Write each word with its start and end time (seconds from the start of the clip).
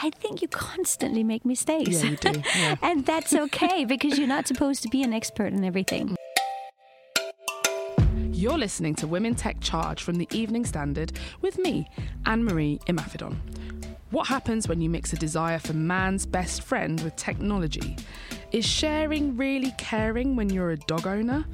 I 0.00 0.10
think 0.10 0.42
you 0.42 0.48
constantly 0.48 1.24
make 1.24 1.44
mistakes. 1.44 2.02
Yeah, 2.02 2.10
you 2.10 2.16
do. 2.16 2.42
Yeah. 2.56 2.76
and 2.82 3.04
that's 3.04 3.34
okay 3.34 3.84
because 3.84 4.18
you're 4.18 4.28
not 4.28 4.46
supposed 4.46 4.82
to 4.82 4.88
be 4.88 5.02
an 5.02 5.12
expert 5.12 5.52
in 5.52 5.64
everything. 5.64 6.16
You're 8.32 8.58
listening 8.58 8.94
to 8.96 9.08
Women 9.08 9.34
Tech 9.34 9.60
Charge 9.60 10.02
from 10.02 10.14
the 10.14 10.28
Evening 10.30 10.64
Standard 10.64 11.12
with 11.40 11.58
me, 11.58 11.88
Anne 12.26 12.44
Marie 12.44 12.78
Imafidon. 12.86 13.36
What 14.10 14.28
happens 14.28 14.68
when 14.68 14.80
you 14.80 14.88
mix 14.88 15.12
a 15.12 15.16
desire 15.16 15.58
for 15.58 15.72
man's 15.72 16.24
best 16.24 16.62
friend 16.62 17.00
with 17.00 17.16
technology? 17.16 17.96
Is 18.52 18.64
sharing 18.64 19.36
really 19.36 19.72
caring 19.76 20.36
when 20.36 20.48
you're 20.50 20.70
a 20.70 20.76
dog 20.76 21.06
owner? 21.06 21.44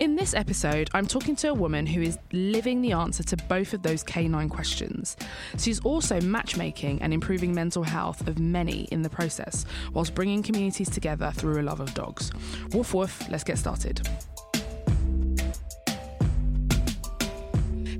In 0.00 0.16
this 0.16 0.34
episode, 0.34 0.90
I'm 0.92 1.06
talking 1.06 1.36
to 1.36 1.50
a 1.50 1.54
woman 1.54 1.86
who 1.86 2.02
is 2.02 2.18
living 2.32 2.82
the 2.82 2.90
answer 2.90 3.22
to 3.22 3.36
both 3.36 3.74
of 3.74 3.82
those 3.82 4.02
canine 4.02 4.48
questions. 4.48 5.16
She's 5.56 5.78
also 5.80 6.20
matchmaking 6.20 7.00
and 7.00 7.14
improving 7.14 7.54
mental 7.54 7.84
health 7.84 8.26
of 8.26 8.40
many 8.40 8.88
in 8.90 9.02
the 9.02 9.08
process, 9.08 9.64
whilst 9.92 10.12
bringing 10.12 10.42
communities 10.42 10.90
together 10.90 11.30
through 11.32 11.60
a 11.60 11.62
love 11.62 11.78
of 11.78 11.94
dogs. 11.94 12.32
Woof 12.72 12.92
woof, 12.92 13.28
let's 13.30 13.44
get 13.44 13.56
started. 13.56 14.00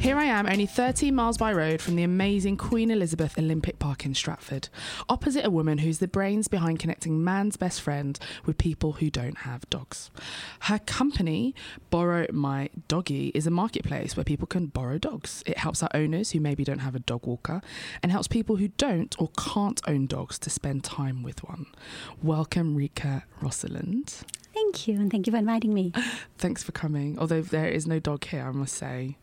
Here 0.05 0.19
I 0.19 0.24
am, 0.24 0.47
only 0.47 0.66
13 0.66 1.14
miles 1.14 1.38
by 1.38 1.50
road 1.55 1.80
from 1.80 1.97
the 1.97 2.02
amazing 2.02 2.58
Queen 2.58 2.91
Elizabeth 2.91 3.38
Olympic 3.38 3.78
Park 3.78 4.05
in 4.05 4.12
Stratford, 4.12 4.69
opposite 5.08 5.47
a 5.47 5.50
woman 5.50 5.78
who's 5.78 5.98
the 5.98 6.06
brains 6.06 6.47
behind 6.47 6.78
connecting 6.78 7.24
man's 7.24 7.56
best 7.56 7.80
friend 7.80 8.19
with 8.44 8.58
people 8.58 8.92
who 8.92 9.08
don't 9.08 9.38
have 9.38 9.69
dogs. 9.70 10.10
Her 10.60 10.78
company, 10.78 11.55
Borrow 11.88 12.27
My 12.30 12.69
Doggy, 12.86 13.28
is 13.28 13.47
a 13.47 13.50
marketplace 13.50 14.14
where 14.14 14.25
people 14.25 14.47
can 14.47 14.66
borrow 14.66 14.98
dogs. 14.98 15.42
It 15.47 15.56
helps 15.56 15.82
our 15.82 15.88
owners 15.94 16.32
who 16.32 16.38
maybe 16.38 16.64
don't 16.64 16.80
have 16.80 16.94
a 16.94 17.00
dog 17.00 17.27
walker 17.27 17.62
and 18.02 18.12
helps 18.12 18.28
people 18.28 18.56
who 18.56 18.69
don't 18.69 19.19
or 19.19 19.30
can't 19.38 19.80
own 19.88 20.05
dogs 20.05 20.38
to 20.41 20.50
spend 20.50 20.84
time 20.84 21.22
with 21.22 21.42
one. 21.44 21.64
Welcome, 22.22 22.77
Rikke 22.77 23.22
Roselund. 23.41 24.20
Thank 24.52 24.86
you, 24.86 25.00
and 25.00 25.10
thank 25.10 25.27
you 25.27 25.30
for 25.30 25.38
inviting 25.38 25.72
me. 25.72 25.94
Thanks 26.36 26.62
for 26.62 26.72
coming. 26.72 27.19
Although 27.19 27.41
there 27.41 27.69
is 27.69 27.86
no 27.86 27.98
dog 28.00 28.25
here, 28.25 28.47
I 28.47 28.50
must 28.50 28.75
say. 28.75 29.16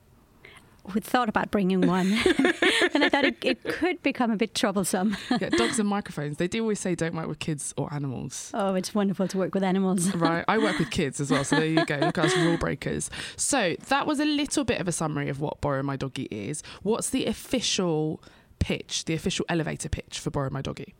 We 0.93 1.01
thought 1.01 1.29
about 1.29 1.51
bringing 1.51 1.81
one, 1.81 2.11
and 2.93 3.03
I 3.03 3.09
thought 3.09 3.25
it, 3.25 3.37
it, 3.43 3.63
could 3.63 4.01
become 4.01 4.31
a 4.31 4.35
bit 4.35 4.55
troublesome. 4.55 5.15
yeah, 5.39 5.49
dogs 5.49 5.79
and 5.79 5.87
microphones. 5.97 6.37
They 6.37 6.47
do 6.47 6.61
always 6.61 6.79
say 6.79 6.95
don't 6.95 7.15
work 7.15 7.27
with 7.27 7.39
kids 7.39 7.73
or 7.77 7.93
animals. 7.93 8.51
Oh, 8.53 8.73
it's 8.73 8.93
wonderful 8.95 9.27
to 9.27 9.37
work 9.37 9.53
with 9.53 9.63
animals. 9.63 10.13
right. 10.15 10.43
I 10.47 10.57
work 10.57 10.79
with 10.79 10.89
kids 10.89 11.19
as 11.19 11.29
well, 11.29 11.43
so 11.43 11.57
there 11.57 11.65
you 11.65 11.85
go. 11.85 11.97
Look 11.97 12.17
at 12.17 12.25
us 12.25 12.35
rule 12.35 12.57
breakers. 12.57 13.09
So 13.35 13.75
that 13.87 14.07
was 14.07 14.19
a 14.19 14.25
little 14.25 14.63
bit 14.63 14.81
of 14.81 14.87
a 14.87 14.91
summary 14.91 15.29
of 15.29 15.39
what 15.39 15.61
Borrow 15.61 15.83
My 15.83 15.95
Doggy 15.95 16.27
is. 16.31 16.63
What's 16.81 17.09
the 17.09 17.25
official 17.25 18.21
pitch, 18.59 19.05
the 19.05 19.13
official 19.13 19.45
elevator 19.49 19.89
pitch 19.89 20.19
for 20.19 20.31
Borrow 20.31 20.49
My 20.49 20.61
Doggy? 20.61 20.93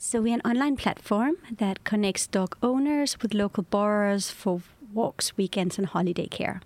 So 0.00 0.22
we're 0.22 0.34
an 0.34 0.42
online 0.44 0.76
platform 0.76 1.38
that 1.50 1.82
connects 1.82 2.28
dog 2.28 2.56
owners 2.62 3.20
with 3.20 3.34
local 3.34 3.64
borrowers 3.64 4.30
for 4.30 4.62
walks, 4.92 5.36
weekends, 5.36 5.78
and 5.78 5.86
holiday 5.88 6.26
care. 6.26 6.60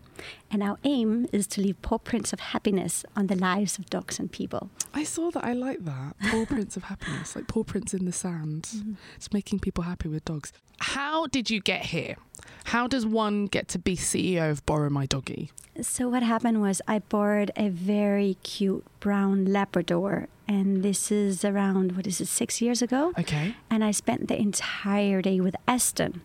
And 0.51 0.63
our 0.63 0.79
aim 0.85 1.27
is 1.33 1.47
to 1.49 1.61
leave 1.61 1.81
paw 1.83 1.99
prints 1.99 2.33
of 2.33 2.41
happiness 2.41 3.05
on 3.17 3.27
the 3.27 3.35
lives 3.35 3.79
of 3.79 3.91
dogs 3.91 4.19
and 4.19 4.31
people. 4.31 4.71
I 4.95 5.05
saw 5.05 5.31
that. 5.31 5.45
I 5.45 5.53
like 5.53 5.85
that. 5.85 6.15
Paw 6.31 6.45
prints 6.47 6.77
of 6.77 6.85
happiness, 6.85 7.35
like 7.35 7.49
paw 7.49 7.65
prints 7.65 7.95
in 7.95 8.05
the 8.05 8.13
sand. 8.13 8.69
Mm-hmm. 8.75 8.93
It's 9.17 9.33
making 9.33 9.61
people 9.61 9.85
happy 9.85 10.09
with 10.09 10.25
dogs. 10.25 10.53
How 10.79 11.27
did 11.27 11.51
you 11.51 11.61
get 11.61 11.87
here? 11.87 12.17
How 12.65 12.87
does 12.87 13.07
one 13.07 13.47
get 13.47 13.69
to 13.69 13.79
be 13.79 13.97
CEO 13.97 14.51
of 14.51 14.65
Borrow 14.67 14.91
My 14.91 15.07
Doggy? 15.07 15.51
So, 15.81 16.09
what 16.09 16.23
happened 16.23 16.61
was 16.61 16.83
I 16.87 16.99
borrowed 16.99 17.51
a 17.57 17.69
very 17.69 18.37
cute 18.43 18.85
brown 19.01 19.47
Labrador, 19.47 20.29
and 20.47 20.83
this 20.83 21.11
is 21.11 21.45
around, 21.45 21.97
what 21.97 22.07
is 22.07 22.21
it, 22.21 22.29
six 22.29 22.61
years 22.61 22.83
ago? 22.83 23.13
Okay. 23.19 23.57
And 23.71 23.83
I 23.83 23.91
spent 23.91 24.29
the 24.29 24.39
entire 24.39 25.23
day 25.23 25.41
with 25.41 25.57
Aston. 25.67 26.21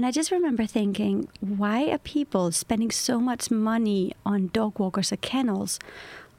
And 0.00 0.06
I 0.06 0.12
just 0.12 0.30
remember 0.30 0.64
thinking, 0.64 1.28
why 1.40 1.90
are 1.90 1.98
people 1.98 2.52
spending 2.52 2.90
so 2.90 3.20
much 3.20 3.50
money 3.50 4.14
on 4.24 4.46
dog 4.54 4.78
walkers 4.78 5.12
or 5.12 5.16
kennels 5.16 5.78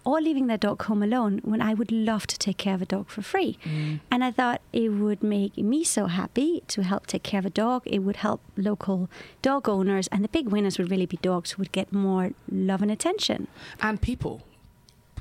or 0.03 0.19
leaving 0.19 0.47
their 0.47 0.57
dog 0.57 0.81
home 0.81 1.03
alone 1.03 1.41
when 1.44 1.61
I 1.61 1.75
would 1.75 1.91
love 1.91 2.25
to 2.25 2.39
take 2.39 2.57
care 2.57 2.73
of 2.73 2.81
a 2.81 2.88
dog 2.88 3.09
for 3.09 3.22
free? 3.22 3.59
Mm. 3.63 3.99
And 4.09 4.23
I 4.23 4.31
thought 4.31 4.61
it 4.73 4.89
would 4.89 5.22
make 5.22 5.59
me 5.59 5.83
so 5.83 6.07
happy 6.07 6.63
to 6.69 6.81
help 6.81 7.05
take 7.05 7.22
care 7.22 7.38
of 7.38 7.45
a 7.45 7.51
dog. 7.51 7.83
It 7.85 7.99
would 7.99 8.16
help 8.16 8.41
local 8.57 9.11
dog 9.44 9.69
owners, 9.69 10.07
and 10.07 10.23
the 10.23 10.29
big 10.29 10.49
winners 10.49 10.79
would 10.79 10.89
really 10.89 11.05
be 11.05 11.17
dogs 11.17 11.51
who 11.51 11.61
would 11.61 11.72
get 11.72 11.93
more 11.93 12.31
love 12.51 12.81
and 12.81 12.89
attention. 12.89 13.45
And 13.79 14.01
people. 14.01 14.41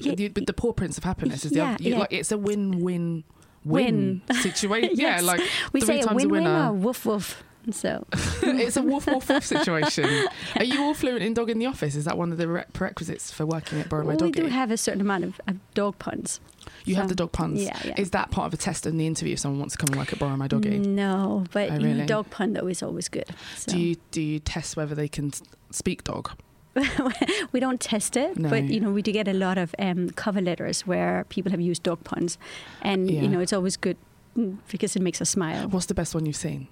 Yeah, 0.00 0.14
the, 0.14 0.28
the 0.28 0.54
paw 0.54 0.72
prints 0.72 0.96
of 0.96 1.04
happiness 1.04 1.44
is 1.44 1.50
the 1.50 1.58
yeah, 1.58 1.74
other, 1.74 1.84
you, 1.84 1.90
yeah. 1.90 1.98
like 1.98 2.12
it's 2.14 2.32
a 2.32 2.38
win-win 2.38 3.24
win, 3.66 4.22
win. 4.26 4.36
situation. 4.40 4.92
yes. 4.94 5.20
Yeah, 5.20 5.26
like 5.26 5.42
we 5.74 5.80
three 5.80 5.96
say 5.96 6.00
times 6.00 6.12
a 6.12 6.14
win-win 6.14 6.46
a 6.46 6.50
winner. 6.50 6.70
or 6.70 6.72
woof 6.72 7.04
woof. 7.04 7.44
So 7.70 8.06
it's 8.42 8.76
a 8.76 8.82
woof 8.82 9.06
woof 9.06 9.28
woof 9.28 9.44
situation. 9.44 10.28
Are 10.56 10.64
you 10.64 10.82
all 10.82 10.94
fluent 10.94 11.22
in 11.22 11.34
dog 11.34 11.50
in 11.50 11.58
the 11.58 11.66
office? 11.66 11.94
Is 11.94 12.04
that 12.06 12.16
one 12.16 12.32
of 12.32 12.38
the 12.38 12.64
prerequisites 12.72 13.30
for 13.30 13.44
working 13.44 13.80
at 13.80 13.88
Borrow 13.88 14.04
My 14.04 14.16
Doggy? 14.16 14.40
We 14.40 14.48
do 14.48 14.52
have 14.52 14.70
a 14.70 14.76
certain 14.76 15.00
amount 15.00 15.24
of, 15.24 15.40
of 15.46 15.56
dog 15.74 15.98
puns. 15.98 16.40
You 16.84 16.94
so, 16.94 17.00
have 17.00 17.08
the 17.08 17.14
dog 17.14 17.32
puns. 17.32 17.62
Yeah, 17.62 17.78
yeah. 17.84 17.94
Is 17.98 18.10
that 18.10 18.30
part 18.30 18.46
of 18.46 18.54
a 18.54 18.56
test 18.56 18.86
in 18.86 18.96
the 18.96 19.06
interview 19.06 19.34
if 19.34 19.40
someone 19.40 19.60
wants 19.60 19.76
to 19.76 19.78
come 19.78 19.88
and 19.90 19.98
work 19.98 20.12
at 20.12 20.18
Borrow 20.18 20.36
My 20.36 20.48
Doggy? 20.48 20.78
No, 20.78 21.44
but 21.52 21.70
oh, 21.70 21.76
really? 21.76 22.06
dog 22.06 22.30
pun 22.30 22.54
though 22.54 22.66
is 22.66 22.82
always 22.82 23.08
good. 23.08 23.28
So. 23.56 23.72
Do 23.72 23.78
you 23.78 23.96
do 24.10 24.22
you 24.22 24.38
test 24.38 24.76
whether 24.76 24.94
they 24.94 25.08
can 25.08 25.32
speak 25.70 26.04
dog? 26.04 26.30
we 27.52 27.58
don't 27.58 27.80
test 27.80 28.16
it, 28.16 28.38
no. 28.38 28.48
but 28.48 28.64
you 28.64 28.78
know 28.80 28.90
we 28.90 29.02
do 29.02 29.12
get 29.12 29.26
a 29.26 29.32
lot 29.32 29.58
of 29.58 29.74
um, 29.78 30.10
cover 30.10 30.40
letters 30.40 30.86
where 30.86 31.24
people 31.28 31.50
have 31.50 31.60
used 31.60 31.82
dog 31.82 32.02
puns, 32.04 32.38
and 32.82 33.10
yeah. 33.10 33.22
you 33.22 33.28
know 33.28 33.40
it's 33.40 33.52
always 33.52 33.76
good 33.76 33.96
mm, 34.36 34.56
because 34.70 34.94
it 34.94 35.02
makes 35.02 35.20
us 35.20 35.30
smile. 35.30 35.68
What's 35.68 35.86
the 35.86 35.94
best 35.94 36.14
one 36.14 36.26
you've 36.26 36.36
seen? 36.36 36.68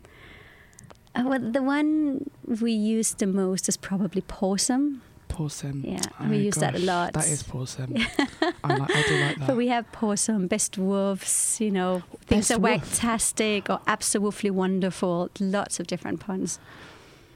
Uh, 1.14 1.24
well, 1.26 1.38
the 1.40 1.62
one 1.62 2.30
we 2.60 2.72
use 2.72 3.14
the 3.14 3.26
most 3.26 3.68
is 3.68 3.76
probably 3.76 4.22
pawsome. 4.22 5.00
Pawsome. 5.28 5.84
Yeah, 5.84 6.00
oh 6.20 6.28
we 6.28 6.38
use 6.38 6.54
gosh, 6.54 6.72
that 6.72 6.74
a 6.76 6.78
lot. 6.78 7.12
That 7.12 7.28
is 7.28 7.42
pawsome. 7.42 7.96
I, 8.64 8.76
like, 8.76 8.96
I, 8.96 9.02
do 9.02 9.20
like 9.20 9.38
that. 9.38 9.46
But 9.46 9.56
we 9.56 9.68
have 9.68 9.90
pawsome, 9.92 10.48
best 10.48 10.78
wolves, 10.78 11.58
you 11.60 11.70
know, 11.70 12.02
things 12.26 12.50
are 12.50 12.60
fantastic 12.60 13.68
or 13.68 13.80
absolutely 13.86 14.50
wonderful. 14.50 15.30
Lots 15.38 15.80
of 15.80 15.86
different 15.86 16.20
puns. 16.20 16.58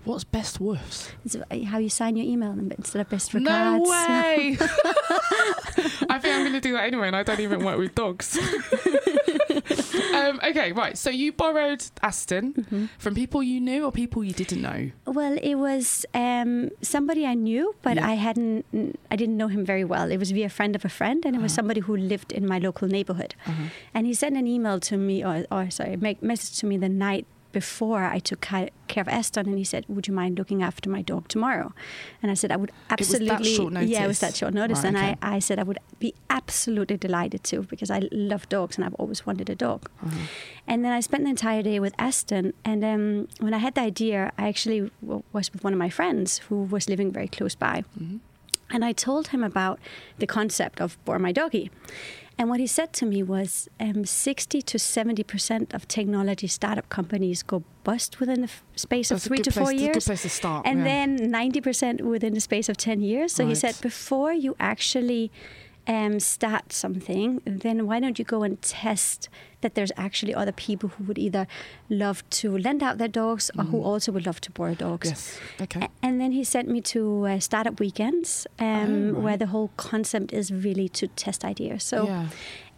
What's 0.04 0.24
best 0.24 0.58
wolves? 0.58 1.12
It's 1.24 1.36
how 1.66 1.78
you 1.78 1.88
sign 1.88 2.16
your 2.16 2.26
email 2.26 2.50
instead 2.52 3.00
of 3.00 3.08
best 3.08 3.34
regards. 3.34 3.84
No 3.84 3.90
way! 3.90 4.56
I 4.60 6.18
think 6.18 6.34
I'm 6.34 6.42
going 6.42 6.52
to 6.54 6.60
do 6.60 6.72
that 6.72 6.84
anyway, 6.86 7.06
and 7.06 7.14
I 7.14 7.22
don't 7.22 7.38
even 7.38 7.64
work 7.64 7.78
with 7.78 7.94
dogs. 7.94 8.36
um, 10.14 10.40
okay, 10.44 10.72
right. 10.72 10.96
So 10.96 11.10
you 11.10 11.32
borrowed 11.32 11.84
Aston 12.02 12.54
mm-hmm. 12.54 12.86
from 12.98 13.14
people 13.14 13.42
you 13.42 13.60
knew 13.60 13.84
or 13.84 13.92
people 13.92 14.24
you 14.24 14.32
didn't 14.32 14.62
know? 14.62 14.90
Well, 15.06 15.38
it 15.42 15.56
was 15.56 16.06
um, 16.14 16.70
somebody 16.82 17.26
I 17.26 17.34
knew, 17.34 17.74
but 17.82 17.96
yeah. 17.96 18.08
I 18.08 18.14
hadn't. 18.14 18.64
I 19.10 19.16
didn't 19.16 19.36
know 19.36 19.48
him 19.48 19.64
very 19.64 19.84
well. 19.84 20.10
It 20.10 20.18
was 20.18 20.30
via 20.30 20.46
a 20.46 20.48
friend 20.48 20.74
of 20.74 20.84
a 20.84 20.88
friend, 20.88 21.24
and 21.24 21.36
it 21.36 21.42
was 21.42 21.52
uh-huh. 21.52 21.56
somebody 21.56 21.80
who 21.80 21.96
lived 21.96 22.32
in 22.32 22.46
my 22.46 22.58
local 22.58 22.88
neighborhood. 22.88 23.34
Uh-huh. 23.46 23.64
And 23.94 24.06
he 24.06 24.14
sent 24.14 24.36
an 24.36 24.46
email 24.46 24.80
to 24.80 24.96
me, 24.96 25.24
or, 25.24 25.46
or 25.50 25.70
sorry, 25.70 25.96
make 25.96 26.22
message 26.22 26.58
to 26.60 26.66
me 26.66 26.76
the 26.76 26.88
night 26.88 27.26
before 27.52 28.04
I 28.04 28.18
took 28.18 28.40
care 28.40 28.70
of 28.96 29.08
Aston, 29.08 29.48
and 29.48 29.58
he 29.58 29.64
said, 29.64 29.84
"Would 29.88 30.08
you 30.08 30.14
mind 30.14 30.38
looking 30.38 30.62
after 30.62 30.90
my 30.90 31.02
dog 31.02 31.28
tomorrow?" 31.28 31.72
And 32.22 32.30
I 32.30 32.34
said, 32.34 32.50
"I 32.50 32.56
would 32.56 32.72
absolutely." 32.90 33.54
Yeah, 33.92 34.04
it 34.04 34.08
was 34.08 34.20
that 34.20 34.34
short 34.36 34.54
notice, 34.54 34.78
right, 34.78 34.88
and 34.88 34.96
okay. 34.96 35.16
I, 35.22 35.36
I 35.36 35.38
said 35.38 35.58
I 35.58 35.62
would 35.62 35.78
be 35.98 36.14
absolutely 36.30 36.96
delighted 36.96 37.44
to 37.44 37.62
because 37.62 37.90
I 37.90 38.00
love 38.10 38.48
dogs 38.48 38.76
and 38.76 38.84
I've 38.84 38.94
always 38.94 39.26
wanted 39.26 39.48
a 39.50 39.54
dog. 39.54 39.90
Uh-huh. 40.04 40.26
And 40.66 40.84
then 40.84 40.92
I 40.92 41.00
spent 41.00 41.24
the 41.24 41.30
entire 41.30 41.62
day 41.62 41.78
with 41.80 41.94
Aston, 41.98 42.54
and 42.64 42.84
um, 42.84 43.28
when 43.40 43.54
I 43.54 43.58
had 43.58 43.74
the 43.74 43.82
idea, 43.82 44.32
I 44.38 44.48
actually 44.48 44.90
w- 45.00 45.22
was 45.32 45.52
with 45.52 45.62
one 45.64 45.72
of 45.72 45.78
my 45.78 45.90
friends 45.90 46.38
who 46.48 46.64
was 46.64 46.88
living 46.88 47.12
very 47.12 47.28
close 47.28 47.54
by. 47.54 47.84
Mm-hmm. 47.98 48.18
And 48.74 48.84
I 48.84 48.92
told 48.92 49.28
him 49.28 49.44
about 49.44 49.78
the 50.18 50.26
concept 50.26 50.80
of 50.80 50.96
Borrow 51.04 51.18
My 51.18 51.32
Doggy. 51.32 51.70
And 52.38 52.48
what 52.48 52.60
he 52.60 52.66
said 52.66 52.92
to 52.94 53.06
me 53.06 53.22
was 53.22 53.68
um, 53.78 54.04
60 54.04 54.62
to 54.62 54.78
70% 54.78 55.74
of 55.74 55.86
technology 55.86 56.46
startup 56.46 56.88
companies 56.88 57.42
go 57.42 57.62
bust 57.84 58.20
within 58.20 58.40
the 58.40 58.48
f- 58.48 58.62
space 58.76 59.10
That's 59.10 59.24
of 59.24 59.28
three 59.28 59.38
to 59.38 59.50
four 59.52 59.70
a 59.70 59.74
years. 59.74 60.06
place 60.06 60.22
to 60.22 60.28
start. 60.28 60.66
and 60.66 60.78
yeah. 60.78 60.84
then 60.84 61.18
90% 61.32 62.00
within 62.02 62.34
the 62.34 62.40
space 62.40 62.68
of 62.68 62.76
10 62.76 63.00
years. 63.00 63.32
So 63.32 63.46
he 63.46 63.54
said, 63.54 63.78
before 63.80 64.32
you 64.32 64.56
actually 64.58 65.30
um, 65.86 66.20
start 66.20 66.72
something, 66.72 67.40
then 67.44 67.86
why 67.86 68.00
don't 68.00 68.18
you 68.18 68.24
go 68.24 68.42
and 68.42 68.60
test 68.62 69.28
that 69.62 69.74
there's 69.74 69.92
actually 69.96 70.34
other 70.34 70.52
people 70.52 70.90
who 70.90 71.04
would 71.04 71.18
either 71.18 71.46
love 71.88 72.28
to 72.30 72.56
lend 72.56 72.82
out 72.82 72.98
their 72.98 73.08
dogs 73.08 73.50
or 73.56 73.64
who 73.64 73.82
also 73.82 74.12
would 74.12 74.26
love 74.26 74.40
to 74.40 74.50
borrow 74.50 74.74
dogs. 74.74 75.08
Mm. 75.08 75.12
yes. 75.12 75.40
Okay. 75.62 75.88
And 76.02 76.20
then 76.20 76.32
he 76.32 76.44
sent 76.44 76.68
me 76.68 76.80
to 76.82 77.26
uh, 77.26 77.38
startup 77.38 77.80
weekends, 77.80 78.46
um, 78.58 79.16
Oh, 79.16 79.20
where 79.20 79.36
the 79.36 79.46
whole 79.46 79.70
concept 79.76 80.32
is 80.32 80.52
really 80.52 80.88
to 80.90 81.08
test 81.08 81.44
ideas. 81.44 81.84
So, 81.84 82.06
yeah. 82.06 82.26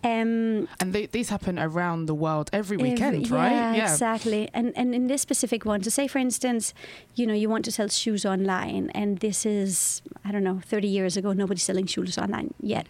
Um, 0.05 0.69
And 0.81 0.93
they, 0.93 1.07
these 1.07 1.31
happen 1.31 1.59
around 1.59 2.07
the 2.07 2.15
world 2.15 2.51
every 2.53 2.77
weekend, 2.77 3.25
Every- 3.25 3.37
right? 3.39 3.77
Yeah, 3.77 3.91
exactly. 3.93 4.49
And 4.53 4.73
and 4.77 4.95
in 4.95 5.07
this 5.09 5.23
specific 5.23 5.65
one, 5.65 5.83
so 5.83 5.91
say 5.91 6.07
for 6.09 6.19
instance, 6.19 6.75
you 7.15 7.27
know, 7.27 7.35
you 7.43 7.49
want 7.49 7.65
to 7.65 7.73
sell 7.73 7.89
shoes 7.89 8.25
online, 8.25 8.91
and 8.95 9.19
this 9.19 9.47
is 9.47 10.03
I 10.25 10.31
don't 10.33 10.45
know, 10.45 10.61
30 10.65 10.89
years 10.89 11.17
ago, 11.17 11.33
nobody's 11.33 11.65
selling 11.65 11.87
shoes 11.87 12.19
online 12.19 12.49
yet. 12.61 12.87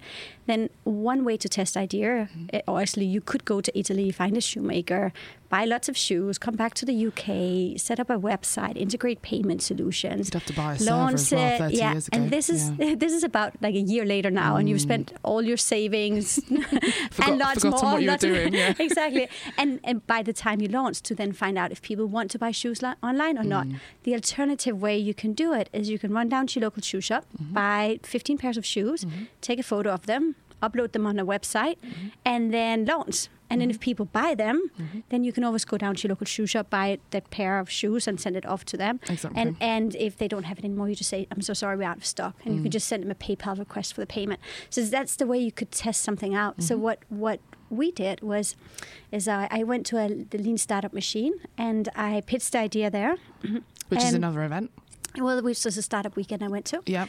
Then 0.47 0.69
one 0.85 1.25
way 1.25 1.37
to 1.39 1.49
test 1.49 1.77
idea, 1.77 2.05
Mm-hmm. 2.05 2.47
eh, 2.57 2.61
or 2.69 2.81
actually, 2.81 3.07
you 3.07 3.21
could 3.21 3.45
go 3.45 3.61
to 3.61 3.71
Italy, 3.79 4.11
find 4.11 4.37
a 4.37 4.41
shoemaker, 4.41 5.13
buy 5.49 5.65
lots 5.65 5.89
of 5.89 5.97
shoes, 5.97 6.39
come 6.39 6.57
back 6.57 6.75
to 6.75 6.85
the 6.85 7.07
UK, 7.09 7.79
set 7.79 8.01
up 8.01 8.11
a 8.11 8.19
website, 8.19 8.77
integrate 8.77 9.23
payment 9.23 9.63
solutions. 9.63 10.27
You'd 10.29 10.35
have 10.35 10.47
to 10.47 10.53
buy 10.55 10.75
a 10.75 10.83
Launch 10.83 11.31
well 11.33 11.55
it, 11.55 11.59
30 11.59 11.77
yeah, 11.77 12.01
and 12.13 12.31
this 12.31 12.49
is 12.51 12.71
Yeah. 12.79 12.95
this 13.05 13.13
is 13.13 13.23
about 13.25 13.53
like 13.63 13.75
a 13.75 13.81
year 13.81 14.05
later 14.05 14.31
now, 14.31 14.57
and 14.57 14.69
you've 14.69 14.81
spent 14.81 15.13
all 15.23 15.43
your 15.43 15.57
savings 15.57 16.41
Forgot- 17.11 17.29
and 17.29 17.39
lots 17.39 17.65
more. 17.65 17.73
what 17.73 18.01
you 18.03 18.07
were 18.07 18.13
lots 18.13 18.23
doing, 18.25 18.55
yeah. 18.55 18.75
exactly. 18.79 19.29
And, 19.59 19.81
and 19.85 20.07
by 20.07 20.23
the 20.23 20.33
time 20.33 20.61
you 20.61 20.69
launch, 20.69 21.03
to 21.03 21.15
then 21.15 21.33
find 21.33 21.57
out 21.59 21.71
if 21.73 21.81
people 21.83 22.07
want 22.07 22.31
to 22.33 22.39
buy 22.39 22.51
shoes 22.51 22.83
li- 22.83 22.95
online 23.03 23.39
or 23.39 23.43
Mm. 23.45 23.49
not. 23.57 23.67
The 24.05 24.15
alternative 24.15 24.81
way 24.81 24.97
you 24.99 25.15
can 25.15 25.33
do 25.35 25.53
it 25.53 25.69
is 25.73 25.89
you 25.91 25.99
can 25.99 26.13
run 26.13 26.29
down 26.29 26.47
to 26.49 26.59
your 26.61 26.65
local 26.67 26.83
shoe 26.83 27.01
shop, 27.01 27.25
Mm-hmm. 27.41 27.53
buy 27.53 28.01
15 28.03 28.39
pairs 28.39 28.57
of 28.57 28.65
shoes, 28.67 29.05
take 29.41 29.59
a 29.59 29.63
photo 29.63 29.91
of 29.91 30.07
them, 30.07 30.35
upload 30.63 30.93
them 30.93 31.07
on 31.07 31.19
a 31.19 31.27
website, 31.27 31.77
Mm-hmm. 31.85 32.09
and 32.25 32.53
then 32.55 32.85
launch. 32.87 33.29
And 33.51 33.61
then 33.61 33.71
if 33.71 33.79
people 33.79 34.07
buy 34.07 34.35
them, 34.35 34.71
then 35.11 35.23
you 35.23 35.33
can 35.33 35.45
always 35.45 35.65
go 35.65 35.77
down 35.77 35.95
to 35.97 36.03
your 36.03 36.11
local 36.11 36.27
shoe 36.27 36.47
shop, 36.47 36.71
buy 36.71 36.99
that 37.11 37.31
pair 37.31 37.59
of 37.59 37.69
shoes, 37.71 38.09
and 38.09 38.19
send 38.21 38.37
it 38.37 38.47
off 38.47 38.65
to 38.67 38.77
them. 38.77 39.01
Exactly. 39.09 39.41
And 39.41 39.57
and 39.61 39.95
if 39.97 40.17
they 40.17 40.29
don't 40.29 40.45
have 40.45 40.59
it 40.59 40.65
anymore, 40.65 40.89
you 40.89 40.95
just 40.97 41.11
say, 41.11 41.27
"I'm 41.31 41.43
so 41.43 41.53
sorry, 41.55 41.77
we're 41.77 41.85
out 41.89 41.99
of 41.99 42.07
stock," 42.07 42.35
and 42.45 42.55
you 42.55 42.61
Mm. 42.61 42.65
can 42.65 42.71
just 42.73 42.89
send 42.89 43.03
them 43.03 43.11
a 43.11 43.15
PayPal 43.15 43.59
request 43.59 43.95
for 43.95 44.01
the 44.01 44.07
payment. 44.07 44.41
So 44.71 44.83
that's 44.83 45.15
the 45.17 45.27
way 45.27 45.39
you 45.39 45.53
could 45.53 45.71
test 45.71 46.03
something 46.03 46.35
out. 46.35 46.63
So 46.63 46.75
Mm-hmm. 46.75 46.85
what 46.85 46.99
what 47.11 47.41
we 47.71 47.91
did 47.93 48.21
was, 48.23 48.57
is 49.13 49.27
I, 49.29 49.49
I 49.51 49.63
went 49.65 49.85
to 49.87 49.99
a, 49.99 50.09
the 50.31 50.39
Lean 50.39 50.59
Startup 50.59 50.93
Machine 50.93 51.35
and 51.59 51.89
I 51.97 52.23
pitched 52.27 52.53
the 52.53 52.59
idea 52.59 52.91
there. 52.91 53.17
Which 53.89 54.03
is 54.03 54.15
another 54.15 54.43
event. 54.45 54.71
Well, 55.19 55.41
which 55.43 55.65
was 55.65 55.77
a 55.77 55.83
startup 55.83 56.17
weekend 56.17 56.43
I 56.43 56.49
went 56.49 56.65
to. 56.67 56.83
Yeah. 56.87 57.07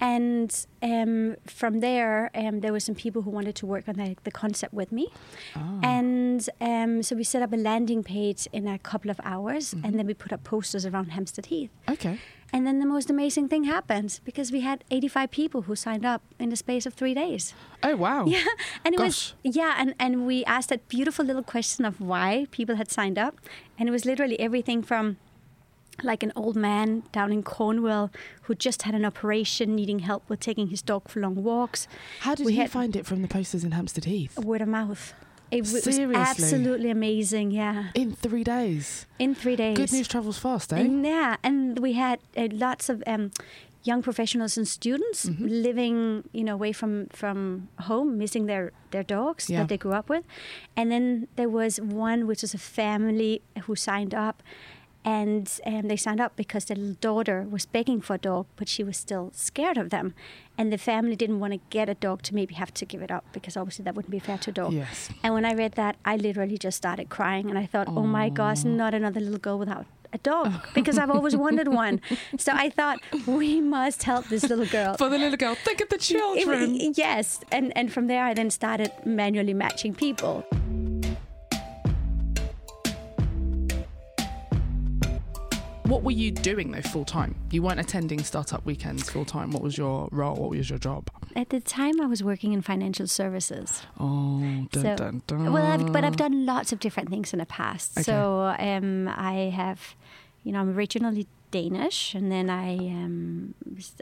And 0.00 0.66
um, 0.82 1.36
from 1.46 1.80
there, 1.80 2.30
um, 2.34 2.60
there 2.60 2.72
were 2.72 2.80
some 2.80 2.94
people 2.94 3.22
who 3.22 3.30
wanted 3.30 3.54
to 3.56 3.66
work 3.66 3.88
on 3.88 3.94
the, 3.96 4.16
the 4.24 4.30
concept 4.30 4.74
with 4.74 4.92
me. 4.92 5.08
Oh. 5.56 5.80
And 5.82 6.48
um, 6.60 7.02
so 7.02 7.16
we 7.16 7.24
set 7.24 7.42
up 7.42 7.52
a 7.52 7.56
landing 7.56 8.02
page 8.04 8.46
in 8.52 8.66
a 8.68 8.78
couple 8.78 9.10
of 9.10 9.20
hours, 9.24 9.72
Mm-hmm. 9.72 9.84
and 9.86 9.98
then 9.98 10.06
we 10.06 10.14
put 10.14 10.32
up 10.32 10.44
posters 10.44 10.84
around 10.84 11.06
Hampstead 11.12 11.46
Heath. 11.46 11.70
Okay. 11.88 12.18
And 12.52 12.64
then 12.66 12.78
the 12.78 12.86
most 12.86 13.10
amazing 13.10 13.48
thing 13.48 13.64
happened 13.64 14.20
because 14.24 14.52
we 14.52 14.60
had 14.60 14.84
85 14.90 15.30
people 15.30 15.62
who 15.62 15.74
signed 15.74 16.04
up 16.06 16.22
in 16.38 16.50
the 16.50 16.56
space 16.56 16.86
of 16.86 16.94
three 16.94 17.12
days. 17.14 17.54
Oh 17.82 17.96
wow. 17.96 18.24
Yeah, 18.28 18.44
and 18.84 18.94
it 18.94 18.98
Gosh. 18.98 19.06
was 19.06 19.34
yeah, 19.56 19.74
and 19.78 19.94
and 19.98 20.26
we 20.26 20.44
asked 20.44 20.68
that 20.68 20.86
beautiful 20.88 21.24
little 21.24 21.42
question 21.42 21.84
of 21.84 22.00
why 22.00 22.46
people 22.52 22.76
had 22.76 22.88
signed 22.90 23.18
up, 23.18 23.40
and 23.78 23.88
it 23.88 23.92
was 23.92 24.04
literally 24.04 24.38
everything 24.38 24.82
from 24.82 25.16
like 26.02 26.22
an 26.22 26.32
old 26.36 26.56
man 26.56 27.02
down 27.12 27.32
in 27.32 27.42
Cornwall 27.42 28.10
who 28.42 28.54
just 28.54 28.82
had 28.82 28.94
an 28.94 29.04
operation, 29.04 29.74
needing 29.74 30.00
help 30.00 30.28
with 30.28 30.40
taking 30.40 30.68
his 30.68 30.82
dog 30.82 31.08
for 31.08 31.20
long 31.20 31.42
walks. 31.42 31.88
How 32.20 32.34
did 32.34 32.46
We 32.46 32.54
you 32.54 32.68
find 32.68 32.94
it 32.96 33.06
from 33.06 33.22
the 33.22 33.28
posters 33.28 33.64
in 33.64 33.72
Hampstead 33.72 34.04
Heath? 34.04 34.38
Word 34.38 34.60
of 34.62 34.68
mouth. 34.68 35.14
It 35.50 35.62
w- 35.64 35.74
was 35.76 35.84
Seriously? 35.94 36.16
absolutely 36.16 36.90
amazing. 36.90 37.52
Yeah, 37.52 37.90
In 37.94 38.12
three 38.16 38.42
days. 38.42 39.06
in 39.18 39.34
three 39.34 39.54
days. 39.56 39.76
Good 39.76 39.92
news 39.92 40.08
travels 40.08 40.38
fast, 40.38 40.72
eh? 40.72 40.78
And 40.80 41.04
yeah, 41.06 41.36
and 41.44 41.78
we 41.78 41.92
had 41.92 42.18
uh, 42.36 42.48
lots 42.50 42.88
of 42.88 43.00
um, 43.06 43.30
young 43.84 44.02
professionals 44.02 44.56
and 44.58 44.66
students 44.66 45.26
Mm-hmm. 45.26 45.46
living, 45.46 46.24
you 46.32 46.42
know, 46.42 46.54
away 46.54 46.72
from 46.72 47.06
from 47.10 47.68
home, 47.82 48.18
missing 48.18 48.46
their 48.46 48.72
their 48.90 49.04
dogs 49.04 49.48
Yeah. 49.48 49.60
that 49.60 49.68
they 49.68 49.78
grew 49.78 49.92
up 49.92 50.08
with. 50.08 50.24
And 50.76 50.90
then 50.90 51.28
there 51.36 51.48
was 51.48 51.80
one 51.80 52.26
which 52.26 52.42
was 52.42 52.52
a 52.52 52.58
family 52.58 53.40
who 53.66 53.76
signed 53.76 54.14
up. 54.14 54.42
And 55.06 55.48
um, 55.64 55.82
they 55.86 55.96
signed 55.96 56.20
up 56.20 56.34
because 56.34 56.64
their 56.64 56.76
little 56.76 56.96
daughter 57.00 57.46
was 57.48 57.64
begging 57.64 58.00
for 58.00 58.14
a 58.14 58.18
dog, 58.18 58.46
but 58.56 58.68
she 58.68 58.82
was 58.82 58.96
still 58.96 59.30
scared 59.32 59.78
of 59.78 59.90
them. 59.90 60.14
And 60.58 60.72
the 60.72 60.78
family 60.78 61.14
didn't 61.14 61.38
want 61.38 61.52
to 61.52 61.60
get 61.70 61.88
a 61.88 61.94
dog 61.94 62.22
to 62.22 62.34
maybe 62.34 62.54
have 62.56 62.74
to 62.74 62.84
give 62.84 63.02
it 63.02 63.10
up 63.12 63.24
because 63.32 63.56
obviously 63.56 63.84
that 63.84 63.94
wouldn't 63.94 64.10
be 64.10 64.18
fair 64.18 64.36
to 64.38 64.50
a 64.50 64.52
dog. 64.52 64.72
Yes. 64.72 65.08
And 65.22 65.32
when 65.32 65.44
I 65.44 65.54
read 65.54 65.72
that, 65.74 65.94
I 66.04 66.16
literally 66.16 66.58
just 66.58 66.76
started 66.76 67.08
crying, 67.08 67.48
and 67.50 67.56
I 67.56 67.66
thought, 67.66 67.86
"Oh 67.88 68.02
my 68.02 68.28
gosh, 68.30 68.64
not 68.64 68.94
another 68.94 69.20
little 69.20 69.38
girl 69.38 69.58
without 69.60 69.86
a 70.12 70.18
dog," 70.18 70.50
because 70.74 70.98
I've 70.98 71.10
always 71.10 71.36
wanted 71.36 71.68
one. 71.68 72.00
So 72.36 72.50
I 72.52 72.68
thought 72.70 72.98
we 73.28 73.60
must 73.60 74.02
help 74.02 74.26
this 74.28 74.42
little 74.48 74.66
girl. 74.66 74.96
For 74.96 75.08
the 75.08 75.18
little 75.18 75.36
girl, 75.36 75.54
think 75.54 75.80
of 75.82 75.88
the 75.88 75.96
It- 75.96 76.00
children. 76.00 76.74
yes, 76.96 77.40
and 77.52 77.72
and 77.78 77.92
from 77.92 78.08
there 78.08 78.24
I 78.24 78.34
then 78.34 78.50
started 78.50 78.90
manually 79.04 79.54
matching 79.54 79.94
people. 79.94 80.44
What 85.86 86.02
were 86.02 86.10
you 86.10 86.30
doing 86.32 86.72
though 86.72 86.82
full 86.82 87.04
time? 87.04 87.36
You 87.50 87.62
weren't 87.62 87.78
attending 87.80 88.22
startup 88.24 88.64
weekends 88.66 89.08
full 89.08 89.24
time. 89.24 89.50
What 89.52 89.62
was 89.62 89.78
your 89.78 90.08
role? 90.10 90.34
What 90.36 90.50
was 90.50 90.68
your 90.68 90.78
job? 90.78 91.08
At 91.36 91.50
the 91.50 91.60
time, 91.60 92.00
I 92.00 92.06
was 92.06 92.22
working 92.24 92.52
in 92.52 92.62
financial 92.62 93.06
services. 93.06 93.82
Oh, 94.00 94.40
dun, 94.72 94.82
So- 94.82 94.96
dun, 94.96 95.22
dun. 95.26 95.52
Well, 95.52 95.64
I've, 95.64 95.92
but 95.92 96.02
I've 96.04 96.16
done 96.16 96.46
lots 96.46 96.72
of 96.72 96.80
different 96.80 97.08
things 97.10 97.32
in 97.32 97.38
the 97.38 97.46
past. 97.46 97.92
Okay. 97.98 98.02
So 98.02 98.54
um, 98.58 99.06
I 99.08 99.50
have, 99.54 99.94
you 100.44 100.52
know, 100.52 100.60
I'm 100.60 100.76
originally 100.76 101.26
Danish, 101.52 102.14
and 102.14 102.32
then 102.32 102.50
I 102.50 102.76
um, 102.76 103.54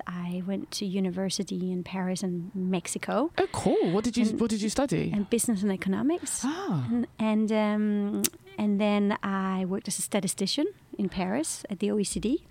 I 0.07 0.43
went 0.47 0.71
to 0.73 0.87
university 0.87 1.71
in 1.71 1.85
Paris 1.85 2.23
and 2.23 2.51
Mexico, 2.55 3.31
Oh, 3.37 3.47
cool. 3.53 3.91
What 3.91 4.05
did 4.05 4.17
you 4.17 4.25
And- 4.31 4.41
What 4.41 4.49
did 4.51 4.63
you 4.63 4.71
study? 4.71 5.11
and 5.13 5.29
business 5.29 5.63
and 5.63 5.71
economics. 5.71 6.41
ah, 6.45 6.87
And 6.91 7.07
and, 7.19 7.53
um, 7.53 8.23
and 8.57 8.81
then 8.81 9.19
I 9.23 9.67
worked 9.67 9.89
as 9.89 9.99
a 9.99 10.03
statistician 10.03 10.67
in 10.99 11.09
Paris 11.09 11.65
at 11.71 11.79
the 11.81 11.89
OECD, 11.89 12.43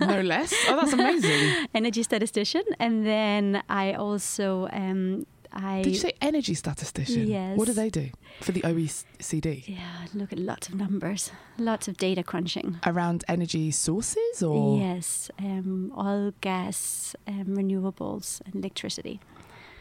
no 0.00 0.20
less. 0.20 0.52
Oh, 0.68 0.76
that's 0.76 0.92
amazing. 0.92 1.66
energy 1.74 2.02
statistician. 2.02 2.62
And 2.78 3.04
then 3.06 3.62
I 3.68 3.92
also 3.94 4.68
um, 4.72 5.26
I 5.52 5.82
Did 5.82 5.92
you 5.94 5.98
say 5.98 6.12
energy 6.20 6.54
statistician? 6.54 7.26
Yes. 7.26 7.56
What 7.58 7.66
do 7.66 7.72
they 7.72 7.88
do 7.90 8.10
for 8.40 8.52
the 8.52 8.60
OECD? 8.62 9.64
yeah 9.66 10.06
look 10.14 10.32
at 10.32 10.38
lots 10.38 10.68
of 10.68 10.74
numbers, 10.74 11.32
lots 11.58 11.88
of 11.88 11.96
data 11.96 12.22
crunching. 12.22 12.78
Around 12.86 13.24
energy 13.28 13.70
sources 13.70 14.42
or 14.42 14.78
Yes, 14.78 15.30
um, 15.38 15.92
oil, 15.96 16.32
gas, 16.40 17.14
um, 17.26 17.46
renewables, 17.56 18.40
and 18.44 18.54
electricity. 18.56 19.20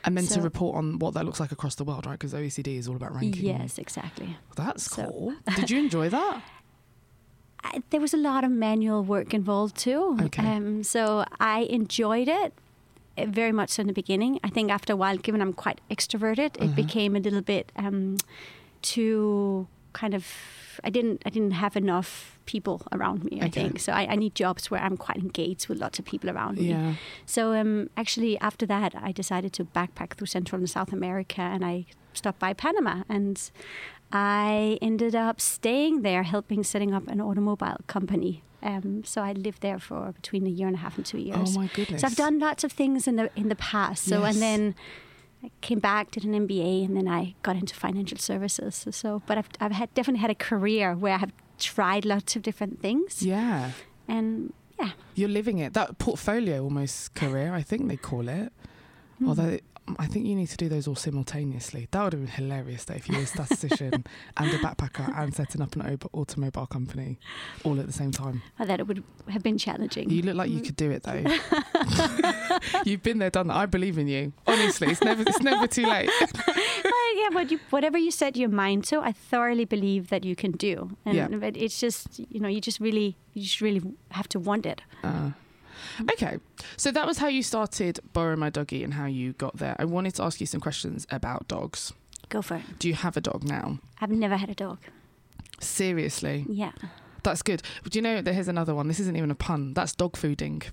and 0.06 0.16
then 0.18 0.26
to 0.28 0.42
report 0.42 0.78
on 0.78 1.00
what 1.00 1.14
that 1.16 1.26
looks 1.26 1.40
like 1.42 1.52
across 1.52 1.76
the 1.76 1.84
world, 1.84 2.06
right? 2.06 2.18
Because 2.18 2.34
OECD 2.34 2.78
is 2.78 2.88
all 2.88 2.96
about 2.96 3.14
ranking. 3.14 3.46
Yes, 3.46 3.78
exactly. 3.78 4.38
That's 4.56 4.84
So- 4.90 5.04
cool. 5.06 5.36
Did 5.58 5.70
you 5.70 5.80
enjoy 5.80 6.08
that? 6.10 6.42
I, 7.74 7.82
there 7.92 8.02
was 8.02 8.14
a 8.14 8.18
lot 8.18 8.44
of 8.44 8.52
manual 8.52 9.02
work 9.04 9.34
involved 9.34 9.76
too. 9.78 10.18
Okay. 10.28 10.46
Um, 10.46 10.84
so 10.84 11.24
I 11.40 11.60
enjoyed 11.80 12.28
it 12.28 12.54
uh, 13.18 13.26
very 13.26 13.52
much 13.52 13.80
in 13.80 13.88
the 13.88 13.94
beginning. 13.94 14.40
I 14.44 14.50
think 14.50 14.72
after 14.72 14.94
a 14.94 14.96
while, 14.96 15.18
given 15.18 15.42
I'm 15.42 15.54
quite 15.54 15.80
extroverted, 15.90 16.52
it 16.58 16.62
Uh-huh. 16.62 16.76
became 16.84 17.16
a 17.16 17.20
little 17.20 17.42
bit 17.42 17.72
um, 17.76 18.18
too 18.82 19.68
kind 19.94 20.14
of. 20.14 20.26
I 20.84 20.90
didn't. 20.92 21.24
I 21.26 21.30
didn't 21.32 21.52
have 21.54 21.76
enough 21.76 22.38
people 22.46 22.82
around 22.92 23.24
me. 23.24 23.40
I 23.42 23.50
think 23.50 23.80
so. 23.80 23.92
I, 23.92 24.04
I 24.14 24.16
need 24.16 24.34
jobs 24.36 24.70
where 24.72 24.80
I'm 24.80 24.96
quite 24.96 25.18
engaged 25.18 25.68
with 25.70 25.80
lots 25.80 25.98
of 26.00 26.06
people 26.06 26.30
around 26.30 26.58
me. 26.60 26.70
Yeah. 26.70 26.94
So 27.26 27.54
um, 27.60 27.90
actually, 27.98 28.38
after 28.40 28.66
that, 28.68 28.94
I 28.96 29.12
decided 29.12 29.52
to 29.54 29.66
backpack 29.66 30.14
through 30.16 30.28
Central 30.28 30.60
and 30.60 30.70
South 30.70 30.94
America, 30.94 31.42
and 31.42 31.66
I 31.66 31.86
stopped 32.14 32.40
by 32.40 32.54
Panama, 32.54 33.04
and 33.10 33.36
I 34.12 34.78
ended 34.82 35.16
up 35.16 35.42
staying 35.42 36.02
there, 36.02 36.24
helping 36.24 36.64
setting 36.64 36.94
up 36.94 37.08
an 37.08 37.20
automobile 37.22 37.78
company. 37.88 38.44
Um, 38.64 39.04
so 39.04 39.22
I 39.22 39.34
lived 39.34 39.62
there 39.62 39.80
for 39.80 40.12
between 40.14 40.46
a 40.48 40.50
year 40.50 40.68
and 40.68 40.76
a 40.76 40.80
half 40.80 40.98
and 40.98 41.06
two 41.06 41.20
years. 41.20 41.56
Oh 41.56 41.60
my 41.62 41.68
goodness. 41.74 42.02
So 42.02 42.08
I've 42.08 42.16
done 42.16 42.40
lots 42.40 42.64
of 42.64 42.72
things 42.72 43.08
in 43.08 43.16
the 43.18 43.30
in 43.36 43.50
the 43.50 43.56
past. 43.56 44.06
So 44.06 44.22
Yes. 44.22 44.34
and 44.34 44.42
then 44.42 44.76
I 45.44 45.52
came 45.62 45.80
back, 45.80 46.12
did 46.12 46.24
an 46.26 46.34
MBA, 46.48 46.84
and 46.86 46.98
then 46.98 47.08
I 47.08 47.36
got 47.44 47.56
into 47.56 47.76
financial 47.76 48.18
services. 48.18 48.76
So, 48.76 48.92
so 48.92 49.22
but 49.28 49.38
I've 49.38 49.50
I've 49.60 49.72
had 49.74 49.94
definitely 49.94 50.22
had 50.22 50.32
a 50.32 50.36
career 50.36 50.96
where 50.96 51.14
I 51.14 51.18
have 51.18 51.32
tried 51.60 52.06
lots 52.06 52.36
of 52.36 52.42
different 52.42 52.82
things, 52.82 53.22
Yeah. 53.24 53.72
and 54.08 54.54
yeah, 54.80 54.92
You're 55.16 55.30
living 55.30 55.58
it. 55.60 55.74
That 55.74 55.98
portfolio 55.98 56.64
almost 56.64 57.14
career, 57.16 57.54
I 57.54 57.62
think 57.64 57.88
they 57.88 57.98
call 57.98 58.28
it. 58.28 58.52
Hmm. 59.20 59.28
Although 59.30 59.58
I 60.00 60.06
think 60.08 60.25
you 60.25 60.36
need 60.36 60.48
to 60.50 60.58
do 60.58 60.67
those 60.67 60.88
all 60.88 60.96
simultaneously. 60.96 61.88
That 61.91 62.03
would 62.03 62.13
have 62.13 62.22
been 62.22 62.32
hilarious, 62.32 62.84
though, 62.86 62.96
if 62.96 63.08
you 63.08 63.15
were 63.15 63.24
a 63.24 63.25
statistician 63.25 64.06
and 64.38 64.50
a 64.53 64.58
backpacker 64.60 65.17
and 65.17 65.34
setting 65.34 65.62
up 65.62 65.75
an 65.77 65.82
au- 66.13 66.20
automobile 66.20 66.65
company 66.67 67.20
all 67.63 67.79
at 67.79 67.88
the 67.88 67.94
same 67.94 68.12
time. 68.12 68.41
I 68.60 68.65
thought 68.65 68.79
it 68.82 68.88
would 68.88 69.03
have 69.29 69.44
been 69.44 69.58
challenging. 69.58 70.10
You 70.10 70.24
look 70.24 70.36
like 70.36 70.50
you 70.51 70.60
could 70.62 70.75
do 70.75 70.91
it, 70.91 71.03
though. 71.03 71.24
You've 72.86 73.03
been 73.03 73.20
there, 73.20 73.29
done 73.29 73.48
that. 73.48 73.56
I 73.58 73.65
believe 73.65 73.98
in 73.98 74.08
you. 74.08 74.34
Honestly, 74.46 74.88
it's 74.89 75.01
never 75.01 75.24
it's 75.25 75.41
never 75.41 75.67
too 75.67 75.86
late. 75.86 76.10
well, 76.48 77.15
yeah, 77.17 77.29
but 77.32 77.51
you, 77.51 77.60
whatever 77.70 77.98
you 77.98 78.12
set 78.12 78.36
your 78.36 78.50
mind 78.50 78.84
to, 78.86 79.00
I 79.00 79.12
thoroughly 79.12 79.65
believe 79.65 80.10
that 80.10 80.24
you 80.24 80.36
can 80.36 80.51
do. 80.51 80.98
And 81.06 81.15
Yeah. 81.15 81.27
but 81.27 81.56
it's 81.58 81.79
just 81.79 82.20
you 82.20 82.39
know 82.39 82.48
you 82.48 82.62
just 82.62 82.79
really 82.79 83.15
you 83.34 83.44
just 83.44 83.62
really 83.62 83.82
have 84.12 84.27
to 84.29 84.39
want 84.39 84.65
it. 84.65 84.82
Uh, 85.03 85.32
okay, 86.13 86.38
so 86.77 86.92
that 86.92 87.06
was 87.08 87.18
how 87.20 87.27
you 87.27 87.44
started 87.44 88.00
Borrow 88.13 88.36
My 88.36 88.50
Doggy 88.50 88.84
and 88.84 88.94
how 88.94 89.06
you 89.06 89.34
got 89.34 89.58
there. 89.58 89.75
I 89.80 89.86
wanted 89.86 90.16
to 90.16 90.24
ask 90.24 90.39
you 90.39 90.48
some 90.48 90.62
questions 90.62 91.06
about 91.10 91.48
dogs. 91.48 91.94
Go 92.30 92.42
for 92.42 92.56
it. 92.56 92.80
Do 92.80 92.88
you 92.88 92.94
have 92.94 93.16
a 93.18 93.22
dog 93.22 93.44
now? 93.44 93.80
I've 94.01 94.10
never 94.12 94.36
had 94.38 94.50
a 94.50 94.56
dog. 94.56 94.80
Seriously, 95.60 96.46
Yeah. 96.50 96.72
that's 97.24 97.42
good. 97.42 97.62
Do 97.89 97.98
you 97.98 98.01
know 98.04 98.22
here's 98.24 98.48
another 98.48 98.75
one? 98.75 98.88
This 98.88 99.00
isn't 99.00 99.16
even 99.16 99.32
a 99.32 99.36
pun. 99.36 99.74
That's 99.74 99.96
dog 99.96 100.13
fooding. 100.13 100.63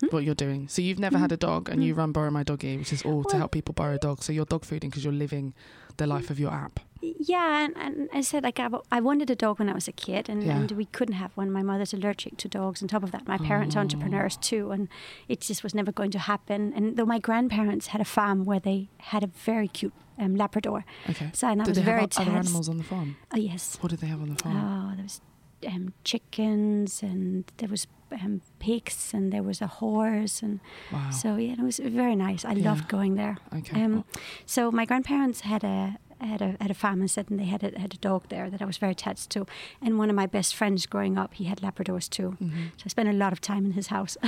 Hmm? 0.00 0.06
What 0.10 0.24
you're 0.24 0.34
doing. 0.34 0.68
So 0.68 0.80
you've 0.82 0.98
never 0.98 1.18
had 1.18 1.32
a 1.32 1.36
dog, 1.36 1.68
and 1.68 1.84
you 1.84 1.94
Mm. 1.94 1.98
run 1.98 2.12
Borrow 2.12 2.30
My 2.30 2.42
Doggy, 2.42 2.76
which 2.78 2.92
is 2.92 3.02
all 3.02 3.24
to 3.24 3.36
help 3.36 3.52
people 3.52 3.74
borrow 3.74 3.98
dogs. 3.98 4.24
So 4.26 4.32
you're 4.32 4.44
dog 4.46 4.62
fooding 4.62 4.90
because 4.90 5.04
you're 5.04 5.12
living 5.12 5.54
the 5.98 6.06
life 6.06 6.30
of 6.30 6.40
your 6.40 6.52
app. 6.52 6.80
Yeah, 7.18 7.64
and, 7.64 7.76
and 7.76 8.08
I 8.12 8.20
said 8.22 8.42
like 8.42 8.58
I 8.60 9.00
wanted 9.00 9.30
a 9.30 9.34
dog 9.36 9.58
when 9.58 9.68
I 9.68 9.74
was 9.74 9.88
a 9.88 9.92
kid, 9.92 10.28
and, 10.28 10.42
Yeah. 10.42 10.56
and 10.56 10.70
we 10.72 10.86
couldn't 10.86 11.14
have 11.16 11.32
one. 11.36 11.50
My 11.50 11.62
mother's 11.62 11.92
allergic 11.94 12.36
to 12.38 12.48
dogs. 12.48 12.82
On 12.82 12.88
top 12.88 13.02
of 13.02 13.10
that, 13.12 13.26
my 13.28 13.38
parents 13.38 13.74
are 13.76 13.80
Oh. 13.80 13.82
entrepreneurs 13.82 14.36
too, 14.36 14.70
and 14.70 14.88
it 15.28 15.40
just 15.40 15.62
was 15.62 15.74
never 15.74 15.92
going 15.92 16.10
to 16.12 16.18
happen. 16.18 16.72
And 16.76 16.96
though 16.96 17.06
my 17.06 17.18
grandparents 17.18 17.88
had 17.88 18.00
a 18.00 18.04
farm 18.04 18.44
where 18.44 18.60
they 18.60 18.88
had 19.12 19.22
a 19.24 19.28
very 19.28 19.68
cute 19.68 19.92
um, 20.18 20.36
Labrador, 20.36 20.84
Okay. 21.10 21.30
so 21.32 21.48
and 21.48 21.60
I 21.60 21.64
Did 21.64 21.70
was 21.72 21.78
they 21.78 21.84
very 21.84 22.00
have 22.02 22.18
other 22.18 22.30
animals 22.38 22.68
on 22.68 22.76
the 22.78 22.84
farm? 22.84 23.16
Oh 23.34 23.38
yes. 23.38 23.76
What 23.80 23.90
did 23.90 23.98
they 24.00 24.06
have 24.08 24.22
on 24.22 24.28
the 24.30 24.36
farm? 24.42 24.56
Oh, 24.56 24.94
there 24.96 25.02
was 25.04 25.20
um, 25.66 25.92
chickens, 26.04 27.02
and 27.02 27.44
there 27.56 27.68
was 27.68 27.86
um, 28.12 28.42
pigs, 28.60 29.12
and 29.14 29.32
there 29.32 29.42
was 29.42 29.60
a 29.60 29.66
horse, 29.66 30.40
and 30.42 30.60
wow. 30.92 31.10
so 31.10 31.36
yeah, 31.36 31.52
it 31.54 31.60
was 31.60 31.78
very 31.78 32.14
nice. 32.14 32.44
I 32.44 32.52
Yeah. 32.52 32.70
loved 32.70 32.86
going 32.88 33.14
there. 33.16 33.38
okay. 33.52 33.82
Um, 33.82 34.04
so 34.46 34.70
my 34.70 34.84
grandparents 34.84 35.40
had 35.40 35.64
a 35.64 35.96
had 36.26 36.42
a 36.42 36.56
had 36.60 36.70
a 36.70 36.74
farm 36.74 37.00
in 37.02 37.08
Sutton. 37.08 37.36
They 37.36 37.44
had 37.44 37.62
a, 37.62 37.78
had 37.78 37.94
a 37.94 37.98
dog 37.98 38.28
there 38.28 38.50
that 38.50 38.60
I 38.62 38.64
was 38.64 38.76
very 38.78 38.92
attached 38.92 39.30
to. 39.30 39.46
And 39.82 39.98
one 39.98 40.10
of 40.10 40.16
my 40.16 40.26
best 40.26 40.54
friends 40.54 40.86
growing 40.86 41.16
up, 41.18 41.34
he 41.34 41.44
had 41.44 41.60
Labradors 41.60 42.08
too. 42.08 42.36
Mhm. 42.42 42.70
So 42.76 42.82
I 42.86 42.88
spent 42.88 43.08
a 43.08 43.12
lot 43.12 43.32
of 43.32 43.40
time 43.40 43.64
in 43.66 43.72
his 43.72 43.88
house. 43.88 44.16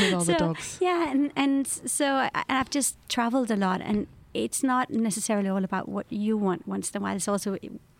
With 0.00 0.14
all 0.14 0.24
the 0.24 0.34
dogs. 0.34 0.78
yeah, 0.80 1.10
and 1.10 1.32
and 1.36 1.66
so 1.66 2.06
I, 2.16 2.30
I've 2.48 2.70
just 2.70 2.96
traveled 3.08 3.50
a 3.50 3.56
lot, 3.56 3.80
and 3.82 4.06
it's 4.34 4.62
not 4.62 4.90
necessarily 4.90 5.48
all 5.48 5.64
about 5.64 5.88
what 5.88 6.06
you 6.10 6.36
want 6.38 6.66
once 6.66 6.90
in 6.90 6.96
a 6.96 7.00
while. 7.02 7.16
It's 7.16 7.28
also 7.28 7.56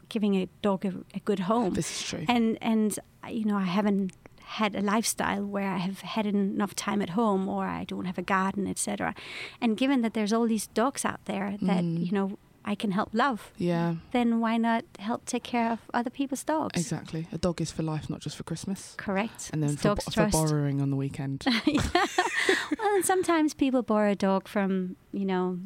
giving 0.08 0.34
a 0.37 0.49
dog 0.62 0.84
a, 0.84 0.92
a 1.14 1.20
good 1.20 1.40
home 1.40 1.75
This 1.75 1.90
is 2.00 2.02
true. 2.08 2.25
and 2.28 2.58
and 2.61 2.99
you 3.30 3.44
know 3.44 3.56
I 3.56 3.64
haven't 3.64 4.12
had 4.44 4.75
a 4.75 4.80
lifestyle 4.82 5.44
where 5.46 5.70
I 5.70 5.78
have 5.78 6.00
had 6.00 6.26
enough 6.26 6.75
time 6.75 7.00
at 7.00 7.11
home 7.11 7.49
or 7.49 7.64
I 7.64 7.84
don't 7.84 8.04
have 8.06 8.18
a 8.18 8.22
garden, 8.22 8.66
etc. 8.66 9.14
And 9.61 9.76
given 9.76 10.02
that 10.02 10.12
there's 10.14 10.32
all 10.32 10.46
these 10.46 10.66
dogs 10.68 11.04
out 11.04 11.25
there 11.25 11.56
that 11.62 11.82
Mm. 11.84 12.06
you 12.06 12.12
know 12.12 12.38
I 12.64 12.75
can 12.75 12.92
help 12.92 13.11
love, 13.12 13.52
yeah, 13.57 13.97
then 14.12 14.40
why 14.40 14.57
not 14.57 14.85
help 14.99 15.25
take 15.26 15.42
care 15.42 15.73
of 15.73 15.81
other 15.92 16.11
people's 16.11 16.45
dogs? 16.45 16.78
exactly. 16.78 17.26
A 17.33 17.38
dog 17.38 17.61
is 17.61 17.71
for 17.71 17.83
life, 17.83 18.09
not 18.09 18.21
just 18.21 18.37
for 18.37 18.45
Christmas. 18.45 18.95
Correct. 18.97 19.50
And 19.52 19.62
then 19.62 19.76
for, 19.76 19.83
dogs 19.83 20.04
for 20.14 20.26
borrowing 20.28 20.81
on 20.81 20.90
the 20.90 20.97
weekend. 20.97 21.45
well, 21.66 22.95
and 22.95 23.04
sometimes 23.04 23.54
people 23.54 23.83
borrow 23.83 24.12
a 24.12 24.16
dog 24.16 24.49
from 24.49 24.97
you 25.12 25.25
know 25.25 25.59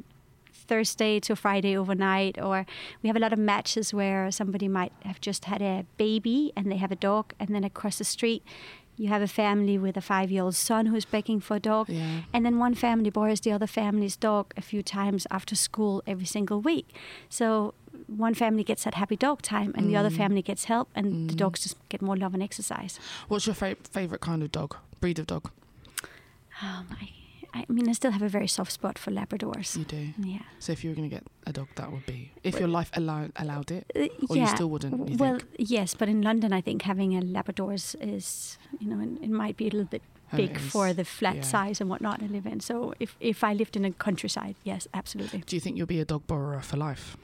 Thursday 0.52 1.20
to 1.20 1.36
Friday 1.36 1.76
overnight, 1.76 2.40
or 2.40 2.66
we 3.02 3.08
have 3.08 3.16
a 3.16 3.20
lot 3.20 3.32
of 3.32 3.38
matches 3.38 3.92
where 3.92 4.30
somebody 4.30 4.68
might 4.68 4.92
have 5.04 5.20
just 5.20 5.44
had 5.44 5.62
a 5.62 5.84
baby 5.96 6.52
and 6.56 6.70
they 6.70 6.76
have 6.76 6.92
a 6.92 6.96
dog, 6.96 7.34
and 7.38 7.54
then 7.54 7.64
across 7.64 7.98
the 7.98 8.04
street 8.04 8.42
you 8.96 9.08
have 9.08 9.22
a 9.22 9.26
family 9.28 9.76
with 9.78 9.96
a 9.96 10.00
five-year-old 10.00 10.54
son 10.54 10.86
who's 10.86 11.04
begging 11.04 11.40
for 11.40 11.56
a 11.56 11.60
dog. 11.60 11.88
yeah. 11.88 12.20
And 12.32 12.44
then 12.46 12.58
one 12.58 12.74
family 12.74 13.10
borrows 13.10 13.40
the 13.40 13.52
other 13.52 13.66
family's 13.66 14.16
dog 14.16 14.52
a 14.56 14.62
few 14.62 14.82
times 14.82 15.26
after 15.30 15.54
school 15.54 16.02
every 16.06 16.26
single 16.26 16.60
week. 16.60 16.88
So 17.28 17.74
one 18.06 18.34
family 18.34 18.64
gets 18.64 18.84
that 18.84 18.94
happy 18.94 19.16
dog 19.16 19.42
time, 19.42 19.72
and 19.76 19.88
the 19.90 19.96
other 19.96 20.10
Mm. 20.10 20.16
family 20.16 20.42
gets 20.42 20.64
help, 20.64 20.88
and 20.94 21.28
the 21.30 21.34
Mm. 21.34 21.38
dogs 21.38 21.62
just 21.62 21.76
get 21.88 22.00
more 22.02 22.16
love 22.16 22.34
and 22.34 22.42
exercise. 22.42 22.98
What's 23.28 23.46
your 23.46 23.54
fa- 23.54 23.76
favorite 23.90 24.20
kind 24.20 24.42
of 24.42 24.50
dog? 24.52 24.76
Breed 25.00 25.18
of 25.18 25.26
dog? 25.26 25.50
Um, 26.62 26.86
I, 27.00 27.10
I 27.68 27.72
mean, 27.72 27.88
I 27.88 27.92
still 27.92 28.10
have 28.12 28.22
a 28.22 28.28
very 28.28 28.48
soft 28.48 28.72
spot 28.72 28.98
for 28.98 29.10
Labradors. 29.10 29.76
You 29.76 29.84
do. 29.84 30.08
Yeah. 30.18 30.42
So 30.58 30.72
if 30.72 30.82
you 30.84 30.90
were 30.90 30.96
going 30.96 31.08
to 31.10 31.14
get 31.16 31.24
a 31.46 31.52
dog, 31.52 31.68
that 31.76 31.90
would 31.92 32.06
be 32.06 32.32
if 32.42 32.58
your 32.58 32.68
life 32.68 32.90
allow- 32.94 33.30
allowed 33.36 33.70
it, 33.70 33.84
Uh, 33.94 34.08
or 34.28 34.36
you 34.36 34.46
still 34.46 34.68
wouldn't. 34.70 35.08
You 35.10 35.16
well, 35.16 35.38
think? 35.38 35.70
yes, 35.70 35.94
but 35.94 36.08
in 36.08 36.22
London, 36.22 36.52
I 36.52 36.60
think 36.60 36.82
having 36.82 37.16
a 37.16 37.20
Labrador 37.20 37.72
is, 37.74 38.58
you 38.80 38.86
know, 38.88 39.00
it, 39.00 39.10
it 39.26 39.30
might 39.30 39.56
be 39.56 39.64
a 39.68 39.70
little 39.70 39.84
bit 39.96 40.02
Oh, 40.32 40.36
big 40.36 40.58
for 40.58 40.92
the 40.92 41.04
flat 41.04 41.36
yeah. 41.36 41.42
size 41.42 41.80
and 41.80 41.88
whatnot 41.88 42.20
I 42.22 42.26
live 42.26 42.46
in. 42.46 42.58
So 42.60 42.94
if, 42.98 43.16
if 43.20 43.44
I 43.44 43.52
lived 43.54 43.76
in 43.76 43.84
a 43.84 43.92
countryside, 43.92 44.56
yes, 44.64 44.88
absolutely. 44.92 45.44
Do 45.46 45.54
you 45.54 45.60
think 45.60 45.76
you'll 45.76 45.86
be 45.86 46.00
a 46.00 46.04
dog 46.04 46.26
borrower 46.26 46.60
for 46.62 46.76
life? 46.76 47.16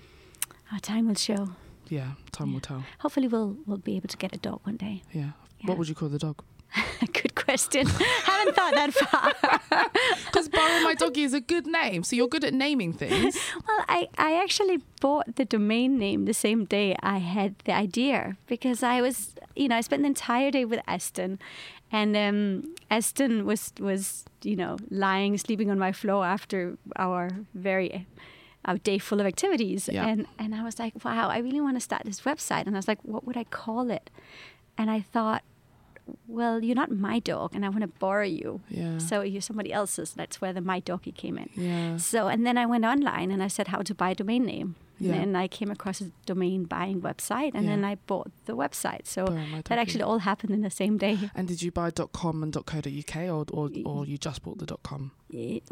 Our 0.73 0.79
time 0.79 1.09
will 1.09 1.17
show. 1.17 1.49
Yeah, 1.89 2.13
time 2.31 2.49
Yeah. 2.49 2.53
will 2.55 2.61
tell. 2.61 2.85
Hopefully, 3.01 3.27
we'll 3.29 3.57
we'll 3.67 3.79
be 3.91 3.97
able 3.97 4.09
to 4.09 4.17
get 4.17 4.33
a 4.35 4.39
dog 4.39 4.61
one 4.65 4.77
day. 4.77 5.03
Yeah. 5.13 5.33
Yeah. 5.59 5.67
What 5.69 5.79
would 5.79 5.89
you 5.89 5.95
call 5.97 6.09
the 6.11 6.19
dog? 6.19 6.37
Good 7.13 7.35
question. 7.35 7.87
Haven't 8.25 8.55
thought 8.57 8.75
that 8.75 8.93
far. 8.95 9.33
Because 10.27 10.49
Borrow 10.49 10.81
My 10.83 10.95
Doggy 10.95 11.23
is 11.25 11.35
a 11.35 11.41
good 11.41 11.67
name, 11.67 12.03
so 12.05 12.17
you're 12.17 12.29
good 12.29 12.45
at 12.45 12.55
naming 12.55 12.93
things. 12.95 13.37
Well, 13.69 13.85
I, 13.89 14.09
I 14.17 14.43
actually 14.43 14.79
bought 15.01 15.37
the 15.37 15.45
domain 15.45 15.99
name 15.99 16.25
the 16.25 16.33
same 16.35 16.65
day 16.65 16.97
I 17.03 17.19
had 17.19 17.57
the 17.65 17.73
idea 17.73 18.37
because 18.47 18.83
I 18.83 19.01
was, 19.03 19.35
you 19.55 19.69
know, 19.69 19.77
I 19.77 19.83
spent 19.83 20.03
the 20.03 20.07
entire 20.09 20.51
day 20.51 20.65
with 20.65 20.81
Aston, 20.87 21.39
and 21.91 22.17
um, 22.17 22.75
Aston 22.91 23.45
was 23.45 23.73
was 23.79 24.25
you 24.43 24.57
know 24.57 24.79
lying 24.91 25.37
sleeping 25.39 25.71
on 25.71 25.79
my 25.79 25.93
floor 25.93 26.25
after 26.25 26.79
our 26.97 27.29
very 27.55 28.07
our 28.65 28.79
day 28.79 28.99
full 28.99 29.21
of 29.21 29.27
activities, 29.27 29.89
Yeah. 29.93 30.07
and 30.07 30.27
and 30.39 30.55
I 30.55 30.63
was 30.65 30.79
like, 30.79 31.05
wow, 31.05 31.29
I 31.29 31.39
really 31.39 31.61
want 31.61 31.77
to 31.77 31.81
start 31.81 32.03
this 32.05 32.23
website, 32.23 32.67
and 32.67 32.75
I 32.75 32.79
was 32.79 32.89
like, 32.89 33.01
what 33.03 33.27
would 33.27 33.37
I 33.37 33.45
call 33.45 33.91
it? 33.91 34.09
And 34.79 34.91
I 34.91 35.01
thought, 35.01 35.43
well, 36.27 36.63
you're 36.63 36.75
not 36.77 36.91
my 36.91 37.19
dog, 37.21 37.55
and 37.55 37.65
I 37.65 37.69
want 37.69 37.83
to 37.83 37.89
borrow 37.89 38.25
you. 38.27 38.61
Yeah. 38.69 38.99
So 38.99 39.23
you're 39.23 39.41
somebody 39.43 39.73
else's. 39.73 40.13
That's 40.13 40.41
where 40.41 40.53
the 40.53 40.61
my 40.61 40.81
doggy 40.81 41.13
came 41.13 41.39
in. 41.39 41.49
yeah. 41.55 41.97
So, 41.97 42.29
and 42.29 42.47
then 42.47 42.57
I 42.59 42.67
went 42.67 42.85
online 42.85 43.31
and 43.31 43.43
I 43.43 43.49
said 43.49 43.69
how 43.69 43.81
to 43.83 43.95
buy 43.95 44.11
a 44.11 44.15
domain 44.15 44.45
name. 44.45 44.75
Yeah. 44.99 45.15
And 45.15 45.21
then 45.35 45.37
I 45.37 45.49
came 45.49 45.71
across 45.71 46.01
a 46.01 46.11
domain 46.27 46.65
buying 46.65 47.01
website 47.01 47.53
and 47.55 47.65
Yeah. 47.65 47.71
then 47.71 47.85
I 47.85 47.97
bought 48.07 48.31
the 48.47 48.55
website. 48.57 49.07
So 49.07 49.25
that 49.65 49.79
actually 49.79 50.03
all 50.03 50.19
happened 50.19 50.53
in 50.55 50.63
the 50.63 50.71
same 50.71 50.97
day. 50.97 51.19
And 51.35 51.49
did 51.49 51.61
you 51.63 51.73
buy 51.73 51.91
.com 51.91 52.43
and 52.43 52.53
.co.uk, 52.55 53.17
or 53.17 53.45
or, 53.53 53.71
or 53.85 54.07
you 54.07 54.17
just 54.19 54.43
bought 54.45 54.59
the 54.59 54.77
.com? 54.83 55.11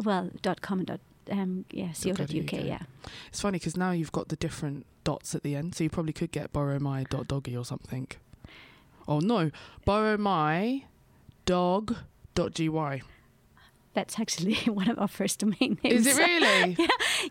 Well, 0.05 0.31
.com 0.61 0.79
and 0.81 0.87
dot, 0.89 1.01
um, 1.31 1.65
yeah, 1.71 1.93
co 2.03 2.15
.co.uk. 2.15 2.35
UK, 2.45 2.53
yeah. 2.65 2.83
It's 3.29 3.41
funny 3.41 3.59
because 3.59 3.77
now 3.77 3.93
you've 3.93 4.11
got 4.13 4.29
the 4.29 4.37
different 4.37 4.85
dots 5.05 5.35
at 5.35 5.43
the 5.43 5.55
end, 5.55 5.75
so 5.75 5.85
you 5.85 5.91
probably 5.91 6.13
could 6.13 6.33
get 6.33 6.53
borrow 6.53 6.79
my 6.81 7.05
dot 7.05 7.29
doggy 7.29 7.57
or 7.57 7.65
something. 7.65 8.09
Oh 9.09 9.21
no, 9.21 9.51
borrow 9.85 10.17
my 10.17 10.85
dog 11.47 11.97
dot 12.35 12.55
gy. 12.55 12.69
That's 13.93 14.19
actually 14.21 14.55
one 14.67 14.89
of 14.89 14.99
our 14.99 15.09
first 15.09 15.41
domain 15.41 15.79
names. 15.83 16.07
Is 16.07 16.19
it 16.19 16.19
really? 16.27 16.77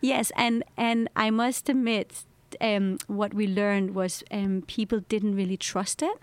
yes, 0.02 0.32
and 0.36 0.64
and 0.78 1.10
I 1.16 1.30
must 1.30 1.70
admit, 1.70 2.26
um, 2.60 2.98
what 3.08 3.34
we 3.34 3.48
learned 3.48 3.96
was 3.96 4.24
um, 4.32 4.64
people 4.68 5.00
didn't 5.08 5.36
really 5.36 5.58
trust 5.58 6.02
it 6.02 6.18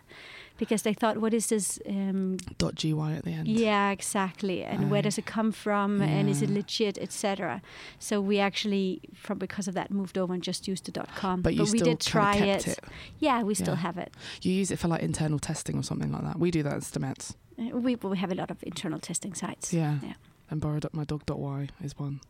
because 0.58 0.82
they 0.82 0.94
thought, 0.94 1.18
"What 1.18 1.32
is 1.34 1.46
this?" 1.48 1.78
Um, 1.86 2.38
dot 2.58 2.74
gy 2.74 2.92
at 2.92 3.24
the 3.24 3.32
end. 3.32 3.48
Yeah, 3.48 3.90
exactly. 3.90 4.62
And 4.64 4.90
where 4.90 5.02
does 5.02 5.18
it 5.18 5.26
come 5.26 5.52
from? 5.52 6.00
And 6.00 6.28
is 6.28 6.42
it 6.42 6.50
legit, 6.50 6.98
etc. 6.98 7.62
So 7.98 8.20
we 8.20 8.38
actually, 8.38 9.00
from 9.14 9.38
because 9.38 9.68
of 9.68 9.74
that, 9.74 9.90
moved 9.90 10.16
over 10.18 10.32
and 10.34 10.42
just 10.42 10.68
used 10.68 10.84
the 10.86 10.92
dot 10.92 11.08
com. 11.16 11.42
But 11.42 11.54
you 11.54 11.64
we 11.72 11.78
did 11.78 12.00
try 12.00 12.36
it. 12.36 12.66
it. 12.66 12.78
Yeah, 13.18 13.42
we 13.42 13.54
still 13.54 13.76
have 13.76 13.98
it. 13.98 14.12
You 14.42 14.52
use 14.52 14.70
it 14.70 14.78
for 14.78 14.88
like 14.88 15.02
internal 15.02 15.38
testing 15.38 15.78
or 15.78 15.82
something 15.82 16.12
like 16.12 16.22
that. 16.22 16.38
We 16.38 16.50
do 16.50 16.62
that 16.62 16.74
at 16.74 16.82
Stemettes. 16.82 17.34
Uh, 17.58 17.76
We 17.78 17.96
we 17.96 18.18
have 18.18 18.32
a 18.32 18.34
lot 18.34 18.50
of 18.50 18.62
internal 18.62 19.00
testing 19.00 19.34
sites. 19.34 19.72
Yeah. 19.72 19.98
Yeah. 20.02 20.14
And 20.50 20.60
borrow 20.60 20.80
my 20.92 21.04
dog 21.04 21.26
dot 21.26 21.38
y 21.38 21.68
is 21.82 21.98
one. 21.98 22.20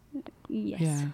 Yes. 0.48 0.80
Yeah. 0.80 1.08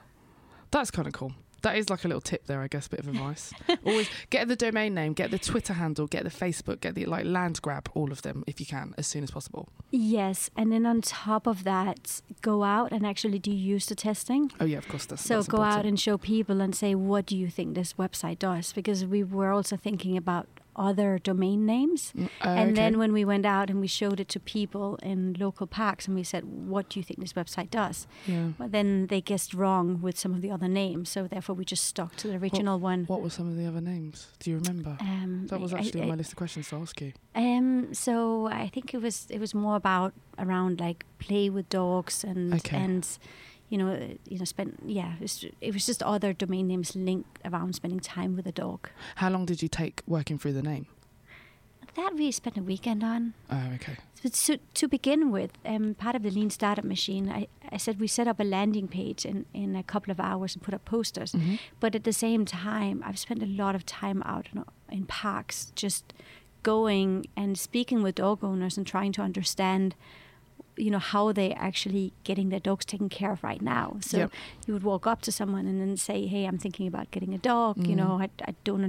That's 0.71 0.91
kind 0.91 1.07
of 1.09 1.13
cool. 1.13 1.33
That 1.63 1.77
is 1.77 1.89
like 1.91 2.05
a 2.05 2.09
little 2.09 2.21
tip 2.21 2.47
there, 2.47 2.61
I 2.61 2.69
guess, 2.69 2.89
bit 2.89 3.01
of 3.01 3.09
advice. 3.09 3.53
Always 3.87 4.09
get 4.31 4.49
the 4.49 4.57
domain 4.57 4.95
name, 4.95 5.13
get 5.13 5.31
the 5.31 5.39
Twitter 5.39 5.75
handle, 5.75 6.07
get 6.07 6.25
the 6.25 6.31
Facebook, 6.31 6.81
get 6.81 6.95
the 6.95 7.07
like 7.07 7.25
land 7.25 7.63
grab, 7.63 7.89
all 7.95 8.13
of 8.13 8.23
them 8.23 8.45
if 8.47 8.61
you 8.61 8.67
can, 8.67 8.95
as 8.99 9.07
soon 9.07 9.23
as 9.23 9.31
possible. 9.31 9.69
Yes, 9.91 10.51
and 10.57 10.73
then 10.73 10.87
on 10.87 11.03
top 11.03 11.47
of 11.47 11.65
that, 11.65 12.21
go 12.41 12.65
out 12.65 12.93
and 12.93 13.07
actually 13.07 13.39
do 13.39 13.53
user 13.53 13.95
testing. 13.95 14.51
Oh 14.61 14.65
yeah, 14.65 14.79
of 14.79 14.89
course. 14.89 15.07
That's 15.07 15.23
So 15.23 15.37
that's 15.37 15.49
go 15.49 15.63
out 15.63 15.87
and 15.87 15.99
show 15.99 16.19
people 16.19 16.61
and 16.61 16.75
say, 16.75 16.95
what 16.95 17.27
do 17.27 17.37
you 17.37 17.49
think 17.49 17.75
this 17.75 17.95
website 17.95 18.39
does? 18.39 18.73
Because 18.73 19.05
we 19.05 19.23
were 19.23 19.53
also 19.53 19.77
thinking 19.77 20.17
about 20.17 20.49
other 20.75 21.19
domain 21.19 21.67
names. 21.67 22.13
Mm, 22.17 22.25
uh, 22.45 22.49
and 22.49 22.77
then 22.77 22.99
when 22.99 23.13
we 23.13 23.25
went 23.25 23.45
out 23.47 23.71
and 23.71 23.81
we 23.81 23.87
showed 23.87 24.19
it 24.21 24.29
to 24.31 24.41
people 24.41 24.97
in 25.03 25.37
local 25.39 25.67
parks 25.67 26.07
and 26.07 26.17
we 26.17 26.23
said, 26.25 26.45
What 26.45 26.89
do 26.89 26.99
you 26.99 27.05
think 27.05 27.21
this 27.21 27.35
website 27.35 27.71
does? 27.71 28.07
yeah. 28.27 28.49
Well, 28.59 28.69
then 28.69 29.07
they 29.09 29.21
guessed 29.21 29.53
wrong 29.55 30.01
with 30.01 30.19
some 30.19 30.33
of 30.35 30.41
the 30.41 30.51
other 30.51 30.69
names. 30.69 31.09
So 31.11 31.27
therefore, 31.29 31.55
we 31.57 31.65
just 31.65 31.85
stuck 31.85 32.17
to 32.17 32.29
the 32.29 32.37
original 32.37 32.79
one. 32.79 33.05
What 33.05 33.23
were 33.23 33.31
some 33.31 33.49
of 33.49 33.57
the 33.57 33.67
other 33.67 33.81
names? 33.81 34.29
Do 34.39 34.51
you 34.51 34.59
remember? 34.59 34.97
Um, 35.01 35.47
That 35.49 35.61
was 35.61 35.73
I- 35.75 35.79
actually 35.79 36.03
on 36.03 36.09
my 36.09 36.15
list 36.15 36.33
of 36.33 36.37
questions 36.37 36.69
to 36.69 36.77
ask 36.77 37.01
you. 37.01 37.13
Um, 37.35 37.93
so 37.95 38.47
I 38.47 38.69
think 38.69 38.95
it 38.95 39.01
was 39.03 39.27
it 39.31 39.41
was 39.41 39.55
more 39.55 39.77
about 39.77 40.13
around 40.39 40.81
like 40.81 41.05
play 41.19 41.49
with 41.51 41.69
dogs 41.69 42.25
and 42.25 42.55
Okay. 42.55 42.77
and 42.77 43.07
you 43.73 43.79
know 43.79 43.91
uh, 43.93 44.15
you 44.33 44.39
know 44.39 44.45
spend 44.45 44.71
yeah 45.01 45.15
it 45.15 45.23
was, 45.27 45.35
it 45.69 45.73
was 45.77 45.85
just 45.91 46.03
other 46.03 46.33
domain 46.45 46.67
names 46.73 46.95
linked 46.95 47.39
around 47.49 47.75
spending 47.75 48.01
time 48.01 48.37
with 48.37 48.47
a 48.47 48.53
dog. 48.65 48.81
How 49.17 49.31
long 49.35 49.45
did 49.47 49.59
you 49.63 49.69
take 49.69 49.97
working 50.07 50.39
through 50.39 50.53
the 50.61 50.63
name? 50.73 50.87
That 51.95 52.15
we 52.15 52.31
spent 52.33 52.57
a 52.57 52.63
weekend 52.63 53.03
on. 53.05 53.35
Oh, 53.51 53.65
okay. 53.77 53.97
But 54.23 54.35
so, 54.35 54.57
to 54.75 54.89
begin 54.89 55.31
with, 55.31 55.51
um, 55.67 55.95
part 55.95 56.17
of 56.17 56.23
the 56.23 56.31
lean 56.31 56.49
startup 56.49 56.85
machine, 56.85 57.29
I, 57.29 57.49
I 57.71 57.77
said 57.77 58.01
we 58.01 58.07
set 58.07 58.27
up 58.29 58.41
a 58.41 58.45
landing 58.45 58.89
page 58.89 59.27
in, 59.27 59.45
in 59.53 59.77
a 59.77 59.83
couple 59.83 60.11
of 60.11 60.19
hours 60.19 60.55
and 60.55 60.63
put 60.63 60.73
up 60.75 60.85
posters. 60.87 61.33
Mhm. 61.33 61.59
But 61.81 61.95
at 61.95 62.05
the 62.05 62.13
same 62.13 62.45
time, 62.47 63.03
I've 63.05 63.19
spent 63.19 63.43
a 63.43 63.47
lot 63.63 63.75
of 63.75 63.85
time 63.85 64.23
out 64.25 64.47
in, 64.55 64.65
in 64.91 65.05
parks, 65.07 65.73
just 65.75 66.15
going 66.63 67.27
and 67.37 67.59
speaking 67.59 68.03
with 68.03 68.15
dog 68.15 68.43
owners 68.43 68.79
and 68.79 68.87
trying 68.87 69.13
to 69.13 69.23
understand, 69.23 69.95
you 70.85 70.91
know, 70.95 70.99
how 71.15 71.25
they 71.33 71.51
actually 71.69 72.13
getting 72.29 72.49
their 72.53 72.65
dogs 72.69 72.85
taken 72.85 73.09
care 73.19 73.33
of 73.33 73.41
right 73.51 73.63
now. 73.63 73.87
So 74.01 74.17
Yep. 74.19 74.31
you 74.67 74.73
would 74.75 74.83
walk 74.93 75.05
up 75.13 75.21
to 75.27 75.31
someone 75.41 75.65
and 75.71 75.77
then 75.81 75.97
say, 75.97 76.19
"Hey, 76.27 76.43
I'm 76.49 76.59
thinking 76.65 76.87
about 76.93 77.07
getting 77.15 77.33
a 77.35 77.39
dog. 77.53 77.75
You 77.91 77.95
Mhm. 77.95 78.01
know, 78.01 78.13
I, 78.25 78.29
I 78.51 78.53
don't 78.69 78.85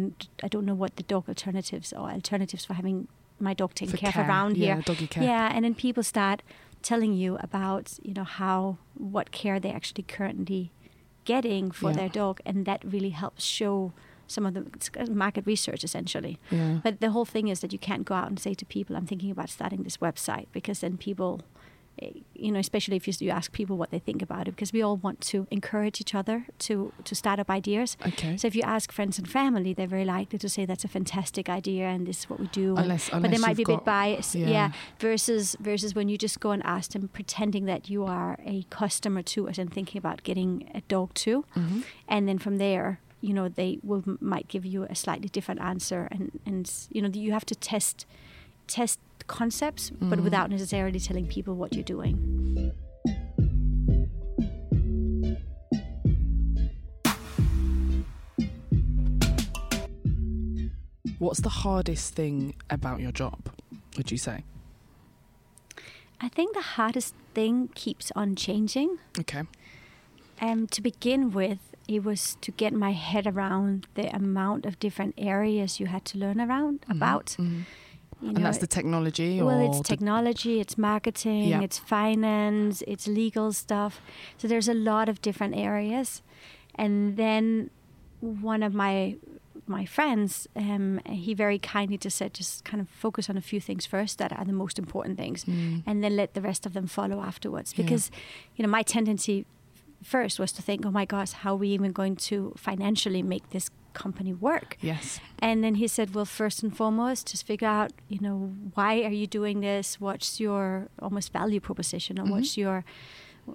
I 0.46 0.48
don't 0.54 0.66
know 0.70 0.78
what 0.84 0.92
the 1.00 1.04
dog 1.14 1.24
alternatives 1.34 1.94
or 1.94 2.06
alternatives 2.20 2.64
for 2.68 2.74
having 2.82 2.98
my 3.40 3.54
dog 3.62 3.72
taken 3.76 3.92
For 3.94 3.98
care, 4.04 4.12
care, 4.14 4.24
of 4.24 4.30
around 4.30 4.58
yeah, 4.58 4.76
here. 4.76 4.82
doggy 4.90 5.08
care. 5.08 5.24
Yeah, 5.30 5.46
and 5.56 5.62
then 5.66 5.76
people 5.76 6.04
start 6.04 6.40
telling 6.82 7.14
you 7.22 7.38
about 7.48 7.86
you 8.08 8.14
know 8.18 8.28
how 8.42 8.58
what 9.14 9.28
care 9.40 9.60
they 9.60 9.72
actually 9.80 10.06
currently 10.18 10.64
getting 11.26 11.72
for 11.72 11.90
Yeah. 11.92 11.98
their 12.00 12.10
dog, 12.10 12.36
and 12.46 12.66
that 12.66 12.80
really 12.84 13.12
helps 13.24 13.44
show 13.60 13.92
some 14.28 14.46
of 14.48 14.54
the 14.54 14.64
market 15.26 15.46
research 15.46 15.84
essentially. 15.84 16.36
Yeah. 16.50 16.80
But 16.86 16.94
the 17.02 17.12
whole 17.12 17.26
thing 17.34 17.48
is 17.50 17.60
that 17.60 17.72
you 17.76 17.80
can't 17.90 18.06
go 18.06 18.16
out 18.16 18.30
and 18.30 18.40
say 18.40 18.54
to 18.56 18.66
people, 18.66 18.96
"I'm 18.96 19.06
thinking 19.06 19.32
about 19.32 19.50
starting 19.50 19.84
this 19.84 19.98
website," 19.98 20.48
because 20.58 20.80
then 20.80 20.98
people, 20.98 21.32
you 22.36 22.52
know, 22.52 22.60
especially 22.60 22.96
if 22.98 23.08
you, 23.08 23.14
you 23.20 23.30
ask 23.30 23.52
people 23.52 23.78
what 23.78 23.92
they 23.92 24.00
think 24.00 24.22
about 24.22 24.48
it, 24.48 24.52
because 24.52 24.74
we 24.74 24.82
all 24.82 24.98
want 24.98 25.22
to 25.22 25.48
encourage 25.52 26.02
each 26.02 26.16
other 26.16 26.46
to 26.60 26.92
to 27.04 27.16
start 27.16 27.40
up 27.40 27.50
ideas. 27.50 27.98
Okay. 28.08 28.36
So 28.38 28.48
if 28.48 28.56
you 28.56 28.64
ask 28.64 28.92
friends 28.92 29.20
and 29.20 29.30
family, 29.30 29.74
they're 29.74 29.88
very 29.88 30.06
likely 30.06 30.40
to 30.40 30.50
say 30.50 30.66
that's 30.66 30.84
a 30.84 30.88
fantastic 30.88 31.50
idea 31.50 31.86
and 31.86 32.06
this 32.08 32.20
is 32.20 32.30
what 32.30 32.40
we 32.40 32.48
do. 32.48 32.70
and- 32.76 32.80
Unless- 32.86 33.10
but 33.12 33.22
they 33.22 33.26
unless 33.28 33.42
might 33.42 33.58
be 33.58 33.64
a 33.64 33.68
bit 33.68 33.86
biased, 33.86 34.36
yeah. 34.36 34.50
yeah. 34.50 34.72
Versus 35.00 35.56
versus 35.60 35.94
when 35.96 36.10
you 36.10 36.18
just 36.18 36.40
go 36.40 36.52
and 36.52 36.64
ask 36.66 36.92
them, 36.94 37.08
pretending 37.10 37.66
that 37.66 37.90
you 37.90 38.04
are 38.06 38.38
a 38.46 38.64
customer 38.70 39.22
to 39.34 39.48
us 39.50 39.58
and 39.58 39.72
thinking 39.72 40.00
about 40.00 40.24
getting 40.24 40.70
a 40.74 40.82
dog 40.88 41.14
too, 41.14 41.46
Mhm. 41.56 41.84
and 42.08 42.28
then 42.28 42.38
from 42.40 42.58
there, 42.58 43.00
you 43.22 43.34
know, 43.34 43.48
they 43.50 43.80
will 43.84 44.04
might 44.20 44.48
give 44.48 44.66
you 44.66 44.84
a 44.90 44.96
slightly 44.96 45.30
different 45.30 45.62
answer, 45.62 46.08
and 46.12 46.40
and 46.46 46.70
you 46.92 47.02
know, 47.02 47.10
you 47.14 47.32
have 47.34 47.46
to 47.46 47.56
test 47.56 48.06
test 48.68 49.00
concepts, 49.28 49.90
but 50.00 50.20
Mhm. 50.20 50.24
without 50.24 50.50
necessarily 50.50 51.00
telling 51.00 51.28
people 51.28 51.56
what 51.56 51.74
you're 51.74 51.84
doing. 51.84 52.72
What's 61.20 61.42
the 61.42 61.50
hardest 61.50 62.16
thing 62.16 62.56
about 62.70 63.00
your 63.00 63.12
job? 63.12 63.50
Would 63.98 64.12
you 64.12 64.18
say? 64.18 64.44
I 66.20 66.30
think 66.30 66.54
the 66.54 66.62
hardest 66.62 67.16
thing 67.34 67.70
keeps 67.76 68.12
on 68.16 68.36
changing. 68.36 68.98
Okay. 69.20 69.44
Um, 70.42 70.68
to 70.68 70.82
begin 70.82 71.32
with, 71.32 71.60
it 71.88 72.04
was 72.04 72.38
to 72.42 72.52
get 72.52 72.74
my 72.74 72.92
head 72.92 73.28
around 73.28 73.88
the 73.96 74.14
amount 74.16 74.66
of 74.66 74.80
different 74.80 75.14
areas 75.18 75.80
you 75.80 75.88
had 75.88 76.06
to 76.06 76.18
learn 76.18 76.40
around 76.42 76.82
Mhm. 76.88 76.96
about. 76.96 77.26
Mhm. 77.40 77.64
You 78.24 78.30
And 78.30 78.46
that's 78.46 78.60
the 78.60 78.68
technology, 78.68 79.42
well, 79.42 79.60
it's 79.70 79.82
technology, 79.88 80.60
it's 80.64 80.78
marketing, 80.78 81.50
Yeah. 81.50 81.62
it's 81.62 81.78
finance, 81.78 82.82
it's 82.88 83.06
legal 83.08 83.52
stuff. 83.54 83.94
So 84.38 84.48
there's 84.48 84.70
a 84.70 84.74
lot 84.92 85.10
of 85.10 85.22
different 85.22 85.56
areas. 85.56 86.22
And 86.76 87.18
then 87.18 87.70
one 88.22 88.64
of 88.64 88.74
my 88.74 89.16
my 89.66 89.86
friends, 89.86 90.46
um, 90.58 91.00
he 91.06 91.34
very 91.34 91.58
kindly 91.58 91.98
just 91.98 92.18
said, 92.18 92.34
just 92.34 92.66
kind 92.66 92.82
of 92.82 92.90
focus 92.90 93.30
on 93.30 93.38
a 93.38 93.42
few 93.42 93.62
things 93.62 93.86
first 93.86 94.18
that 94.18 94.32
are 94.38 94.44
the 94.44 94.52
most 94.64 94.78
important 94.78 95.18
things, 95.18 95.46
Mm. 95.46 95.84
and 95.86 96.04
then 96.04 96.18
let 96.18 96.34
the 96.34 96.42
rest 96.42 96.66
of 96.66 96.74
them 96.74 96.86
follow 96.88 97.22
afterwards. 97.22 97.74
Yeah. 97.74 97.84
Because, 97.86 98.12
you 98.58 98.64
know, 98.64 98.70
my 98.70 98.84
tendency 98.84 99.46
first 100.04 100.40
was 100.40 100.52
to 100.54 100.62
think, 100.62 100.86
oh 100.86 100.92
my 100.92 101.06
gosh, 101.06 101.32
how 101.32 101.54
are 101.54 101.58
we 101.58 101.70
even 101.70 101.92
going 101.92 102.16
to 102.30 102.54
financially 102.58 103.24
make 103.24 103.50
this 103.50 103.70
company 103.94 104.34
work? 104.34 104.78
Yes. 104.82 105.20
And 105.40 105.64
then 105.64 105.76
he 105.76 105.88
said, 105.88 106.14
well, 106.16 106.26
first 106.26 106.64
and 106.64 106.76
foremost, 106.76 107.28
just 107.32 107.46
figure 107.46 107.68
out, 107.68 107.92
you 108.08 108.20
know, 108.20 108.54
why 108.74 109.02
are 109.04 109.12
you 109.12 109.28
doing 109.28 109.62
this? 109.62 110.00
What's 110.00 110.40
your 110.40 110.88
almost 111.00 111.32
value 111.34 111.60
proposition, 111.60 112.20
or 112.20 112.26
Mhm. 112.26 112.30
what's 112.32 112.58
your, 112.58 112.84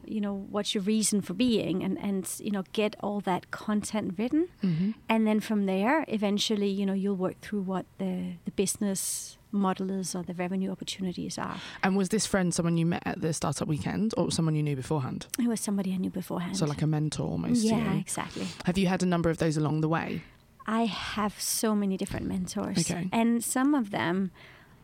you 0.05 0.21
know, 0.21 0.47
what's 0.51 0.75
your 0.75 0.83
reason 0.85 1.23
for 1.23 1.33
being, 1.35 1.83
and 1.83 1.99
and 1.99 2.29
you 2.39 2.51
know, 2.51 2.63
get 2.73 2.95
all 3.01 3.21
that 3.21 3.51
content 3.51 4.15
written, 4.19 4.49
hmm 4.61 4.91
and 5.09 5.27
then 5.27 5.41
from 5.41 5.65
there, 5.67 6.05
eventually, 6.09 6.69
you 6.69 6.85
know, 6.85 6.93
you'll 6.93 7.17
work 7.17 7.41
through 7.41 7.63
what 7.63 7.87
the 7.99 8.35
the 8.45 8.51
business 8.53 9.38
model 9.53 9.91
is 9.91 10.15
or 10.15 10.23
the 10.23 10.35
revenue 10.35 10.71
opportunities 10.71 11.39
are. 11.39 11.57
And 11.83 11.97
was 11.97 12.11
this 12.11 12.27
friend 12.27 12.53
someone 12.53 12.77
you 12.77 12.87
met 12.87 13.03
at 13.07 13.21
the 13.21 13.33
startup 13.33 13.69
weekend, 13.69 14.15
or 14.17 14.31
someone 14.31 14.55
you 14.55 14.63
knew 14.63 14.77
beforehand? 14.77 15.27
It 15.39 15.49
was 15.49 15.61
somebody 15.61 15.93
I 15.93 15.97
knew 15.97 16.11
beforehand. 16.11 16.57
So 16.57 16.67
like 16.67 16.83
a 16.83 16.87
mentor 16.87 17.29
almost. 17.29 17.63
yeah, 17.63 17.95
exactly. 17.95 18.47
Have 18.65 18.79
you 18.79 18.87
had 18.87 19.03
a 19.03 19.07
number 19.07 19.31
of 19.31 19.39
those 19.39 19.57
along 19.57 19.81
the 19.81 19.89
way? 19.89 20.23
I 20.67 20.85
have 20.85 21.41
so 21.41 21.75
many 21.75 21.97
different 21.97 22.27
mentors. 22.27 22.79
Okay. 22.79 23.09
And 23.11 23.43
some 23.43 23.75
of 23.75 23.91
them 23.91 24.31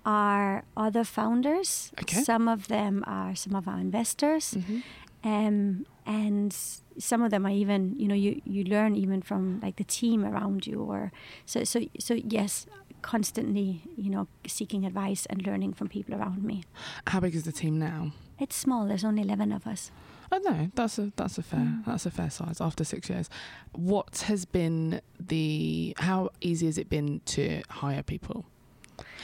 are 0.07 0.65
other 0.77 1.05
founders. 1.05 1.93
Okay. 2.01 2.23
Some 2.23 2.49
of 2.49 2.69
them 2.69 3.05
are 3.07 3.35
some 3.35 3.55
of 3.55 3.69
our 3.69 3.79
investors. 3.79 4.55
Mm-hmm. 4.55 4.81
Um, 5.25 5.87
and 6.07 6.55
some 6.99 7.23
of 7.23 7.31
them 7.31 7.47
are 7.47 7.51
even, 7.51 7.95
you 7.99 8.09
know, 8.09 8.15
you, 8.15 8.41
you 8.45 8.65
learn 8.65 8.95
even 8.95 9.23
from 9.23 9.61
like 9.61 9.77
the 9.77 9.85
team 9.85 10.25
around 10.25 10.67
you 10.67 10.83
or 10.83 11.13
so 11.47 11.65
so 11.65 11.81
so 11.99 12.15
yes, 12.15 12.67
constantly, 13.05 13.83
you 13.97 14.11
know, 14.11 14.27
seeking 14.47 14.85
advice 14.87 15.27
and 15.27 15.47
learning 15.47 15.75
from 15.75 15.89
people 15.89 16.15
around 16.15 16.43
me. 16.43 16.65
How 17.07 17.21
big 17.21 17.35
is 17.35 17.45
the 17.45 17.53
team 17.53 17.79
now? 17.79 18.13
It's 18.39 18.57
small, 18.57 18.87
there's 18.89 19.05
only 19.05 19.23
eleven 19.23 19.53
of 19.53 19.67
us. 19.67 19.91
Oh 20.33 20.41
no, 20.43 20.71
that's 20.75 20.99
a 20.99 21.13
that's 21.15 21.37
a 21.39 21.43
fair 21.43 21.61
Mm. 21.61 21.85
that's 21.85 22.07
a 22.07 22.11
fair 22.11 22.31
size 22.31 22.61
after 22.61 22.83
six 22.83 23.09
years. 23.11 23.29
What 23.73 24.25
has 24.27 24.45
been 24.47 25.01
the 25.21 25.95
how 25.99 26.31
easy 26.41 26.67
has 26.67 26.79
it 26.79 26.89
been 26.89 27.21
to 27.37 27.63
hire 27.71 28.03
people? 28.03 28.47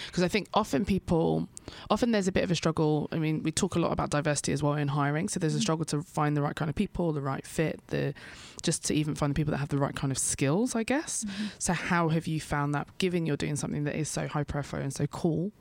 Because 0.06 0.22
I 0.22 0.28
think 0.28 0.48
often 0.54 0.85
people, 0.85 1.48
often 1.88 2.11
there's 2.11 2.26
a 2.28 2.33
bit 2.33 2.42
of 2.44 2.50
a 2.50 2.54
struggle. 2.54 3.09
I 3.12 3.16
mean, 3.18 3.42
we 3.42 3.52
talk 3.52 3.74
a 3.76 3.78
lot 3.78 3.92
about 3.92 4.11
diversity 4.11 4.52
as 4.52 4.62
well 4.62 4.74
in 4.74 4.88
hiring. 4.88 5.28
So 5.28 5.38
there's 5.38 5.54
a 5.54 5.59
Mm. 5.59 5.62
struggle 5.62 5.85
to 5.87 6.02
find 6.02 6.37
the 6.37 6.42
right 6.42 6.56
kind 6.56 6.68
of 6.68 6.74
people, 6.74 7.12
the 7.12 7.20
right 7.20 7.46
fit, 7.46 7.80
the 7.88 8.14
just 8.62 8.85
to 8.87 8.94
even 8.94 9.14
find 9.14 9.30
the 9.30 9.35
people 9.35 9.52
that 9.52 9.59
have 9.59 9.68
the 9.68 9.78
right 9.78 9.94
kind 9.94 10.11
of 10.11 10.18
skills. 10.18 10.74
I 10.74 10.83
guess. 10.83 11.24
So 11.59 11.72
how 11.72 12.09
have 12.09 12.26
you 12.26 12.40
found 12.40 12.74
that? 12.74 12.87
Given 12.98 13.26
you're 13.26 13.37
doing 13.37 13.56
something 13.56 13.85
that 13.85 13.94
is 13.96 14.09
so 14.09 14.26
high 14.28 14.44
profile 14.44 14.83
and 14.83 14.92
so 14.92 15.06
cool, 15.06 15.52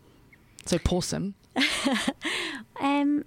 so 0.65 0.77
awesome. 0.89 1.35
Um, 2.81 3.25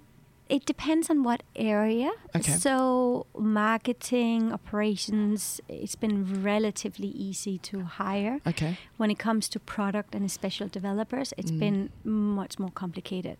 it 0.55 0.63
depends 0.73 1.09
on 1.09 1.17
what 1.27 1.41
area. 1.55 2.11
Okay. 2.37 2.51
So 2.65 3.25
marketing, 3.35 4.41
operations, 4.59 5.39
it's 5.67 5.95
been 5.95 6.43
relatively 6.43 7.07
easy 7.27 7.57
to 7.69 7.75
hire. 8.01 8.35
Okay. 8.51 8.77
When 8.97 9.09
it 9.09 9.19
comes 9.27 9.49
to 9.53 9.57
product 9.75 10.13
and 10.15 10.29
special 10.39 10.67
developers, 10.77 11.33
it's 11.39 11.51
Mm. 11.51 11.59
been 11.63 11.79
much 12.39 12.53
more 12.59 12.71
complicated 12.83 13.39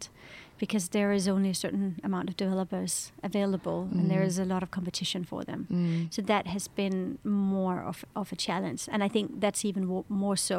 because 0.63 0.85
there 0.97 1.11
is 1.11 1.27
only 1.27 1.49
a 1.49 1.59
certain 1.65 1.99
amount 2.07 2.29
of 2.29 2.35
developers 2.37 3.11
available 3.29 3.79
and 3.91 4.09
there 4.11 4.23
Mm. 4.23 4.39
a 4.45 4.47
lot 4.53 4.63
of 4.63 4.69
competition 4.77 5.21
for 5.31 5.41
them. 5.49 5.61
Mm. 5.69 6.13
So 6.15 6.21
that 6.21 6.45
has 6.55 6.65
been 6.81 7.17
more 7.25 7.77
of, 7.91 7.97
of 8.15 8.31
a 8.31 8.37
challenge. 8.47 8.81
And 8.93 8.99
I 9.03 9.09
think 9.09 9.25
that's 9.43 9.65
even 9.69 9.83
more 10.25 10.37
so 10.49 10.57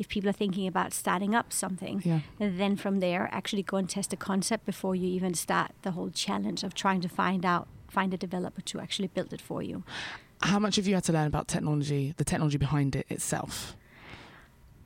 if 0.00 0.04
people 0.14 0.28
are 0.28 0.38
thinking 0.42 0.66
about 0.66 0.92
starting 0.92 1.32
up 1.40 1.52
something. 1.52 1.96
Yeah. 2.04 2.20
And 2.40 2.58
then 2.62 2.74
from 2.76 2.94
there, 3.06 3.22
actually 3.30 3.62
go 3.62 3.76
and 3.76 3.88
test 3.88 4.08
the 4.10 4.16
concept 4.30 4.62
before 4.66 4.94
you 5.00 5.06
even 5.18 5.34
start 5.34 5.70
the 5.82 5.92
whole 5.96 6.10
challenge 6.26 6.60
of 6.66 6.74
trying 6.74 7.00
to 7.06 7.08
find 7.08 7.42
out, 7.52 7.64
find 7.88 8.12
a 8.12 8.16
developer 8.26 8.62
to 8.70 8.80
actually 8.84 9.08
build 9.16 9.32
it 9.32 9.40
for 9.50 9.62
you. 9.62 9.76
How 10.52 10.58
much 10.58 10.74
have 10.76 10.88
you 10.88 10.94
had 10.98 11.04
to 11.04 11.12
learn 11.12 11.28
about 11.28 11.46
technology, 11.46 12.12
the 12.16 12.24
technology 12.24 12.58
behind 12.58 12.96
it 12.96 13.06
itself? 13.08 13.76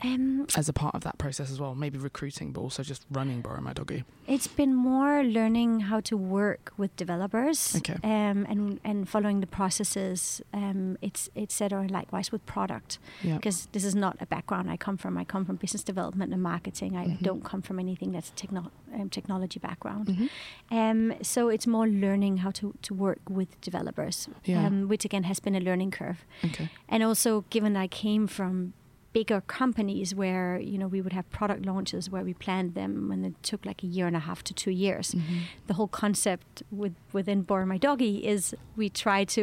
Um, 0.02 0.46
as 0.56 0.68
a 0.68 0.72
part 0.72 0.94
of 0.94 1.02
that 1.02 1.18
process 1.18 1.50
as 1.50 1.58
well? 1.61 1.74
Maybe 1.74 1.98
recruiting, 1.98 2.52
but 2.52 2.61
also 2.61 2.82
just 2.82 3.04
running 3.11 3.40
Borrow 3.42 3.61
My 3.61 3.72
Doggy. 3.72 4.04
It's 4.26 4.46
been 4.46 4.74
more 4.74 5.24
learning 5.24 5.80
how 5.80 6.00
to 6.00 6.16
work 6.16 6.72
with 6.76 6.94
developers 6.96 7.74
Okay. 7.76 7.96
um, 8.04 8.46
and 8.48 8.78
and 8.84 9.08
following 9.08 9.40
the 9.40 9.46
processes. 9.46 10.40
Um, 10.52 10.96
it's 11.02 11.28
it's 11.34 11.54
said 11.54 11.72
or 11.72 11.88
likewise 11.88 12.30
with 12.30 12.44
product 12.46 12.98
because 13.22 13.66
this 13.72 13.84
is 13.84 13.94
not 13.94 14.16
a 14.20 14.26
background 14.26 14.70
I 14.70 14.76
come 14.76 14.96
from. 14.96 15.18
I 15.18 15.24
come 15.24 15.44
from 15.44 15.56
business 15.56 15.82
development 15.82 16.32
and 16.32 16.42
marketing. 16.42 16.96
I 16.96 17.06
Mhm. 17.06 17.22
don't 17.22 17.44
come 17.44 17.62
from 17.62 17.78
anything 17.78 18.12
that's 18.12 18.30
techno- 18.37 18.70
um, 18.94 19.08
technology 19.11 19.58
background. 19.61 20.06
Mhm. 20.08 20.28
Um, 20.70 21.12
so 21.22 21.48
it's 21.48 21.66
more 21.66 21.87
learning 21.88 22.38
how 22.38 22.50
to, 22.52 22.74
to 22.82 22.94
work 22.94 23.20
with 23.28 23.48
developers, 23.61 24.28
Yeah. 24.44 24.66
um, 24.66 24.88
which 24.88 25.04
again 25.04 25.24
has 25.24 25.40
been 25.40 25.54
a 25.56 25.61
learning 25.61 25.90
curve. 25.90 26.24
Okay. 26.44 26.68
And 26.88 27.02
also, 27.02 27.44
given 27.50 27.76
I 27.76 27.88
came 27.88 28.26
from 28.28 28.72
bigger 29.18 29.40
companies 29.61 30.09
where 30.22 30.50
you 30.72 30.78
know 30.81 30.88
we 30.96 31.00
would 31.04 31.12
have 31.18 31.26
product 31.38 31.62
launches 31.70 32.02
where 32.12 32.24
we 32.28 32.35
planned 32.44 32.70
them 32.81 32.92
and 33.12 33.20
it 33.28 33.37
took 33.50 33.62
like 33.70 33.81
a 33.88 33.90
year 33.96 34.07
and 34.11 34.16
a 34.22 34.24
half 34.28 34.40
to 34.48 34.52
two 34.62 34.70
years. 34.85 35.07
Mhm. 35.12 35.38
The 35.68 35.74
whole 35.78 35.88
concept 36.02 36.54
with 36.81 36.94
within 37.18 37.38
Borrow 37.48 37.66
My 37.74 37.78
Doggy 37.87 38.14
is 38.35 38.42
we 38.81 38.87
try 39.04 39.20
to 39.37 39.42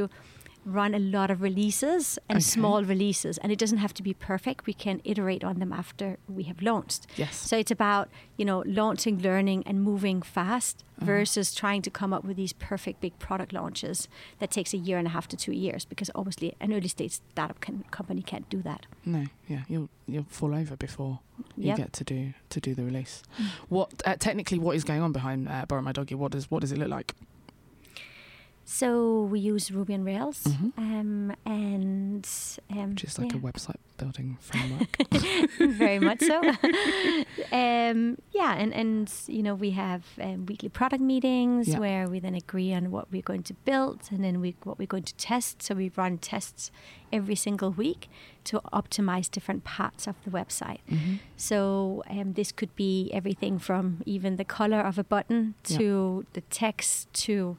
run 0.66 0.96
a 0.96 1.00
lot 1.00 1.30
of 1.30 1.42
releases 1.42 2.18
and 2.28 2.38
Okay. 2.38 2.44
small 2.44 2.84
releases 2.84 3.38
and 3.38 3.52
it 3.52 3.60
doesn't 3.60 3.78
have 3.78 3.94
to 3.94 4.02
be 4.04 4.14
perfect 4.16 4.66
we 4.66 4.74
can 4.74 5.00
iterate 5.04 5.44
on 5.44 5.60
them 5.60 5.72
after 5.72 6.18
we 6.28 6.44
have 6.44 6.60
launched 6.62 7.06
Yes. 7.18 7.36
so 7.36 7.56
it's 7.56 7.70
about 7.72 8.10
you 8.36 8.46
know 8.46 8.64
launching 8.66 9.20
learning 9.22 9.62
and 9.68 9.84
moving 9.84 10.22
fast 10.24 10.84
Uh-huh. 10.98 11.06
versus 11.06 11.54
trying 11.54 11.82
to 11.84 11.92
come 11.92 12.14
up 12.16 12.24
with 12.24 12.38
these 12.38 12.54
perfect 12.54 13.00
big 13.02 13.14
product 13.20 13.52
launches 13.54 14.08
that 14.40 14.50
takes 14.50 14.74
a 14.74 14.78
year 14.78 14.98
and 14.98 15.08
a 15.08 15.12
half 15.12 15.28
to 15.28 15.36
two 15.38 15.52
years 15.52 15.86
because 15.86 16.10
obviously 16.16 16.56
an 16.60 16.72
early 16.74 16.88
stage 16.88 17.12
startup 17.32 17.60
can, 17.60 17.84
company 17.92 18.22
can't 18.22 18.50
do 18.50 18.62
that 18.64 18.86
No, 19.06 19.24
yeah, 19.48 19.64
you'll 19.68 19.90
you'll 20.08 20.26
fall 20.30 20.54
over 20.56 20.76
before 20.78 21.20
you 21.58 21.68
Yep. 21.68 21.78
get 21.78 21.94
to 21.94 22.04
do 22.04 22.34
to 22.50 22.60
do 22.68 22.74
the 22.74 22.84
release. 22.84 23.22
What 23.70 23.88
uh, 24.06 24.16
technically 24.28 24.58
what 24.66 24.76
is 24.76 24.84
going 24.86 25.02
on 25.02 25.12
behind 25.12 25.48
uh, 25.50 25.66
Borrow 25.68 25.82
My 25.82 25.92
Doggy? 25.92 26.16
What 26.16 26.32
does 26.32 26.50
what 26.52 26.62
does 26.62 26.72
it 26.72 26.78
look 26.80 26.90
like? 27.00 27.14
So 28.68 29.22
we 29.24 29.40
use 29.40 29.72
ruby 29.72 29.94
on 29.94 30.04
rails 30.04 30.44
Mhm. 30.44 30.72
um, 30.78 31.36
and 31.46 32.28
um, 32.72 32.96
Just 32.96 33.20
like 33.20 33.32
yeah. 33.32 33.38
a 33.38 33.42
website 33.42 33.78
building 33.98 34.38
framework. 34.42 34.98
very 35.60 36.00
much 36.00 36.20
so. 36.20 36.42
um, 37.52 38.18
yeah, 38.32 38.56
and 38.58 38.74
and 38.74 39.12
you 39.28 39.44
know 39.44 39.56
we 39.56 39.72
have 39.72 40.04
um, 40.22 40.46
weekly 40.46 40.70
product 40.70 41.02
meetings 41.02 41.68
Yeah. 41.70 41.80
where 41.80 42.08
we 42.10 42.20
then 42.20 42.36
agree 42.36 42.74
on 42.74 42.92
what 42.92 43.12
we're 43.12 43.22
going 43.22 43.44
to 43.44 43.54
build, 43.54 44.00
and 44.12 44.24
then 44.24 44.42
we 44.42 44.56
what 44.64 44.78
we're 44.80 44.88
going 44.88 45.04
to 45.04 45.14
test. 45.16 45.62
So 45.64 45.76
we 45.76 45.92
run 45.96 46.18
tests 46.18 46.72
every 47.14 47.36
single 47.36 47.72
week 47.72 48.10
to 48.46 48.60
optimize 48.74 49.30
different 49.30 49.64
parts 49.64 50.08
of 50.08 50.16
the 50.26 50.32
website. 50.32 50.80
Mhm. 50.90 51.20
So 51.38 52.04
um, 52.10 52.34
this 52.34 52.52
could 52.52 52.76
be 52.76 53.10
everything 53.14 53.60
from 53.60 54.02
even 54.06 54.36
the 54.38 54.46
color 54.46 54.80
of 54.82 54.98
a 55.00 55.04
button 55.04 55.54
Yeah. 55.68 55.78
to 55.78 56.26
the 56.34 56.42
text 56.42 57.14
to, 57.26 57.58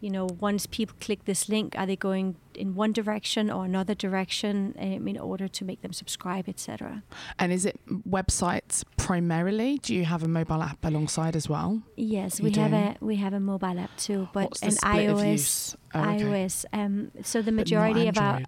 you 0.00 0.10
know, 0.10 0.26
once 0.40 0.66
people 0.66 0.96
click 1.00 1.24
this 1.24 1.48
link, 1.48 1.74
are 1.76 1.86
they 1.86 1.96
going 1.96 2.36
in 2.54 2.74
one 2.74 2.92
direction 2.92 3.50
or 3.50 3.64
another 3.64 3.94
direction 3.94 4.74
um, 4.78 5.06
in 5.06 5.18
order 5.18 5.46
to 5.48 5.64
make 5.64 5.82
them 5.82 5.92
subscribe, 5.92 6.48
etc. 6.48 7.02
And 7.38 7.52
is 7.52 7.64
it 7.64 7.78
websites 8.08 8.84
primarily? 8.96 9.78
Do 9.78 9.94
you 9.94 10.04
have 10.04 10.22
a 10.22 10.28
mobile 10.28 10.62
app 10.62 10.84
alongside 10.84 11.36
as 11.36 11.48
well? 11.48 11.82
Yes, 11.96 12.40
You 12.40 12.44
we 12.46 12.52
have 12.52 12.72
a 12.72 12.96
we 13.00 13.16
have 13.16 13.32
a 13.32 13.40
mobile 13.40 13.78
app 13.78 13.96
too, 13.96 14.28
but 14.32 14.44
What's 14.50 14.62
an 14.62 14.76
iOS? 14.82 15.76
Oh, 15.94 16.00
okay. 16.00 16.22
iOS. 16.22 16.64
Um, 16.72 17.10
so 17.22 17.42
the 17.42 17.52
majority 17.52 18.08
of 18.08 18.18
our 18.18 18.40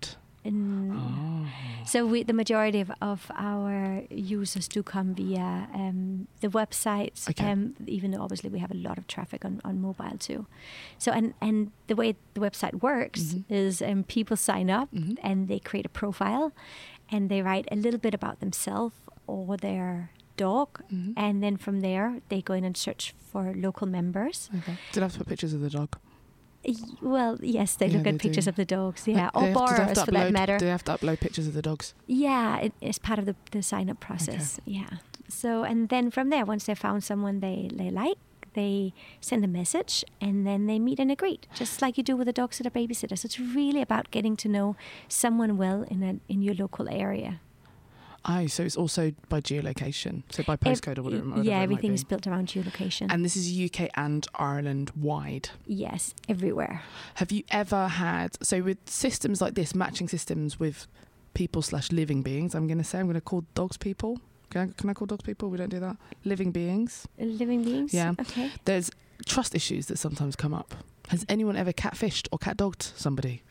Mm, 0.45 0.93
Oh. 0.95 1.47
So 1.85 2.07
we, 2.07 2.23
the 2.23 2.33
majority 2.33 2.81
of, 2.81 2.91
of 3.01 3.31
our 3.35 4.03
users 4.11 4.69
do 4.69 4.83
come 4.83 5.15
via 5.15 5.69
um, 5.75 6.27
the 6.41 6.49
websites, 6.49 7.29
Okay. 7.31 7.51
um, 7.51 7.75
even 7.87 8.11
though 8.13 8.23
obviously 8.23 8.51
we 8.51 8.59
have 8.61 8.71
a 8.71 8.77
lot 8.77 8.99
of 8.99 9.07
traffic 9.07 9.45
on, 9.45 9.61
on 9.65 9.81
mobile 9.81 10.17
too. 10.19 10.47
So 10.99 11.11
and 11.13 11.35
and 11.41 11.71
the 11.89 11.95
way 11.97 12.15
the 12.35 12.41
website 12.41 12.83
works 12.83 13.35
Mhm. 13.35 13.45
is 13.49 13.83
um, 13.83 14.05
people 14.05 14.37
sign 14.37 14.71
up 14.71 14.89
Mhm. 14.93 15.17
and 15.23 15.49
they 15.49 15.59
create 15.59 15.87
a 15.87 15.89
profile, 16.01 16.53
and 17.11 17.29
they 17.29 17.43
write 17.43 17.67
a 17.71 17.77
little 17.77 18.01
bit 18.01 18.15
about 18.15 18.39
themselves 18.41 18.95
or 19.27 19.57
their 19.57 20.11
dog, 20.37 20.69
Mhm. 20.93 21.13
and 21.17 21.43
then 21.43 21.57
from 21.57 21.81
there 21.81 22.21
they 22.29 22.41
go 22.43 22.55
in 22.55 22.65
and 22.65 22.77
search 22.77 23.13
for 23.31 23.53
local 23.55 23.87
members. 23.89 24.49
Okay. 24.59 24.77
Did 24.93 25.03
I 25.03 25.07
have 25.07 25.13
to 25.13 25.19
put 25.19 25.29
pictures 25.29 25.53
of 25.53 25.61
the 25.61 25.71
dog? 25.71 25.97
Well, 27.01 27.39
yes, 27.43 27.75
they 27.77 27.87
Yeah, 27.87 27.95
look 27.97 28.05
they 28.05 28.11
at 28.11 28.19
pictures 28.19 28.45
do. 28.45 28.51
of 28.51 28.57
the 28.57 28.65
dogs, 28.65 29.07
yeah, 29.09 29.31
or 29.35 29.43
they 29.43 29.47
they 29.49 29.55
borrowers 29.55 30.03
for 30.05 30.11
that 30.13 30.33
matter. 30.33 30.59
Do 30.59 30.65
they 30.67 30.71
have 30.71 30.85
to 30.85 30.93
upload 30.93 31.21
pictures 31.21 31.47
of 31.47 31.55
the 31.55 31.63
dogs? 31.63 31.95
Yeah, 32.07 32.59
it 32.59 32.73
is 32.81 32.99
part 32.99 33.19
of 33.19 33.27
the, 33.27 33.35
the 33.51 33.63
sign 33.63 33.91
up 33.91 33.99
process. 34.01 34.61
Yeah. 34.65 34.89
So, 35.29 35.65
and 35.65 35.89
then 35.89 36.11
from 36.11 36.31
there, 36.31 36.45
once 36.45 36.65
they 36.67 36.75
found 36.75 37.03
someone 37.03 37.41
they, 37.41 37.69
they 37.73 37.91
like, 37.91 38.19
they 38.55 38.93
send 39.21 39.45
a 39.45 39.49
message 39.49 40.05
and 40.21 40.47
then 40.47 40.67
they 40.67 40.79
meet 40.79 41.01
and 41.01 41.11
agree, 41.11 41.41
just 41.55 41.81
like 41.81 41.97
you 41.97 42.05
do 42.05 42.17
with 42.17 42.29
a 42.29 42.33
dog 42.35 42.53
sitter 42.53 42.71
babysitter. 42.71 43.17
So 43.19 43.27
it's 43.27 43.41
really 43.41 43.81
about 43.81 44.11
getting 44.11 44.37
to 44.37 44.49
know 44.49 44.77
someone 45.09 45.57
well 45.57 45.83
in 45.91 46.03
a, 46.03 46.17
in 46.33 46.43
your 46.43 46.55
local 46.55 46.89
area. 46.89 47.41
Oh, 48.25 48.47
so 48.47 48.63
it's 48.63 48.77
also 48.77 49.13
by 49.29 49.41
geolocation, 49.41 50.23
so 50.31 50.43
by 50.45 50.57
postcode 50.57 50.99
or 50.99 51.03
whatever. 51.03 51.29
whatever 51.31 51.43
yeah, 51.43 51.55
it 51.55 51.59
might 51.59 51.63
everything 51.65 51.91
be. 51.91 51.95
is 51.97 52.05
built 52.05 52.27
around 52.27 52.47
geolocation. 52.49 53.09
And 53.13 53.25
this 53.25 53.37
is 53.37 53.51
UK 53.59 53.91
and 53.97 54.27
Ireland 54.37 54.93
wide. 54.95 55.49
yes, 55.67 56.15
everywhere. 56.29 56.83
Have 57.15 57.33
you 57.33 57.43
ever 57.51 57.89
had 57.89 58.37
so 58.45 58.63
with 58.63 58.79
systems 58.89 59.41
like 59.41 59.55
this, 59.55 59.75
matching 59.75 60.09
systems 60.09 60.61
with 60.61 60.87
people 61.35 61.63
slash 61.63 61.91
living 61.91 62.23
beings? 62.23 62.55
I'm 62.55 62.67
going 62.69 62.79
to 62.79 62.85
say 62.85 63.01
I'm 63.01 63.07
going 63.07 63.15
to 63.15 63.21
call 63.21 63.45
dogs 63.55 63.77
people. 63.77 64.21
Can 64.51 64.61
I, 64.69 64.81
can 64.81 64.91
I 64.91 64.93
call 64.95 65.07
dogs 65.07 65.23
people? 65.25 65.49
We 65.49 65.57
don't 65.59 65.71
do 65.71 65.81
that. 65.81 65.97
Living 66.25 66.53
beings. 66.53 67.09
Living 67.19 67.65
beings? 67.65 67.93
Yeah. 67.93 68.13
Okay. 68.21 68.51
There's 68.67 68.91
trust 69.27 69.55
issues 69.55 69.87
that 69.87 69.99
sometimes 69.99 70.37
come 70.37 70.53
up. 70.55 70.75
Has 71.09 71.25
anyone 71.29 71.57
ever 71.57 71.73
catfished 71.73 72.29
or 72.31 72.39
cat 72.39 72.57
dogged 72.59 72.83
somebody, 72.83 73.43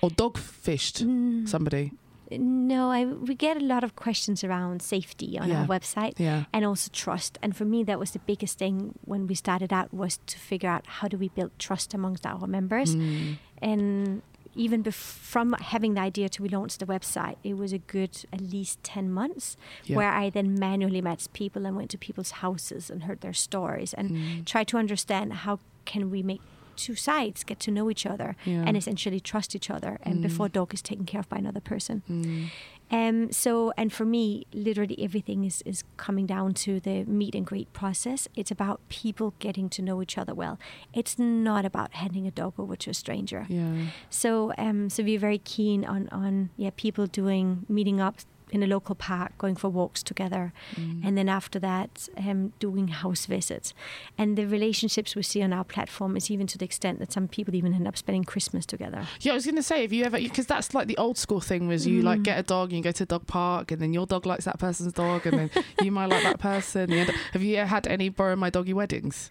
or 0.00 0.08
dog 0.08 0.38
fished 0.38 1.04
Mm, 1.04 1.46
somebody? 1.48 1.92
No, 2.30 2.90
I, 2.90 3.04
we 3.04 3.34
get 3.34 3.56
a 3.56 3.60
lot 3.64 3.84
of 3.84 3.94
questions 3.96 4.42
around 4.44 4.82
safety 4.82 5.38
on 5.38 5.48
Yeah. 5.48 5.60
our 5.62 5.66
website. 5.66 6.14
Yeah. 6.18 6.44
and 6.52 6.64
also 6.64 6.90
trust. 6.92 7.38
And 7.42 7.56
for 7.56 7.64
me, 7.64 7.84
that 7.84 7.98
was 7.98 8.10
the 8.12 8.18
biggest 8.20 8.58
thing 8.58 8.98
when 9.04 9.26
we 9.26 9.34
started 9.34 9.72
out 9.72 9.92
was 9.92 10.18
to 10.26 10.38
figure 10.38 10.68
out 10.68 10.86
how 10.86 11.08
do 11.08 11.16
we 11.18 11.28
build 11.28 11.50
trust 11.58 11.94
amongst 11.94 12.26
our 12.26 12.46
members. 12.46 12.94
Mm. 12.96 13.38
And 13.62 14.22
even 14.54 14.82
bef- 14.82 14.94
from 14.94 15.52
having 15.60 15.94
the 15.94 16.00
idea 16.00 16.28
to 16.30 16.42
we 16.42 16.48
launched 16.48 16.78
the 16.80 16.86
website, 16.86 17.36
it 17.44 17.56
was 17.58 17.72
a 17.74 17.78
good 17.78 18.24
at 18.32 18.40
least 18.40 18.82
ten 18.82 19.10
months 19.12 19.56
Yeah. 19.84 19.96
where 19.98 20.10
I 20.10 20.30
then 20.30 20.58
manually 20.58 21.02
met 21.02 21.26
people 21.34 21.66
and 21.66 21.76
went 21.76 21.90
to 21.90 21.98
people's 21.98 22.30
houses 22.42 22.90
and 22.90 23.04
heard 23.04 23.20
their 23.20 23.34
stories 23.34 23.92
and 23.94 24.10
Mm. 24.10 24.44
tried 24.46 24.68
to 24.68 24.78
understand 24.78 25.32
how 25.44 25.58
can 25.84 26.10
we 26.10 26.22
make 26.22 26.40
two 26.76 26.94
sides 26.94 27.44
get 27.44 27.58
to 27.60 27.70
know 27.70 27.90
each 27.90 28.06
other 28.06 28.36
Yeah. 28.44 28.64
and 28.66 28.76
essentially 28.76 29.20
trust 29.20 29.54
each 29.54 29.70
other 29.70 29.98
and 30.02 30.18
Mm. 30.18 30.22
before 30.22 30.48
dog 30.48 30.72
is 30.74 30.82
taken 30.82 31.06
care 31.06 31.20
of 31.20 31.28
by 31.28 31.38
another 31.38 31.60
person 31.60 32.02
Mm. 32.08 32.50
um, 32.90 33.32
so, 33.32 33.72
and 33.76 33.92
for 33.92 34.04
me, 34.04 34.46
literally 34.52 34.96
everything 35.02 35.42
is, 35.44 35.60
is 35.62 35.82
coming 35.96 36.24
down 36.26 36.54
to 36.54 36.78
the 36.78 37.04
meet 37.04 37.34
and 37.34 37.44
greet 37.44 37.72
process. 37.72 38.28
It's 38.36 38.52
about 38.52 38.78
people 38.88 39.34
getting 39.40 39.68
to 39.70 39.82
know 39.82 40.00
each 40.00 40.16
other 40.16 40.34
well. 40.34 40.56
It's 40.94 41.18
not 41.18 41.64
about 41.64 41.94
handing 41.94 42.28
a 42.28 42.30
dog 42.30 42.54
over 42.58 42.76
to 42.76 42.90
a 42.90 42.94
stranger. 42.94 43.44
Yeah. 43.48 43.86
So, 44.08 44.52
um, 44.56 44.88
so 44.88 45.02
we're 45.02 45.18
very 45.18 45.38
keen 45.38 45.84
on, 45.84 46.08
on 46.12 46.50
yeah, 46.56 46.70
people 46.76 47.06
doing 47.08 47.66
meeting 47.68 48.00
up 48.00 48.16
in 48.50 48.62
a 48.62 48.66
local 48.66 48.94
park, 48.94 49.36
going 49.38 49.56
for 49.56 49.68
walks 49.68 50.02
together, 50.02 50.52
Mm. 50.76 51.04
and 51.04 51.18
then 51.18 51.28
after 51.28 51.58
that, 51.58 52.08
um, 52.16 52.52
doing 52.60 52.88
house 52.88 53.26
visits. 53.26 53.74
And 54.16 54.38
the 54.38 54.46
relationships 54.46 55.16
we 55.16 55.22
see 55.22 55.42
on 55.42 55.52
our 55.52 55.64
platform 55.64 56.16
is 56.16 56.30
even 56.30 56.46
to 56.48 56.58
the 56.58 56.64
extent 56.64 57.00
that 57.00 57.12
some 57.12 57.26
people 57.26 57.54
even 57.56 57.74
end 57.74 57.88
up 57.88 57.96
spending 57.96 58.22
Christmas 58.24 58.64
together. 58.64 59.06
Yeah, 59.20 59.32
I 59.32 59.34
was 59.34 59.44
going 59.44 59.56
to 59.56 59.62
say, 59.64 59.82
if 59.82 59.92
you 59.92 60.04
ever, 60.04 60.18
because 60.18 60.46
that's 60.46 60.74
like 60.74 60.86
the 60.86 60.96
old 60.96 61.18
school 61.18 61.40
thing 61.40 61.66
was 61.66 61.86
you 61.88 62.02
like 62.02 62.20
Mm. 62.20 62.24
get 62.24 62.38
a 62.38 62.42
dog, 62.44 62.68
and 62.70 62.78
you 62.78 62.82
go 62.84 62.92
to 62.92 63.02
a 63.02 63.06
dog 63.06 63.26
park, 63.26 63.72
and 63.72 63.82
then 63.82 63.92
your 63.92 64.06
dog 64.06 64.26
likes 64.26 64.44
that 64.44 64.58
person's 64.60 64.92
dog, 64.92 65.26
and 65.26 65.38
then 65.38 65.50
you 65.82 65.90
might 65.90 66.06
like 66.06 66.22
that 66.22 66.38
person. 66.38 66.92
Up- 66.92 67.08
have 67.32 67.42
you 67.42 67.56
had 67.56 67.86
any 67.88 68.08
borrow 68.10 68.36
my 68.36 68.50
doggy 68.50 68.72
weddings? 68.74 69.30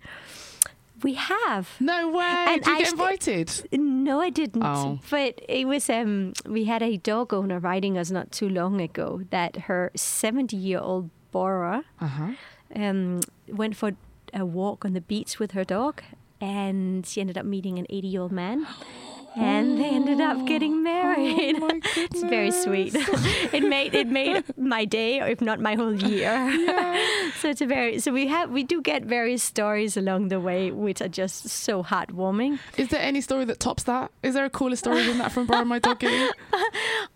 We 1.03 1.13
have. 1.15 1.69
No 1.79 2.09
way. 2.09 2.23
And 2.49 2.61
Did 2.63 2.67
you 2.67 2.77
get 2.77 2.87
actually- 2.87 3.01
invited? 3.03 3.69
No, 3.79 4.21
I 4.21 4.29
didn't. 4.29 4.63
Oh. 4.63 4.99
But 5.09 5.41
it 5.49 5.67
was 5.67 5.89
um 5.89 6.33
we 6.47 6.63
had 6.65 6.81
a 6.81 6.97
dog 6.97 7.33
owner 7.33 7.59
writing 7.59 7.97
us 7.97 8.11
not 8.11 8.31
too 8.31 8.49
long 8.49 8.79
ago 8.81 9.21
that 9.29 9.55
her 9.67 9.91
70 9.95 10.55
year 10.55 10.79
old 10.79 11.09
Bora 11.31 11.83
Uh 11.99 12.07
huh. 12.07 12.31
um 12.75 13.19
went 13.47 13.75
for 13.75 13.91
a 14.33 14.45
walk 14.45 14.85
on 14.85 14.93
the 14.93 15.01
beach 15.01 15.37
with 15.39 15.51
her 15.51 15.63
dog 15.65 16.01
and 16.41 17.05
she 17.05 17.21
ended 17.21 17.37
up 17.37 17.45
meeting 17.45 17.77
an 17.79 17.85
80 17.89 18.07
year 18.07 18.21
old 18.21 18.31
man. 18.31 18.65
And 19.35 19.77
they 19.77 19.89
ended 19.89 20.21
up 20.21 20.45
getting 20.45 20.73
oh 20.73 20.81
married. 20.81 21.55
Oh 21.65 21.79
it's 21.95 22.21
very 22.23 22.51
sweet. 22.51 22.93
it 23.53 23.63
made 23.63 23.93
it 23.93 24.07
made 24.07 24.43
my 24.57 24.85
day, 24.85 25.21
or 25.21 25.27
if 25.27 25.41
not 25.41 25.59
my 25.59 25.75
whole 25.75 25.93
year. 25.93 26.33
so 27.39 27.49
it's 27.49 27.61
a 27.61 27.65
very 27.65 27.99
so 27.99 28.11
we 28.11 28.27
have 28.27 28.49
we 28.51 28.63
do 28.63 28.81
get 28.81 29.03
various 29.03 29.43
stories 29.43 29.97
along 29.97 30.29
the 30.29 30.39
way, 30.39 30.71
which 30.71 31.01
are 31.01 31.07
just 31.07 31.49
so 31.49 31.83
heartwarming. 31.83 32.59
Is 32.77 32.89
there 32.89 33.01
any 33.01 33.21
story 33.21 33.45
that 33.45 33.59
tops 33.59 33.83
that? 33.83 34.11
Is 34.23 34.33
there 34.33 34.45
a 34.45 34.49
cooler 34.49 34.75
story 34.75 35.05
than 35.05 35.17
that 35.17 35.31
from 35.31 35.47
Borrow 35.47 35.65
My 35.65 35.79
Doggy? 35.79 36.07
Well, 36.07 36.31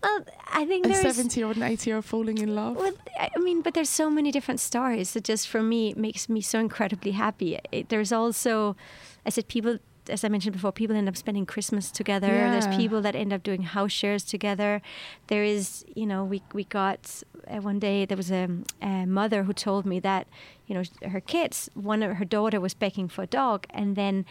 um, 0.02 0.24
I 0.52 0.66
think 0.66 0.86
a 0.86 0.94
70 0.94 1.42
or 1.44 1.52
an 1.52 1.62
80 1.62 1.90
year 1.90 1.96
old 1.96 2.04
falling 2.04 2.38
in 2.38 2.54
love? 2.54 2.76
Well, 2.76 2.92
I 3.18 3.38
mean, 3.38 3.62
but 3.62 3.74
there's 3.74 3.88
so 3.88 4.10
many 4.10 4.30
different 4.30 4.60
stories 4.60 5.12
that 5.12 5.24
just 5.24 5.48
for 5.48 5.62
me 5.62 5.94
makes 5.94 6.28
me 6.28 6.40
so 6.40 6.58
incredibly 6.58 7.12
happy. 7.12 7.58
It, 7.70 7.88
there's 7.88 8.12
also, 8.12 8.76
I 9.24 9.30
said, 9.30 9.48
people, 9.48 9.78
as 10.10 10.24
I 10.24 10.28
mentioned 10.28 10.52
before, 10.52 10.72
people 10.72 10.96
end 10.96 11.08
up 11.08 11.16
spending 11.16 11.46
Christmas 11.46 11.90
together. 11.90 12.28
Yeah. 12.28 12.50
There's 12.50 12.76
people 12.76 13.00
that 13.02 13.14
end 13.14 13.32
up 13.32 13.42
doing 13.42 13.62
house 13.62 13.92
shares 13.92 14.24
together. 14.24 14.82
There 15.28 15.44
is, 15.44 15.84
you 15.94 16.06
know, 16.06 16.24
we 16.24 16.42
we 16.52 16.64
got 16.64 17.22
uh, 17.48 17.60
one 17.60 17.78
day 17.78 18.04
there 18.04 18.16
was 18.16 18.30
a, 18.30 18.48
a 18.82 19.06
mother 19.06 19.44
who 19.44 19.52
told 19.52 19.86
me 19.86 20.00
that, 20.00 20.26
you 20.66 20.74
know, 20.74 20.82
her 21.08 21.20
kids, 21.20 21.70
one 21.74 22.02
of 22.02 22.16
her 22.16 22.24
daughter 22.24 22.60
was 22.60 22.74
begging 22.74 23.08
for 23.08 23.22
a 23.22 23.26
dog, 23.26 23.66
and 23.70 23.96
then 23.96 24.24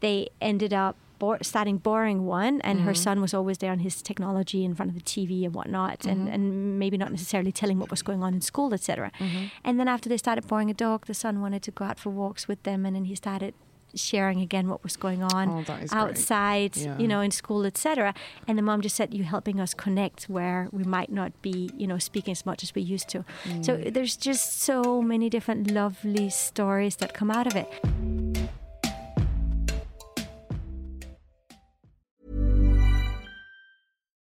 they 0.00 0.28
ended 0.40 0.72
up 0.72 0.96
starting 1.42 1.78
borrowing 1.78 2.26
one, 2.26 2.60
and 2.60 2.80
her 2.80 2.92
mm-hmm. 2.92 3.02
son 3.02 3.20
was 3.20 3.32
always 3.32 3.58
there 3.58 3.72
on 3.72 3.78
his 3.78 4.02
technology 4.02 4.64
in 4.64 4.74
front 4.74 4.90
of 4.90 4.94
the 4.94 5.02
TV 5.02 5.44
and 5.44 5.54
whatnot, 5.54 6.04
and, 6.04 6.22
mm-hmm. 6.22 6.34
and 6.34 6.78
maybe 6.78 6.98
not 6.98 7.10
necessarily 7.10 7.52
telling 7.52 7.78
what 7.78 7.90
was 7.90 8.02
going 8.02 8.22
on 8.22 8.34
in 8.34 8.40
school, 8.40 8.74
etc. 8.74 9.10
Mm-hmm. 9.18 9.46
And 9.64 9.80
then 9.80 9.88
after 9.88 10.08
they 10.08 10.16
started 10.18 10.46
borrowing 10.46 10.70
a 10.70 10.74
dog, 10.74 11.06
the 11.06 11.14
son 11.14 11.40
wanted 11.40 11.62
to 11.62 11.70
go 11.70 11.86
out 11.86 11.98
for 11.98 12.10
walks 12.10 12.46
with 12.46 12.62
them, 12.64 12.84
and 12.84 12.94
then 12.94 13.04
he 13.04 13.14
started 13.14 13.54
sharing 13.96 14.40
again 14.40 14.68
what 14.68 14.82
was 14.82 14.96
going 14.96 15.22
on 15.22 15.48
Oh, 15.48 15.62
that 15.64 15.82
is 15.82 15.90
great. 15.90 16.00
outside, 16.02 16.76
Yeah. 16.76 16.98
you 16.98 17.06
know, 17.08 17.20
in 17.20 17.30
school, 17.30 17.64
etc. 17.64 18.14
And 18.48 18.58
the 18.58 18.62
mom 18.62 18.80
just 18.80 18.96
said, 18.96 19.14
"You're 19.14 19.26
helping 19.26 19.60
us 19.60 19.74
connect 19.74 20.24
where 20.28 20.68
we 20.72 20.84
might 20.84 21.10
not 21.12 21.32
be, 21.42 21.70
you 21.76 21.86
know, 21.86 21.98
speaking 21.98 22.32
as 22.32 22.44
much 22.46 22.62
as 22.62 22.74
we 22.74 22.82
used 22.82 23.08
to." 23.10 23.24
So 23.62 23.76
Mm. 23.76 23.92
there's 23.94 24.16
just 24.16 24.60
so 24.62 25.00
many 25.02 25.28
different 25.30 25.70
lovely 25.70 26.28
stories 26.30 26.96
that 26.96 27.14
come 27.14 27.30
out 27.30 27.46
of 27.46 27.56
it. 27.56 27.68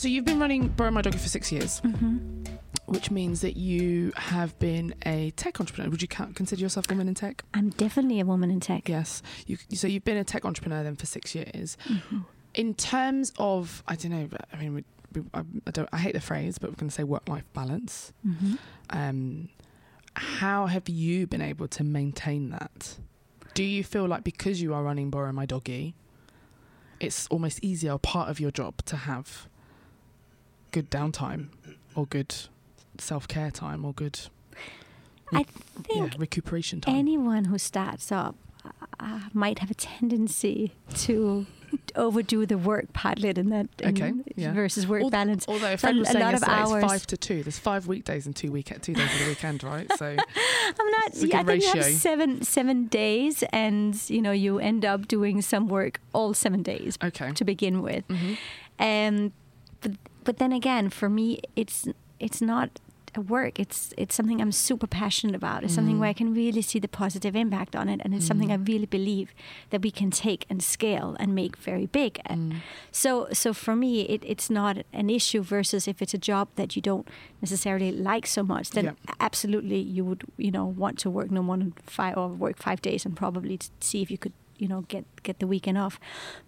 So 0.00 0.08
you've 0.08 0.24
been 0.24 0.40
running 0.40 0.68
Borrow 0.68 0.90
My 0.90 1.02
Doggy 1.02 1.18
for 1.18 1.28
six 1.28 1.52
years, 1.52 1.82
Mm-hmm. 1.82 2.54
which 2.86 3.10
means 3.10 3.42
that 3.42 3.58
you 3.58 4.14
have 4.16 4.58
been 4.58 4.94
a 5.04 5.30
tech 5.32 5.60
entrepreneur. 5.60 5.90
Would 5.90 6.00
you 6.00 6.08
consider 6.08 6.62
yourself 6.62 6.86
a 6.88 6.94
woman 6.94 7.06
in 7.06 7.14
tech? 7.14 7.44
I'm 7.52 7.68
definitely 7.68 8.18
a 8.18 8.24
woman 8.24 8.50
in 8.50 8.60
tech. 8.60 8.88
Yes. 8.88 9.22
You, 9.46 9.58
so 9.74 9.86
you've 9.86 10.06
been 10.06 10.16
a 10.16 10.24
tech 10.24 10.46
entrepreneur 10.46 10.82
then 10.82 10.96
for 10.96 11.04
six 11.04 11.34
years. 11.34 11.76
Mm-hmm. 11.86 12.20
In 12.54 12.72
terms 12.72 13.34
of, 13.38 13.82
I 13.88 13.94
don't 13.96 14.12
know, 14.12 14.28
I 14.50 14.56
mean, 14.56 14.72
we, 14.72 14.84
we, 15.14 15.22
I, 15.34 15.42
I 15.66 15.70
don't, 15.70 15.88
I 15.92 15.98
hate 15.98 16.14
the 16.14 16.20
phrase, 16.22 16.56
but 16.56 16.70
we're 16.70 16.76
going 16.76 16.88
to 16.88 16.94
say 16.94 17.04
work-life 17.04 17.44
balance. 17.52 18.14
Mm-hmm. 18.26 18.54
Um, 18.88 19.50
how 20.14 20.64
have 20.64 20.88
you 20.88 21.26
been 21.26 21.42
able 21.42 21.68
to 21.68 21.84
maintain 21.84 22.48
that? 22.52 22.96
Do 23.52 23.62
you 23.62 23.84
feel 23.84 24.06
like 24.06 24.24
because 24.24 24.62
you 24.62 24.72
are 24.72 24.82
running 24.82 25.10
Borrow 25.10 25.32
My 25.32 25.44
Doggy, 25.44 25.94
it's 27.00 27.26
almost 27.26 27.62
easier, 27.62 27.98
part 27.98 28.30
of 28.30 28.40
your 28.40 28.50
job, 28.50 28.82
to 28.86 28.96
have 28.96 29.46
good 30.70 30.90
downtime 30.90 31.48
or 31.94 32.06
good 32.06 32.34
self 32.98 33.26
care 33.28 33.50
time 33.50 33.84
or 33.84 33.92
good 33.92 34.20
I 35.32 35.38
yeah, 35.40 35.44
think 36.08 36.14
recuperation 36.18 36.80
time? 36.80 36.96
anyone 36.96 37.44
who 37.46 37.58
starts 37.58 38.10
up 38.10 38.34
uh, 38.98 39.20
might 39.32 39.60
have 39.60 39.70
a 39.70 39.74
tendency 39.74 40.72
to 40.94 41.46
overdo 41.94 42.44
the 42.46 42.58
work 42.58 42.92
pilot 42.92 43.38
in 43.38 43.48
that 43.50 43.68
in- 43.78 43.88
Okay, 43.90 44.12
yeah. 44.36 44.52
versus 44.52 44.86
work 44.88 45.02
Al- 45.04 45.10
balance. 45.10 45.46
Although 45.48 45.72
a 45.72 45.78
So 45.78 45.88
a 45.88 46.04
saying 46.04 46.18
lot 46.24 46.34
of 46.34 46.42
hours. 46.42 46.84
five 46.84 47.06
to 47.06 47.16
two. 47.16 47.42
There's 47.44 47.58
five 47.60 47.86
weekdays 47.86 48.26
and 48.26 48.34
two 48.34 48.50
week 48.52 48.66
two 48.82 48.92
days 48.92 49.10
of 49.14 49.18
the 49.20 49.26
weekend, 49.28 49.62
right? 49.62 49.90
So 49.96 50.06
I'm 50.80 50.90
not. 50.90 51.14
A 51.22 51.26
yeah, 51.28 51.40
I 51.40 51.44
think 51.44 51.62
you 51.62 51.70
have 51.80 51.84
seven 51.84 52.42
seven 52.42 52.86
days, 52.88 53.44
and 53.52 53.94
you 54.10 54.20
know 54.20 54.32
you 54.32 54.58
end 54.58 54.84
up 54.84 55.06
doing 55.08 55.40
some 55.42 55.68
work 55.68 56.00
all 56.12 56.34
seven 56.34 56.62
days 56.62 56.98
okay. 57.02 57.32
to 57.32 57.44
begin 57.44 57.82
with. 57.82 58.04
hmm 58.08 58.34
Um, 58.80 59.32
but 59.80 59.92
but 60.24 60.38
then 60.38 60.52
again, 60.52 60.90
for 60.90 61.08
me, 61.08 61.40
it's 61.56 61.88
it's 62.18 62.40
not 62.42 62.68
a 63.16 63.20
work. 63.20 63.58
It's 63.58 63.92
it's 63.96 64.14
something 64.14 64.40
I'm 64.40 64.52
super 64.52 64.86
passionate 64.86 65.34
about. 65.34 65.64
It's 65.64 65.74
something 65.74 65.96
Mm. 65.96 66.00
where 66.00 66.10
I 66.10 66.12
can 66.12 66.32
really 66.32 66.62
see 66.62 66.78
the 66.78 66.86
positive 66.88 67.34
impact 67.34 67.74
on 67.74 67.88
it, 67.88 68.00
and 68.04 68.14
it's 68.14 68.24
something 68.26 68.52
I 68.52 68.56
Mm. 68.56 68.68
really 68.68 68.86
believe 68.86 69.28
that 69.70 69.82
we 69.82 69.90
can 69.90 70.10
take 70.12 70.46
and 70.50 70.62
scale 70.62 71.16
and 71.18 71.34
make 71.34 71.56
very 71.56 71.86
big. 71.86 72.20
Mm. 72.30 72.60
So 72.92 73.26
so 73.32 73.52
for 73.52 73.74
me, 73.74 74.02
it, 74.02 74.22
it's 74.24 74.48
not 74.50 74.76
an 74.92 75.10
issue. 75.10 75.42
Versus 75.42 75.88
if 75.88 76.00
it's 76.02 76.14
a 76.14 76.18
job 76.32 76.46
that 76.54 76.76
you 76.76 76.82
don't 76.82 77.06
necessarily 77.40 77.90
like 77.90 78.26
so 78.28 78.42
much, 78.44 78.70
then 78.70 78.84
Yeah. 78.84 78.94
absolutely 79.18 79.80
you 79.96 80.04
would 80.04 80.22
you 80.36 80.50
know 80.52 80.64
want 80.82 80.98
to 81.02 81.10
work 81.10 81.30
no 81.30 81.42
more 81.42 81.56
than 81.58 81.72
five 81.86 82.16
or 82.16 82.28
work 82.28 82.56
five 82.62 82.80
days 82.80 83.04
and 83.06 83.16
probably 83.16 83.58
see 83.80 84.02
if 84.02 84.10
you 84.10 84.18
could 84.18 84.34
you 84.62 84.68
know 84.68 84.82
get 84.88 85.04
get 85.22 85.38
the 85.40 85.46
weekend 85.46 85.78
off. 85.78 85.98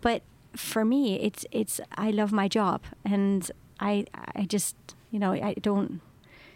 But 0.01 0.23
for 0.55 0.85
me, 0.85 1.03
it's 1.29 1.45
it's 1.51 1.81
I 2.07 2.11
love 2.13 2.31
my 2.31 2.47
job 2.47 2.81
and 3.05 3.51
I 3.91 4.05
I 4.41 4.43
just 4.55 4.77
you 5.13 5.19
know 5.19 5.33
I 5.33 5.55
don't 5.69 6.01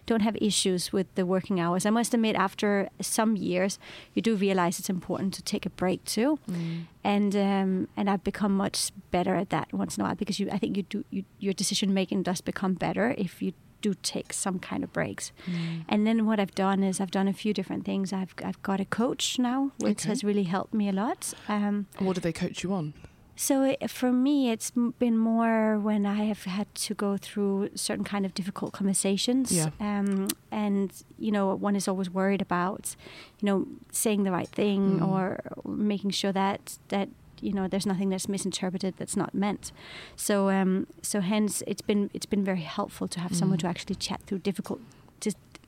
don't 0.09 0.23
have 0.23 0.37
issues 0.41 0.93
with 0.93 1.07
the 1.17 1.25
working 1.27 1.59
hours. 1.61 1.85
I 1.87 1.91
must 1.91 2.15
admit, 2.15 2.37
after 2.37 2.89
some 3.01 3.37
years, 3.37 3.79
you 4.15 4.23
do 4.23 4.37
realize 4.37 4.79
it's 4.79 4.89
important 4.91 5.35
to 5.35 5.43
take 5.43 5.67
a 5.67 5.71
break 5.71 6.01
too, 6.05 6.39
Mm. 6.49 6.87
and 7.05 7.35
um, 7.35 7.89
and 7.97 8.09
I've 8.11 8.23
become 8.23 8.57
much 8.57 8.79
better 9.11 9.35
at 9.35 9.49
that 9.51 9.67
once 9.73 9.97
in 9.99 10.03
a 10.03 10.05
while 10.07 10.15
because 10.17 10.39
you 10.43 10.49
I 10.57 10.59
think 10.59 10.77
you 10.77 10.85
do 10.95 10.99
you, 11.11 11.23
your 11.41 11.55
decision 11.55 11.93
making 11.93 12.23
does 12.25 12.41
become 12.43 12.75
better 12.75 13.15
if 13.19 13.43
you 13.43 13.53
do 13.83 13.95
take 14.03 14.33
some 14.33 14.59
kind 14.59 14.85
of 14.85 14.91
breaks. 14.93 15.33
Mm. 15.47 15.85
And 15.89 16.07
then 16.07 16.25
what 16.27 16.39
I've 16.41 16.55
done 16.55 16.87
is 16.89 17.01
I've 17.01 17.11
done 17.11 17.29
a 17.31 17.33
few 17.43 17.53
different 17.53 17.85
things. 17.85 18.12
I've 18.12 18.35
I've 18.49 18.61
got 18.62 18.81
a 18.81 18.85
coach 18.85 19.39
now, 19.39 19.71
which 19.79 20.01
Okay. 20.03 20.09
has 20.11 20.23
really 20.25 20.45
helped 20.45 20.73
me 20.75 20.89
a 20.89 20.93
lot. 20.93 21.35
Um, 21.49 21.87
what 21.99 22.15
do 22.15 22.21
they 22.21 22.33
coach 22.33 22.62
you 22.65 22.73
on? 22.73 22.93
So 23.37 23.62
it, 23.62 23.90
for 23.90 24.11
me, 24.12 24.51
it's 24.51 24.72
been 24.99 25.16
more 25.18 25.79
when 25.79 26.07
I 26.07 26.25
have 26.25 26.44
had 26.44 26.75
to 26.87 26.94
go 26.94 27.16
through 27.16 27.70
certain 27.75 28.05
kind 28.05 28.25
of 28.27 28.33
difficult 28.35 28.72
conversations. 28.72 29.53
Yeah. 29.53 29.70
Um, 29.81 30.29
and 30.51 30.90
you 31.18 31.31
know, 31.31 31.55
one 31.55 31.77
is 31.77 31.87
always 31.87 32.09
worried 32.11 32.40
about, 32.42 32.96
you 33.40 33.46
know, 33.46 33.66
saying 33.92 34.25
the 34.25 34.33
right 34.33 34.49
thing 34.49 35.01
Mm. 35.01 35.07
or 35.09 35.40
making 35.66 36.11
sure 36.11 36.33
that 36.33 36.79
that 36.88 37.09
you 37.42 37.53
know 37.53 37.68
there's 37.68 37.85
nothing 37.87 38.09
that's 38.09 38.29
misinterpreted 38.29 38.94
that's 38.96 39.16
not 39.16 39.35
meant. 39.35 39.70
So 40.16 40.49
um, 40.49 40.87
so 41.03 41.20
hence 41.20 41.62
it's 41.66 41.83
been 41.83 42.11
it's 42.14 42.27
been 42.27 42.44
very 42.44 42.62
helpful 42.62 43.07
to 43.09 43.20
have 43.20 43.35
someone 43.37 43.59
Mm. 43.59 43.62
to 43.62 43.66
actually 43.68 43.96
chat 43.96 44.20
through 44.27 44.38
difficult 44.40 44.81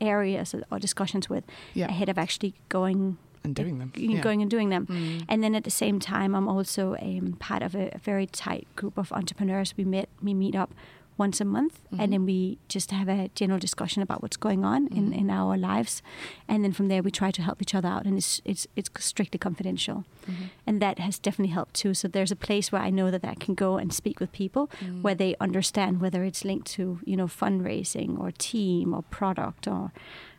areas 0.01 0.55
or- 0.55 0.63
or 0.71 0.79
discussions 0.79 1.29
with 1.29 1.45
Yeah. 1.75 1.89
ahead 1.89 2.09
of 2.09 2.19
actually 2.19 2.55
going 2.69 3.17
And 3.49 3.57
doing 3.57 3.79
them. 3.79 3.93
Yeah. 3.97 4.21
going 4.23 4.41
and 4.43 4.51
doing 4.51 4.69
them. 4.71 4.87
Mm. 4.87 5.25
And 5.29 5.43
then 5.43 5.55
at 5.55 5.65
the 5.65 5.71
same 5.71 5.99
time, 6.01 6.35
I'm 6.35 6.49
also 6.49 6.97
um, 7.01 7.37
part 7.39 7.63
of 7.63 7.75
a, 7.75 7.91
a 7.95 7.99
very 7.99 8.27
tight 8.27 8.67
group 8.77 8.99
of 8.99 9.13
entrepreneurs. 9.13 9.75
We 9.77 9.85
meet 9.85 10.09
we 10.23 10.35
meet 10.35 10.55
up 10.63 10.71
once 11.27 11.41
a 11.41 11.45
month, 11.45 11.81
Mhm. 11.91 11.99
and 12.01 12.13
then 12.13 12.25
we 12.27 12.59
just 12.69 12.91
have 12.93 13.09
a 13.09 13.29
general 13.35 13.59
discussion 13.59 14.03
about 14.03 14.23
what's 14.23 14.37
going 14.37 14.65
on 14.65 14.87
in, 14.99 15.11
Mhm. 15.11 15.19
in 15.21 15.31
our 15.31 15.57
lives, 15.57 16.01
and 16.47 16.63
then 16.63 16.73
from 16.73 16.87
there 16.89 17.03
we 17.03 17.11
try 17.11 17.31
to 17.33 17.43
help 17.43 17.61
each 17.61 17.75
other 17.75 17.89
out, 17.89 18.07
and 18.07 18.17
it's 18.19 18.41
it's 18.45 18.67
it's 18.77 18.89
strictly 19.05 19.39
confidential, 19.39 20.05
Mhm. 20.27 20.35
and 20.67 20.81
that 20.81 20.99
has 21.01 21.19
definitely 21.19 21.53
helped 21.59 21.75
too. 21.83 21.93
So 21.95 22.07
there's 22.09 22.31
a 22.33 22.37
place 22.49 22.71
where 22.73 22.87
I 22.89 22.91
know 22.91 23.11
that 23.11 23.25
I 23.25 23.35
can 23.45 23.55
go 23.57 23.79
and 23.79 23.93
speak 23.93 24.21
with 24.21 24.31
people 24.31 24.65
Mm. 24.81 25.03
where 25.03 25.17
they 25.17 25.35
understand 25.41 26.01
whether 26.01 26.23
it's 26.29 26.45
linked 26.45 26.69
to 26.77 26.83
you 27.05 27.17
know 27.17 27.27
fundraising 27.29 28.11
or 28.21 28.31
team 28.51 28.95
or 28.95 29.03
product 29.19 29.67
or 29.67 29.91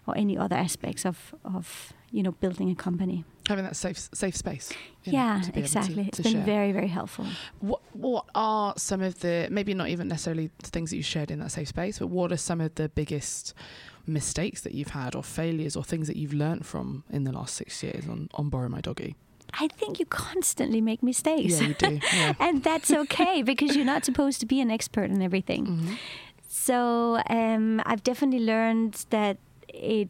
or 0.08 0.18
any 0.18 0.38
other 0.38 0.56
aspects 0.56 1.06
of 1.06 1.36
of 1.44 1.92
you 2.12 2.24
know 2.24 2.32
building 2.34 2.70
a 2.72 2.76
company. 2.76 3.24
having 3.48 3.66
that 3.66 3.76
safe 3.76 3.98
safe 4.14 4.36
space. 4.36 4.72
you 5.04 5.12
know, 5.14 5.20
Yeah, 5.20 5.34
be 5.40 5.42
able 5.46 5.54
to- 5.54 5.60
exactly. 5.60 6.04
It's 6.08 6.18
to 6.18 6.24
been 6.24 6.34
share. 6.34 6.44
very, 6.44 6.72
very 6.72 6.88
helpful. 6.88 7.26
What 7.60 7.82
what 7.94 8.26
are 8.36 8.74
some 8.78 9.02
of 9.02 9.20
the 9.22 9.48
maybe 9.52 9.74
not 9.74 9.90
even 9.90 10.08
necessarily 10.08 10.50
the 10.64 10.70
things 10.70 10.90
that 10.92 10.98
you 10.98 11.04
shared 11.04 11.32
in 11.32 11.40
that 11.40 11.52
safe 11.52 11.68
space, 11.70 12.00
but 12.00 12.08
what 12.08 12.32
are 12.32 12.38
some 12.38 12.62
of 12.62 12.76
the 12.76 12.90
biggest 12.90 13.54
mistakes 14.08 14.62
that 14.62 14.74
you've 14.74 14.90
had 15.04 15.16
or 15.16 15.24
failures 15.24 15.76
or 15.76 15.84
things 15.84 16.08
that 16.08 16.16
you've 16.16 16.34
learned 16.34 16.66
from 16.66 17.04
in 17.12 17.24
the 17.26 17.32
last 17.32 17.54
six 17.56 17.84
years 17.84 18.08
on, 18.08 18.30
on 18.34 18.50
Borrow 18.50 18.70
My 18.70 18.82
Doggy? 18.82 19.16
I 19.54 19.68
think 19.68 20.00
you 20.00 20.06
constantly 20.06 20.80
make 20.82 21.02
mistakes. 21.02 21.60
Yeah, 21.60 21.68
you 21.70 21.74
do. 21.74 22.00
Yeah. 22.14 22.34
and 22.40 22.64
that's 22.64 22.92
okay 22.92 23.42
because 23.42 23.76
you're 23.76 23.86
not 23.96 24.06
supposed 24.06 24.40
to 24.42 24.46
be 24.46 24.62
an 24.62 24.70
expert 24.70 25.10
in 25.10 25.22
everything. 25.24 25.66
Mhm. 25.66 25.98
So 26.48 27.22
um, 27.30 27.82
I've 27.86 28.04
definitely 28.04 28.46
learned 28.46 29.06
that 29.10 29.38
it 29.70 30.10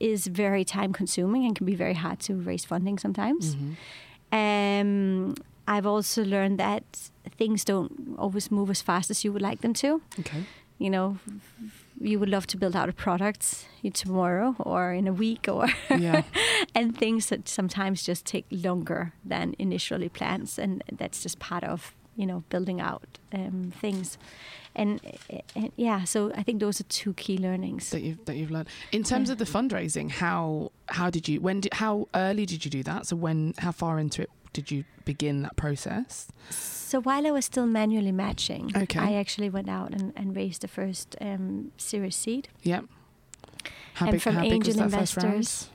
is 0.00 0.26
very 0.26 0.64
time 0.64 0.92
consuming 0.92 1.44
and 1.46 1.56
can 1.56 1.66
be 1.66 1.74
very 1.74 1.94
hard 1.94 2.18
to 2.20 2.34
raise 2.34 2.64
funding 2.64 2.98
sometimes. 2.98 3.54
Mhm. 3.56 3.76
Um, 4.32 5.34
I've 5.68 5.86
also 5.86 6.24
learned 6.24 6.58
that 6.58 6.84
things 7.38 7.64
don't 7.64 8.14
always 8.18 8.50
move 8.50 8.70
as 8.70 8.82
fast 8.82 9.10
as 9.10 9.24
you 9.24 9.32
would 9.32 9.42
like 9.42 9.60
them 9.60 9.72
to. 9.74 10.00
Okay. 10.20 10.44
You 10.78 10.90
know, 10.90 11.18
you 12.00 12.18
would 12.18 12.28
love 12.28 12.46
to 12.48 12.56
build 12.58 12.76
out 12.76 12.88
a 12.88 12.92
product 12.92 13.66
tomorrow 13.94 14.54
or 14.58 14.92
in 14.92 15.08
a 15.08 15.12
week 15.12 15.48
or 15.48 15.66
Yeah. 15.90 16.22
and 16.74 16.96
things 16.96 17.26
that 17.30 17.48
sometimes 17.48 18.02
just 18.02 18.26
take 18.26 18.44
longer 18.50 19.12
than 19.24 19.54
initially 19.58 20.08
planned 20.10 20.52
and 20.58 20.82
that's 20.92 21.22
just 21.22 21.38
part 21.38 21.64
of 21.64 21.94
you 22.16 22.26
know 22.26 22.42
building 22.48 22.80
out 22.80 23.18
um, 23.32 23.72
things 23.80 24.18
and, 24.74 25.00
and 25.54 25.70
yeah 25.76 26.04
so 26.04 26.32
i 26.34 26.42
think 26.42 26.60
those 26.60 26.80
are 26.80 26.84
two 26.84 27.12
key 27.14 27.36
learnings 27.38 27.90
that 27.90 28.02
you've 28.02 28.24
that 28.24 28.36
you've 28.36 28.50
learned. 28.50 28.68
In 28.92 29.02
terms 29.04 29.28
Yeah. 29.28 29.32
of 29.34 29.38
the 29.38 29.44
fundraising, 29.44 30.10
how 30.10 30.72
how 30.88 31.10
did 31.10 31.28
you 31.28 31.40
when 31.40 31.60
did 31.60 31.74
how 31.74 32.08
early 32.14 32.46
did 32.46 32.64
you 32.64 32.70
do 32.70 32.82
that? 32.84 33.06
So 33.06 33.16
when 33.16 33.54
how 33.58 33.72
far 33.72 33.98
into 33.98 34.22
it 34.22 34.30
did 34.52 34.70
you 34.70 34.84
begin 35.04 35.42
that 35.42 35.56
process? 35.56 36.28
so 36.50 37.00
while 37.00 37.26
i 37.26 37.30
was 37.30 37.44
still 37.44 37.66
manually 37.66 38.12
matching 38.12 38.70
Okay. 38.76 39.00
i 39.00 39.12
actually 39.14 39.50
went 39.50 39.68
out 39.68 39.90
and, 39.92 40.12
and 40.16 40.36
raised 40.36 40.62
the 40.62 40.68
first 40.68 41.16
um, 41.20 41.72
series 41.76 42.14
seed 42.16 42.48
Yep. 42.62 42.84
How 43.94 44.06
And 44.06 44.12
big, 44.12 44.20
from 44.22 44.34
how 44.34 44.42
big 44.42 44.64
was 44.64 44.68
angel 44.76 44.88
that 44.88 44.98
first 45.00 45.16
round? 45.16 45.28
investors. 45.34 45.70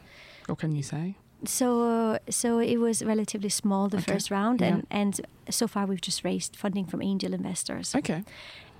Or 0.50 0.56
can 0.56 0.76
you 0.76 0.84
say? 0.84 1.16
So 1.46 2.18
so 2.30 2.60
it 2.60 2.78
was 2.78 3.04
relatively 3.04 3.50
small 3.50 3.88
the 3.90 3.98
Okay. 3.98 4.14
first 4.14 4.32
round 4.32 4.62
Yeah. 4.62 4.68
and 4.68 4.88
and 4.90 5.22
so 5.50 5.68
far 5.68 5.86
we've 5.86 6.02
just 6.02 6.24
raised 6.24 6.56
funding 6.56 6.86
from 6.86 7.02
angel 7.02 7.34
investors 7.34 7.96
Okay. 7.96 8.24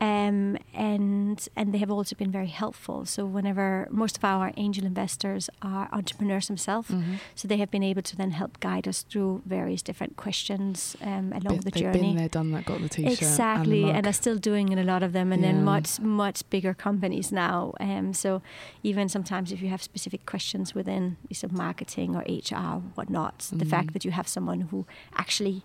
Um, 0.02 0.58
and 0.74 1.48
and 1.56 1.74
they 1.74 1.78
have 1.78 1.92
also 1.92 2.16
been 2.16 2.32
very 2.32 2.48
helpful. 2.48 3.06
So 3.06 3.26
whenever 3.26 3.88
most 3.92 4.18
of 4.18 4.24
our 4.26 4.52
angel 4.58 4.86
investors 4.86 5.50
are 5.62 5.88
entrepreneurs 5.94 6.48
themselves, 6.48 6.90
Mhm. 6.90 7.20
so 7.36 7.48
they 7.48 7.58
have 7.58 7.70
been 7.70 7.84
able 7.84 8.02
to 8.02 8.16
then 8.18 8.32
help 8.32 8.60
guide 8.60 8.88
us 8.88 9.04
through 9.04 9.44
various 9.46 9.82
different 9.84 10.18
questions 10.18 10.98
um, 11.02 11.32
along 11.34 11.58
Bit- 11.58 11.64
the 11.66 11.72
they've 11.72 11.84
journey. 11.84 12.00
been 12.02 12.16
there, 12.16 12.30
done 12.30 12.52
that, 12.52 12.66
got 12.66 12.82
the 12.82 12.90
t-shirt, 12.90 13.14
Exactly, 13.14 13.82
and, 13.84 13.90
the 13.92 13.96
and, 13.98 14.08
are 14.08 14.14
still 14.24 14.38
doing 14.38 14.70
it, 14.74 14.80
a 14.80 14.84
lot 14.84 15.04
of 15.04 15.12
them, 15.14 15.32
and 15.32 15.42
Yeah. 15.44 15.52
then 15.52 15.64
much 15.64 16.00
much 16.00 16.38
bigger 16.50 16.74
companies 16.74 17.32
now. 17.32 17.74
Um, 17.80 18.14
so 18.14 18.42
even 18.84 19.08
sometimes 19.08 19.52
if 19.52 19.62
you 19.62 19.70
have 19.70 19.82
specific 19.84 20.26
questions 20.26 20.74
within 20.74 21.18
sort 21.32 21.52
of 21.52 21.58
marketing 21.58 22.16
or 22.16 22.24
HR, 22.28 22.82
whatnot, 22.96 23.38
the 23.52 23.66
Mhm. 23.66 23.70
fact 23.70 23.94
that 23.94 24.04
you 24.06 24.12
have 24.12 24.28
someone 24.28 24.62
who 24.72 24.86
actually, 25.14 25.62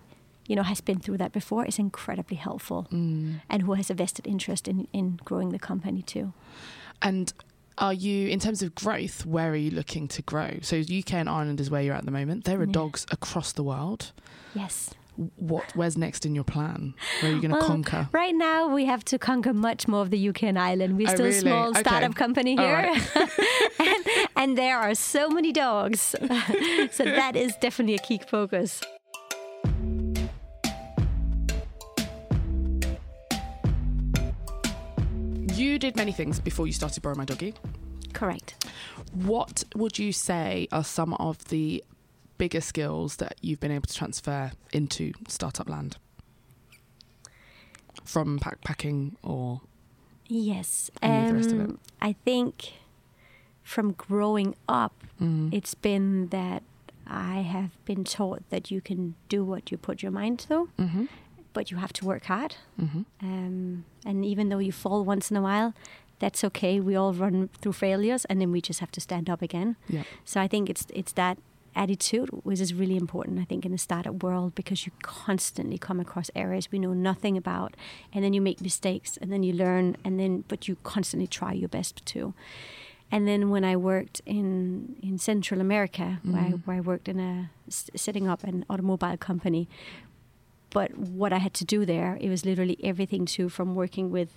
you 0.47 0.55
know, 0.55 0.63
has 0.63 0.81
been 0.81 0.99
through 0.99 1.17
that 1.17 1.31
before 1.33 1.65
is 1.65 1.77
incredibly 1.77 2.37
helpful 2.37 2.87
Mm. 2.91 3.41
and 3.49 3.61
who 3.63 3.73
has 3.73 3.89
a 3.89 3.93
vested 3.93 4.25
interest 4.27 4.67
in, 4.67 4.87
in 4.93 5.19
growing 5.25 5.49
the 5.49 5.59
company 5.59 6.01
too. 6.01 6.33
And 7.01 7.31
are 7.77 7.93
you, 7.93 8.27
in 8.29 8.39
terms 8.39 8.61
of 8.63 8.73
growth, 8.73 9.25
where 9.25 9.51
are 9.51 9.55
you 9.55 9.69
looking 9.71 10.07
to 10.07 10.21
grow? 10.23 10.57
So 10.61 10.77
UK 10.77 11.13
and 11.13 11.29
Ireland 11.29 11.59
is 11.59 11.69
where 11.69 11.81
you're 11.83 11.93
at 11.95 12.05
the 12.05 12.11
moment. 12.11 12.45
There 12.45 12.59
are 12.59 12.65
Yeah. 12.65 12.71
dogs 12.71 13.05
across 13.11 13.51
the 13.51 13.61
world. 13.63 14.11
Yes. 14.55 14.89
What? 15.35 15.75
Where's 15.75 15.97
next 15.97 16.25
in 16.27 16.33
your 16.35 16.43
plan? 16.43 16.93
Where 17.21 17.31
are 17.31 17.35
you 17.35 17.41
going 17.41 17.51
to 17.51 17.57
Well, 17.57 17.67
conquer? 17.67 18.07
Right 18.11 18.35
now, 18.35 18.67
we 18.73 18.85
have 18.85 19.03
to 19.05 19.17
conquer 19.19 19.51
much 19.53 19.87
more 19.87 20.01
of 20.01 20.09
the 20.11 20.29
UK 20.29 20.43
and 20.47 20.57
Ireland. 20.59 20.95
We're 20.97 21.09
Oh, 21.09 21.13
still 21.13 21.25
really? 21.25 21.37
a 21.37 21.41
small 21.41 21.69
Okay. 21.69 21.79
startup 21.81 22.13
company 22.15 22.55
here, 22.55 22.73
right. 22.73 23.15
and, 23.79 24.05
and 24.35 24.57
there 24.57 24.77
are 24.79 24.93
so 24.95 25.29
many 25.29 25.51
dogs. 25.51 26.01
so 26.91 27.03
that 27.03 27.35
is 27.35 27.55
definitely 27.61 27.95
a 27.95 27.99
key 27.99 28.19
focus. 28.29 28.81
You 35.57 35.79
did 35.79 35.95
many 35.95 36.11
things 36.11 36.39
before 36.39 36.67
you 36.67 36.73
started 36.73 37.01
Borrow 37.01 37.15
My 37.15 37.25
Doggy. 37.25 37.53
Correct. 38.13 38.63
What 39.13 39.63
would 39.75 39.97
you 39.97 40.11
say 40.11 40.67
are 40.71 40.83
some 40.83 41.13
of 41.15 41.43
the 41.45 41.83
bigger 42.37 42.61
skills 42.61 43.15
that 43.17 43.37
you've 43.41 43.59
been 43.59 43.71
able 43.71 43.87
to 43.87 43.93
transfer 43.93 44.51
into 44.71 45.13
startup 45.27 45.67
land? 45.67 45.97
From 48.03 48.39
backpacking 48.39 49.15
or 49.23 49.61
Yes. 50.27 50.91
Any 51.01 51.23
of 51.23 51.29
the 51.29 51.33
rest 51.35 51.51
of 51.51 51.59
it? 51.59 51.63
Um, 51.63 51.79
I 52.01 52.13
think 52.25 52.73
from 53.63 53.93
growing 53.93 54.55
up, 54.69 54.93
Mm. 55.19 55.51
it's 55.53 55.73
been 55.73 56.27
that 56.27 56.61
I 57.07 57.37
have 57.41 57.71
been 57.85 58.03
taught 58.03 58.43
that 58.49 58.69
you 58.69 58.81
can 58.81 59.15
do 59.29 59.43
what 59.43 59.71
you 59.71 59.77
put 59.77 60.03
your 60.03 60.11
mind 60.11 60.37
to, 60.39 60.69
hmm 60.77 61.05
but 61.57 61.65
you 61.71 61.77
have 61.79 61.93
to 61.99 62.05
work 62.11 62.23
hard. 62.33 62.51
hmm 62.77 63.01
Um, 63.21 63.83
and 64.09 64.17
even 64.31 64.49
though 64.49 64.63
you 64.67 64.71
fall 64.83 64.99
once 65.13 65.25
in 65.31 65.37
a 65.37 65.41
while, 65.49 65.69
that's 66.23 66.43
okay. 66.43 66.73
We 66.87 66.93
all 67.01 67.13
run 67.25 67.49
through 67.61 67.73
failures, 67.87 68.25
and 68.29 68.35
then 68.41 68.51
we 68.55 68.59
just 68.69 68.79
have 68.79 68.91
to 68.91 69.01
stand 69.01 69.29
up 69.33 69.41
again. 69.41 69.75
Yeah. 69.95 70.03
So 70.31 70.35
I 70.45 70.47
think 70.47 70.69
it's 70.69 70.85
it's 71.01 71.13
that 71.13 71.37
attitude 71.83 72.29
which 72.47 72.59
is 72.65 72.71
really 72.81 72.95
important. 72.95 73.39
I 73.43 73.45
think 73.49 73.65
in 73.65 73.71
the 73.71 73.77
startup 73.77 74.23
world 74.23 74.51
because 74.55 74.79
you 74.87 74.91
constantly 75.25 75.77
come 75.87 75.99
across 76.05 76.27
areas 76.35 76.71
we 76.71 76.79
know 76.79 76.93
nothing 77.11 77.37
about, 77.37 77.71
and 78.13 78.23
then 78.23 78.33
you 78.35 78.41
make 78.43 78.59
mistakes, 78.61 79.17
and 79.21 79.29
then 79.31 79.43
you 79.43 79.53
learn, 79.65 79.95
and 80.05 80.13
then 80.19 80.43
but 80.47 80.59
you 80.67 80.75
constantly 80.83 81.27
try 81.27 81.53
your 81.61 81.69
best 81.69 81.95
to. 82.13 82.33
And 83.11 83.25
then 83.27 83.41
when 83.53 83.63
I 83.73 83.75
worked 83.77 84.21
in 84.25 84.49
in 85.07 85.17
Central 85.17 85.61
America, 85.61 86.07
where, 86.33 86.45
I, 86.47 86.51
Mhm. 86.51 86.61
where 86.65 86.77
I 86.77 86.81
worked 86.91 87.07
in 87.13 87.19
a 87.19 87.33
s- 87.67 87.89
setting 87.95 88.27
up 88.31 88.43
an 88.43 88.65
automobile 88.69 89.17
company, 89.17 89.67
but 90.71 90.97
what 90.97 91.31
I 91.33 91.37
had 91.37 91.53
to 91.55 91.65
do 91.65 91.85
there, 91.85 92.17
it 92.19 92.29
was 92.29 92.45
literally 92.45 92.77
everything 92.83 93.25
to 93.27 93.49
from 93.49 93.73
working 93.75 94.11
with, 94.11 94.29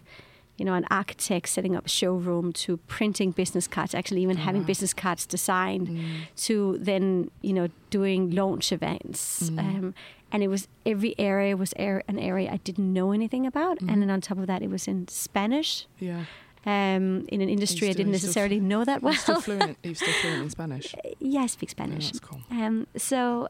you 0.56 0.64
know, 0.64 0.74
an 0.74 0.84
architect 0.90 1.48
setting 1.48 1.74
up 1.76 1.86
a 1.86 1.88
showroom 1.88 2.52
to 2.52 2.76
printing 2.86 3.30
business 3.32 3.66
cards, 3.66 3.94
actually 3.94 4.22
even 4.22 4.36
having 4.36 4.62
wow. 4.62 4.66
business 4.66 4.92
cards 4.94 5.26
designed, 5.26 5.88
Mm. 5.88 6.10
to 6.46 6.78
then 6.80 7.30
you 7.42 7.52
know 7.52 7.68
doing 7.90 8.30
launch 8.30 8.72
events. 8.72 9.50
Mm. 9.50 9.58
Um, 9.58 9.94
and 10.32 10.42
it 10.44 10.48
was 10.48 10.68
every 10.86 11.14
area 11.18 11.56
was 11.56 11.72
an 11.72 12.18
area 12.18 12.50
I 12.52 12.58
didn't 12.58 12.92
know 12.92 13.10
anything 13.12 13.46
about, 13.46 13.78
Mhm. 13.80 13.90
and 13.92 14.02
then 14.02 14.10
on 14.10 14.20
top 14.20 14.38
of 14.38 14.46
that, 14.46 14.62
it 14.62 14.70
was 14.70 14.86
in 14.86 15.08
Spanish. 15.08 15.86
Yeah. 15.98 16.24
Um, 16.66 17.24
in 17.28 17.40
an 17.40 17.48
industry 17.48 17.88
I 17.88 17.92
didn't 17.94 18.12
still 18.14 18.28
necessarily 18.28 18.60
know 18.60 18.84
that 18.84 19.02
well. 19.02 19.14
You're 19.14 19.20
still 19.22 19.40
fluent. 19.40 19.78
You're 19.82 19.94
still 19.94 20.12
fluent 20.20 20.42
in 20.42 20.50
Spanish. 20.58 20.94
yeah, 21.18 21.40
I 21.40 21.46
speak 21.46 21.70
Yeah, 21.70 21.72
Spanish. 21.72 22.06
that's 22.12 22.20
cool. 22.20 22.40
Um, 22.50 22.86
so, 22.98 23.48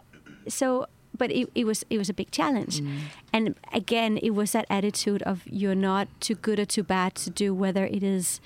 so, 0.49 0.87
but 1.21 1.29
it, 1.31 1.47
it 1.55 1.65
was 1.71 1.79
it 1.91 1.99
was 1.99 2.09
a 2.11 2.15
big 2.21 2.31
challenge. 2.39 2.75
Mm. 2.81 2.99
And 3.37 3.45
again, 3.81 4.13
it 4.29 4.31
was 4.41 4.51
that 4.53 4.65
attitude 4.69 5.23
of 5.31 5.37
you're 5.61 5.81
not 5.91 6.07
too 6.27 6.37
good 6.47 6.59
or 6.59 6.67
too 6.77 6.83
bad 6.97 7.11
to 7.25 7.31
do, 7.43 7.49
whether 7.63 7.85
it 7.97 8.03
is, 8.03 8.41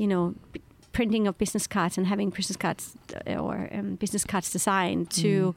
you 0.00 0.06
know, 0.06 0.34
p- 0.52 0.60
printing 0.92 1.26
of 1.28 1.36
business 1.38 1.66
cards 1.66 1.98
and 1.98 2.06
having 2.06 2.30
business 2.30 2.56
cards 2.56 2.84
uh, 3.26 3.44
or 3.46 3.68
um, 3.78 3.96
business 3.96 4.24
cards 4.24 4.50
designed 4.52 5.10
to, 5.10 5.30
Mm. 5.52 5.54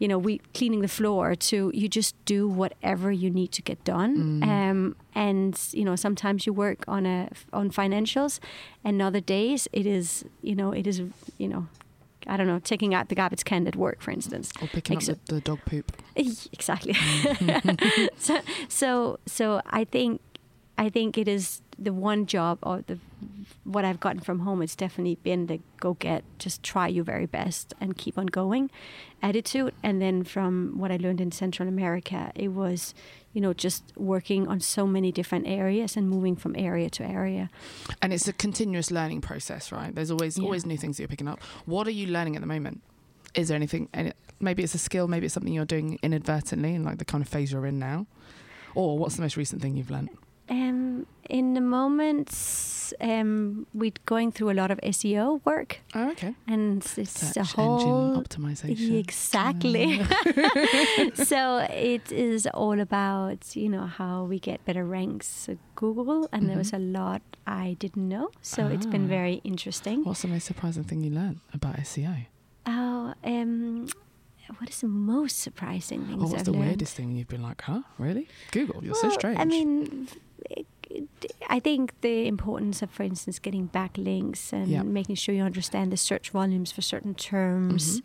you 0.00 0.08
know, 0.08 0.18
we 0.26 0.32
cleaning 0.58 0.82
the 0.82 0.94
floor 0.98 1.34
to 1.50 1.56
you 1.80 1.86
just 1.88 2.14
do 2.34 2.40
whatever 2.60 3.08
you 3.22 3.30
need 3.30 3.50
to 3.52 3.62
get 3.62 3.78
done. 3.84 4.12
Mm. 4.40 4.48
Um, 4.48 4.96
and 5.14 5.52
you 5.78 5.84
know, 5.86 5.96
sometimes 5.96 6.44
you 6.46 6.52
work 6.56 6.80
on 6.88 7.06
a 7.06 7.28
on 7.52 7.70
financials, 7.70 8.40
and 8.84 9.00
other 9.08 9.22
days 9.36 9.68
it 9.72 9.86
is, 9.86 10.24
you 10.48 10.54
know, 10.54 10.72
it 10.80 10.86
is, 10.86 10.98
you 11.38 11.48
know. 11.52 11.64
I 12.26 12.36
don't 12.36 12.46
know, 12.46 12.58
taking 12.58 12.94
out 12.94 13.08
the 13.08 13.14
garbage 13.14 13.44
can 13.44 13.66
at 13.66 13.76
work, 13.76 14.00
for 14.00 14.10
instance. 14.10 14.50
Or 14.60 14.68
picking 14.68 14.96
Makes 14.96 15.08
up 15.08 15.24
the, 15.26 15.34
the 15.34 15.40
dog 15.40 15.60
poop. 15.66 15.92
Exactly. 16.14 16.92
Mm. 16.94 18.08
so, 18.18 18.40
so, 18.68 19.18
so 19.26 19.60
I 19.66 19.84
think, 19.84 20.20
I 20.78 20.88
think 20.88 21.16
it 21.18 21.28
is 21.28 21.60
the 21.78 21.92
one 21.92 22.26
job 22.26 22.58
or 22.62 22.82
the 22.86 22.98
what 23.64 23.84
I've 23.84 24.00
gotten 24.00 24.20
from 24.20 24.40
home. 24.40 24.62
It's 24.62 24.74
definitely 24.76 25.16
been 25.22 25.46
the 25.46 25.60
go 25.78 25.94
get, 25.94 26.24
just 26.38 26.62
try 26.62 26.88
your 26.88 27.04
very 27.04 27.26
best 27.26 27.74
and 27.80 27.96
keep 27.96 28.18
on 28.18 28.26
going 28.26 28.70
attitude. 29.22 29.74
And 29.82 30.00
then 30.00 30.24
from 30.24 30.74
what 30.78 30.90
I 30.90 30.96
learned 30.96 31.20
in 31.20 31.30
Central 31.32 31.68
America, 31.68 32.32
it 32.34 32.48
was, 32.48 32.94
you 33.32 33.40
know, 33.40 33.52
just 33.52 33.84
working 33.96 34.48
on 34.48 34.60
so 34.60 34.86
many 34.86 35.12
different 35.12 35.46
areas 35.46 35.96
and 35.96 36.08
moving 36.08 36.36
from 36.36 36.54
area 36.56 36.90
to 36.90 37.04
area. 37.04 37.50
And 38.00 38.12
it's 38.12 38.26
a 38.26 38.32
continuous 38.32 38.90
learning 38.90 39.20
process, 39.20 39.70
right? 39.72 39.94
There's 39.94 40.10
always 40.10 40.38
Yeah. 40.38 40.44
always 40.44 40.66
new 40.66 40.76
things 40.76 40.96
that 40.96 41.02
you're 41.02 41.08
picking 41.08 41.28
up. 41.28 41.40
What 41.66 41.86
are 41.86 41.92
you 41.92 42.06
learning 42.08 42.34
at 42.36 42.40
the 42.42 42.48
moment? 42.48 42.80
Is 43.34 43.48
there 43.48 43.56
anything? 43.56 43.88
Maybe 44.40 44.62
it's 44.62 44.74
a 44.74 44.78
skill. 44.78 45.06
Maybe 45.08 45.26
it's 45.26 45.34
something 45.34 45.52
you're 45.52 45.64
doing 45.64 45.98
inadvertently, 46.02 46.74
in 46.74 46.82
like 46.84 46.98
the 46.98 47.04
kind 47.04 47.22
of 47.22 47.28
phase 47.28 47.52
you're 47.52 47.66
in 47.66 47.78
now. 47.78 48.06
Or 48.74 48.98
what's 48.98 49.16
the 49.16 49.22
most 49.22 49.36
recent 49.36 49.62
thing 49.62 49.76
you've 49.76 49.90
learned? 49.90 50.10
Um, 50.48 51.06
in 51.30 51.54
the 51.54 51.60
moments, 51.60 52.92
um, 53.00 53.66
we're 53.72 53.92
going 54.06 54.32
through 54.32 54.50
a 54.50 54.54
lot 54.58 54.70
of 54.70 54.78
SEO 54.82 55.40
work, 55.46 55.80
Oh, 55.94 56.10
okay. 56.10 56.34
and 56.46 56.84
it's 56.96 57.12
Search 57.12 57.36
a 57.36 57.44
whole 57.44 57.78
engine 57.78 58.22
optimization. 58.22 58.98
Exactly. 58.98 60.02
so 61.14 61.58
it 61.70 62.10
is 62.12 62.46
all 62.48 62.80
about 62.80 63.54
you 63.56 63.68
know 63.68 63.86
how 63.86 64.24
we 64.24 64.38
get 64.38 64.64
better 64.64 64.84
ranks 64.84 65.48
at 65.48 65.58
Google, 65.74 66.28
and 66.32 66.48
there 66.50 66.58
was 66.58 66.72
a 66.72 66.78
lot 66.78 67.22
I 67.46 67.76
didn't 67.78 68.08
know. 68.08 68.30
So 68.42 68.66
it's 68.66 68.84
been 68.86 69.02
Mm-hmm. 69.02 69.12
Ah. 69.12 69.16
very 69.22 69.40
interesting. 69.44 70.04
What's 70.04 70.22
the 70.22 70.28
most 70.28 70.44
surprising 70.46 70.84
thing 70.84 71.02
you 71.02 71.10
learned 71.10 71.40
about 71.54 71.76
SEO? 71.76 72.26
Oh, 72.66 73.14
um, 73.24 73.86
what 74.58 74.68
is 74.68 74.80
the 74.80 74.88
most 74.88 75.38
surprising 75.40 76.04
things 76.06 76.22
Or 76.22 76.26
what's 76.26 76.40
I've 76.40 76.44
the 76.44 76.52
learned? 76.52 76.66
weirdest 76.66 76.94
thing 76.96 77.12
you've 77.16 77.28
been 77.28 77.42
like, 77.42 77.62
huh? 77.62 77.82
Really? 77.98 78.28
Google, 78.50 78.84
you're 78.84 78.94
so 78.94 79.08
Well, 79.08 79.18
strange. 79.18 79.38
I 79.40 79.44
mean, 79.44 80.08
I 81.48 81.58
think 81.60 81.92
the 82.02 82.26
importance 82.26 82.82
of, 82.82 82.90
for 82.90 83.02
instance, 83.02 83.38
getting 83.38 83.68
backlinks 83.68 84.52
and 84.52 84.68
Yeah. 84.68 84.82
making 84.82 85.16
sure 85.16 85.34
you 85.34 85.42
understand 85.42 85.90
the 85.92 85.96
search 85.96 86.30
volumes 86.30 86.70
for 86.72 86.82
certain 86.82 87.14
terms. 87.14 88.00
Mhm. 88.00 88.04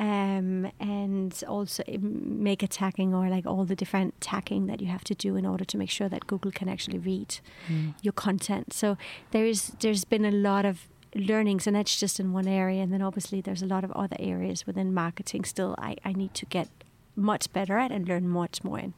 um, 0.00 0.72
and 0.80 1.44
also 1.46 1.82
make 2.00 2.62
a 2.62 2.66
tagging 2.66 3.14
or 3.14 3.28
like 3.28 3.46
all 3.46 3.64
the 3.64 3.76
different 3.76 4.18
tagging 4.20 4.66
that 4.66 4.80
you 4.80 4.88
have 4.88 5.04
to 5.04 5.14
do 5.14 5.36
in 5.36 5.46
order 5.46 5.64
to 5.64 5.76
make 5.78 5.90
sure 5.90 6.08
that 6.08 6.26
Google 6.26 6.50
can 6.50 6.68
actually 6.68 6.98
read 6.98 7.38
Mm. 7.68 7.94
your 8.02 8.12
content. 8.12 8.72
So 8.72 8.96
there 9.30 9.46
is 9.46 9.68
there's 9.80 10.04
been 10.04 10.24
a 10.24 10.30
lot 10.32 10.64
of 10.64 10.88
learnings 11.14 11.66
and 11.68 11.76
that's 11.76 12.00
just 12.00 12.18
in 12.18 12.32
one 12.32 12.48
area 12.48 12.82
and 12.82 12.90
then 12.92 13.02
obviously 13.02 13.40
there's 13.42 13.62
a 13.62 13.66
lot 13.66 13.84
of 13.84 13.92
other 13.92 14.16
areas 14.18 14.66
within 14.66 14.92
marketing 14.94 15.44
still 15.44 15.74
I, 15.78 15.96
I 16.04 16.14
need 16.14 16.34
to 16.34 16.46
get 16.46 16.68
much 17.14 17.52
better 17.52 17.76
at 17.78 17.92
and 17.92 18.08
learn 18.08 18.26
much 18.26 18.64
more 18.64 18.80
in. 18.80 18.94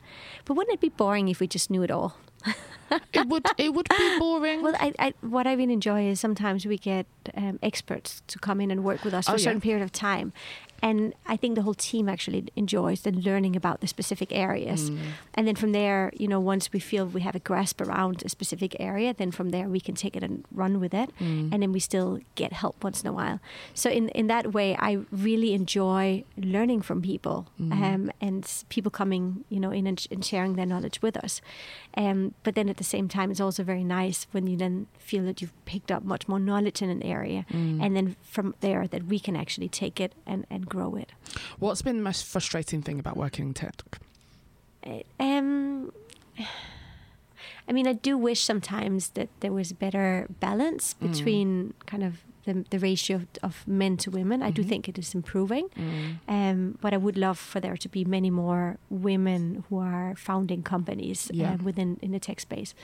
But 0.46 0.54
wouldn't 0.54 0.72
it 0.74 0.80
be 0.80 0.90
boring 0.90 1.28
if 1.28 1.38
we 1.40 1.48
just 1.48 1.70
knew 1.70 1.82
it 1.82 1.90
all? 1.90 2.16
It 3.12 3.26
would 3.28 3.46
it 3.58 3.74
would 3.74 3.88
be 3.88 4.18
boring. 4.18 4.62
Well, 4.62 4.74
I, 4.78 4.92
I, 4.98 5.14
what 5.22 5.46
I 5.46 5.52
really 5.54 5.72
enjoy 5.72 6.06
is 6.08 6.20
sometimes 6.20 6.66
we 6.66 6.78
get 6.78 7.06
um, 7.34 7.58
experts 7.62 8.22
to 8.28 8.38
come 8.38 8.60
in 8.60 8.70
and 8.70 8.84
work 8.84 9.04
with 9.04 9.14
us 9.14 9.26
for 9.26 9.32
Oh, 9.32 9.34
a 9.36 9.38
certain 9.38 9.58
yeah. 9.58 9.62
period 9.70 9.82
of 9.82 9.92
time. 9.92 10.32
And 10.82 11.14
I 11.24 11.36
think 11.38 11.54
the 11.54 11.62
whole 11.62 11.72
team 11.72 12.10
actually 12.10 12.44
enjoys 12.56 13.02
the 13.02 13.10
learning 13.10 13.56
about 13.56 13.80
the 13.80 13.86
specific 13.86 14.28
areas. 14.32 14.90
Mm. 14.90 14.98
And 15.32 15.48
then 15.48 15.54
from 15.56 15.72
there, 15.72 16.12
you 16.14 16.28
know, 16.28 16.38
once 16.40 16.70
we 16.74 16.78
feel 16.80 17.06
we 17.06 17.22
have 17.22 17.34
a 17.34 17.38
grasp 17.38 17.80
around 17.80 18.22
a 18.22 18.28
specific 18.28 18.76
area, 18.78 19.14
then 19.14 19.30
from 19.30 19.48
there 19.48 19.66
we 19.66 19.80
can 19.80 19.94
take 19.94 20.14
it 20.14 20.22
and 20.22 20.44
run 20.52 20.80
with 20.80 20.92
it. 20.92 21.08
Mm. 21.18 21.52
And 21.54 21.62
then 21.62 21.72
we 21.72 21.80
still 21.80 22.18
get 22.34 22.52
help 22.52 22.84
once 22.84 23.00
in 23.02 23.08
a 23.08 23.14
while. 23.14 23.40
So 23.72 23.88
in, 23.88 24.10
in 24.10 24.26
that 24.26 24.52
way, 24.52 24.76
I 24.78 24.98
really 25.10 25.54
enjoy 25.54 26.24
learning 26.36 26.82
from 26.82 27.00
people 27.00 27.46
Mm. 27.58 27.72
um, 27.72 28.10
and 28.20 28.64
people 28.68 28.90
coming, 28.90 29.44
you 29.48 29.60
know, 29.60 29.70
in 29.70 29.86
and, 29.86 30.06
and 30.10 30.22
sharing 30.24 30.56
their 30.56 30.66
knowledge 30.66 31.00
with 31.00 31.16
us. 31.16 31.40
Um, 31.96 32.34
but 32.42 32.54
then 32.56 32.68
at 32.68 32.76
the 32.78 32.84
same 32.84 33.06
time, 33.08 33.30
it's 33.30 33.40
also 33.40 33.62
very 33.62 33.84
nice 33.84 34.26
when 34.32 34.48
you 34.48 34.56
then 34.56 34.86
feel 34.98 35.22
that 35.24 35.40
you've 35.40 35.52
picked 35.64 35.92
up 35.92 36.02
much 36.04 36.26
more 36.26 36.40
knowledge 36.40 36.82
in 36.82 36.90
an 36.90 37.02
area. 37.02 37.46
Mm. 37.52 37.80
And 37.84 37.96
then 37.96 38.16
from 38.22 38.54
there, 38.60 38.88
that 38.88 39.04
we 39.04 39.20
can 39.20 39.36
actually 39.36 39.68
take 39.68 40.00
it 40.00 40.12
and, 40.26 40.44
and 40.50 40.66
grow 40.66 40.96
it. 40.96 41.12
What's 41.60 41.82
been 41.82 41.96
the 41.96 42.02
most 42.02 42.24
frustrating 42.24 42.82
thing 42.82 42.98
about 42.98 43.16
working 43.16 43.46
in 43.48 43.54
tech? 43.54 43.82
Uh, 44.84 45.02
Um, 45.20 45.92
I 47.68 47.72
mean, 47.72 47.86
I 47.86 47.92
do 47.94 48.18
wish 48.18 48.42
sometimes 48.42 49.10
that 49.10 49.28
there 49.40 49.52
was 49.52 49.72
better 49.72 50.26
balance 50.40 50.94
Mm. 51.00 51.12
between 51.12 51.74
kind 51.86 52.02
of 52.02 52.18
the, 52.44 52.64
the 52.70 52.78
ratio 52.78 53.16
of, 53.16 53.26
of 53.42 53.66
men 53.66 53.96
to 53.98 54.10
women. 54.10 54.42
I 54.42 54.50
do 54.50 54.62
Mhm. 54.62 54.68
think 54.68 54.88
it 54.88 54.98
is 54.98 55.14
improving. 55.14 55.68
Mm. 55.76 56.18
Um, 56.28 56.78
but 56.80 56.92
I 56.92 56.96
would 56.96 57.16
love 57.16 57.38
for 57.38 57.60
there 57.60 57.76
to 57.76 57.88
be 57.88 58.04
many 58.04 58.30
more 58.30 58.76
women 58.90 59.64
who 59.68 59.78
are 59.78 60.14
founding 60.16 60.62
companies 60.62 61.30
Yeah. 61.32 61.54
um, 61.54 61.64
within 61.64 61.98
in 62.02 62.10
the 62.12 62.20
tech 62.20 62.40
space, 62.40 62.74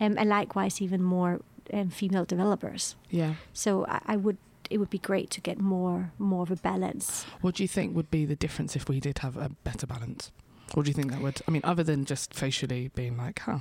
um, 0.00 0.16
and 0.18 0.28
likewise 0.28 0.80
even 0.84 1.02
more 1.02 1.40
um, 1.72 1.90
female 1.90 2.24
developers. 2.24 2.96
Yeah. 3.10 3.34
So 3.52 3.84
I, 3.88 4.14
I 4.14 4.16
would. 4.16 4.36
It 4.68 4.78
would 4.78 4.90
be 4.90 4.98
great 4.98 5.30
to 5.30 5.40
get 5.40 5.60
more 5.60 6.10
more 6.18 6.42
of 6.42 6.50
a 6.50 6.56
balance. 6.56 7.24
What 7.40 7.54
do 7.56 7.62
you 7.62 7.68
think 7.68 7.94
would 7.94 8.10
be 8.10 8.26
the 8.26 8.36
difference 8.36 8.74
if 8.76 8.88
we 8.88 8.98
did 9.00 9.18
have 9.18 9.36
a 9.36 9.48
better 9.62 9.86
balance? 9.86 10.32
What 10.74 10.84
do 10.84 10.90
you 10.90 10.94
think 10.94 11.12
that 11.12 11.20
would? 11.22 11.40
I 11.46 11.50
mean, 11.52 11.62
other 11.64 11.84
than 11.84 12.04
just 12.04 12.34
facially 12.34 12.90
being 12.94 13.16
like, 13.16 13.38
huh, 13.46 13.60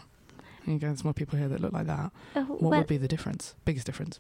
you 0.66 0.80
there's 0.80 1.04
more 1.04 1.14
people 1.14 1.38
here 1.38 1.48
that 1.48 1.60
look 1.62 1.74
like 1.74 1.86
that. 1.86 2.12
Uh, 2.36 2.42
What 2.42 2.62
well, 2.62 2.80
would 2.80 2.88
be 2.88 2.98
the 2.98 3.08
difference? 3.08 3.54
Biggest 3.66 3.86
difference? 3.86 4.20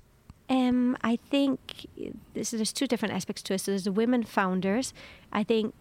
Um, 0.49 0.97
I 1.01 1.17
think 1.29 1.87
this, 2.33 2.51
there's 2.51 2.73
two 2.73 2.87
different 2.87 3.13
aspects 3.13 3.41
to 3.43 3.53
it. 3.55 3.61
So 3.61 3.71
there's 3.71 3.85
the 3.85 3.91
women 3.91 4.23
founders. 4.23 4.93
I 5.31 5.43
think 5.43 5.73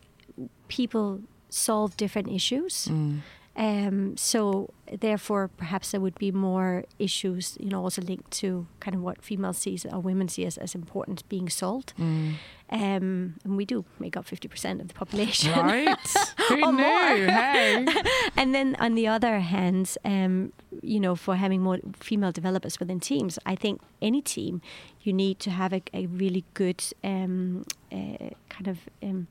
people 0.69 1.21
solve 1.51 1.97
different 1.97 2.29
issues. 2.29 2.89
Mm. 2.91 3.21
Um, 3.57 4.17
so 4.17 4.71
therefore, 4.91 5.49
perhaps 5.49 5.93
there 5.93 6.01
would 6.01 6.19
be 6.19 6.33
more 6.33 6.85
issues, 6.99 7.57
you 7.61 7.69
know, 7.69 7.83
also 7.83 8.03
linked 8.03 8.31
to 8.33 8.67
kind 8.81 8.97
of 8.97 9.03
what 9.03 9.23
females 9.23 9.59
see 9.59 9.79
or 9.93 10.01
women 10.01 10.29
see 10.29 10.45
as, 10.45 10.59
as 10.59 10.75
important 10.75 11.29
being 11.29 11.49
solved. 11.49 11.95
Mm. 11.99 12.35
Um, 12.71 13.35
and 13.45 13.57
we 13.57 13.65
do 13.65 13.85
make 14.01 14.17
up 14.17 14.27
50% 14.27 14.81
of 14.81 14.89
the 14.89 14.95
population. 14.95 15.53
Right? 15.53 15.97
Who 16.49 16.73
knew? 16.73 17.27
Hey. 17.27 17.87
and 18.37 18.55
then 18.55 18.77
on 18.81 18.95
the 18.95 19.07
other 19.07 19.39
hand, 19.39 19.97
um, 20.05 20.53
you 20.83 20.99
know, 20.99 21.15
for 21.15 21.37
having 21.37 21.63
more 21.63 21.79
female 21.95 22.33
developers 22.33 22.81
within 22.81 22.99
teams, 22.99 23.39
I 23.47 23.55
think 23.55 23.81
any 24.03 24.21
team, 24.21 24.63
you 25.03 25.13
need 25.13 25.39
to 25.41 25.51
have 25.51 25.73
a, 25.73 25.83
a 25.93 26.07
really 26.07 26.45
good 26.55 26.83
um, 27.05 27.65
uh, 27.93 28.31
kind 28.49 28.67
of 28.67 28.79
um, 29.03 29.29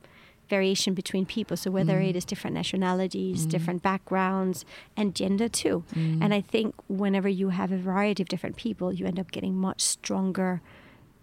variation 0.48 0.94
between 0.94 1.24
people. 1.26 1.56
So 1.56 1.70
whether 1.70 1.98
Mm. 2.00 2.10
it 2.10 2.16
is 2.16 2.24
different 2.24 2.54
nationalities, 2.54 3.46
Mm. 3.46 3.50
different 3.50 3.82
backgrounds, 3.82 4.64
and 4.96 5.14
gender 5.14 5.48
too. 5.48 5.84
Mm. 5.94 6.22
And 6.22 6.34
I 6.34 6.40
think 6.40 6.74
whenever 6.88 7.28
you 7.28 7.48
have 7.50 7.72
a 7.72 7.78
variety 7.78 8.22
of 8.22 8.28
different 8.28 8.56
people, 8.56 8.92
you 8.92 9.06
end 9.06 9.18
up 9.18 9.30
getting 9.30 9.56
much 9.56 9.80
stronger, 9.80 10.60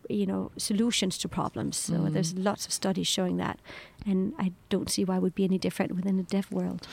you 0.09 0.26
know, 0.26 0.51
solutions 0.57 1.17
to 1.19 1.28
problems. 1.30 1.78
So 1.78 1.93
Mm. 1.93 2.13
there's 2.13 2.34
lots 2.36 2.65
of 2.65 2.74
studies 2.74 3.07
showing 3.07 3.38
that, 3.38 3.59
and 4.05 4.34
I 4.38 4.51
don't 4.69 4.89
see 4.89 5.05
why 5.05 5.17
it 5.17 5.22
would 5.22 5.36
be 5.36 5.43
any 5.45 5.57
different 5.57 5.95
within 5.95 6.17
the 6.17 6.24
deaf 6.24 6.51
world. 6.51 6.88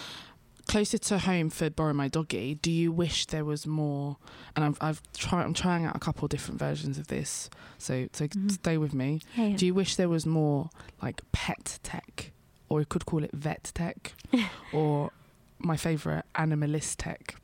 Closer 0.68 0.98
to 0.98 1.18
home 1.18 1.48
for 1.50 1.68
borrow 1.70 1.92
my 1.94 2.06
doggy 2.08 2.54
do 2.56 2.70
you 2.70 2.92
wish 2.92 3.26
there 3.26 3.44
was 3.44 3.66
more 3.66 4.16
and 4.54 4.64
i've, 4.64 4.78
I've 4.80 5.02
tried 5.14 5.44
i'm 5.44 5.54
trying 5.54 5.84
out 5.86 5.96
a 5.96 5.98
couple 5.98 6.24
of 6.26 6.30
different 6.30 6.58
versions 6.60 6.98
of 6.98 7.06
this 7.08 7.48
so 7.78 8.06
so 8.12 8.26
Mhm. 8.28 8.50
stay 8.52 8.76
with 8.78 8.92
me 8.94 9.20
Yeah, 9.34 9.46
yeah. 9.46 9.56
do 9.56 9.64
you 9.66 9.74
wish 9.74 9.96
there 9.96 10.08
was 10.10 10.26
more 10.26 10.68
like 11.02 11.22
pet 11.32 11.78
tech 11.82 12.32
or 12.68 12.80
you 12.80 12.86
could 12.86 13.06
call 13.06 13.24
it 13.24 13.30
vet 13.32 13.70
tech 13.74 14.12
or 14.72 15.10
my 15.58 15.76
favorite 15.76 16.24
animalist 16.34 16.96
tech 16.98 17.34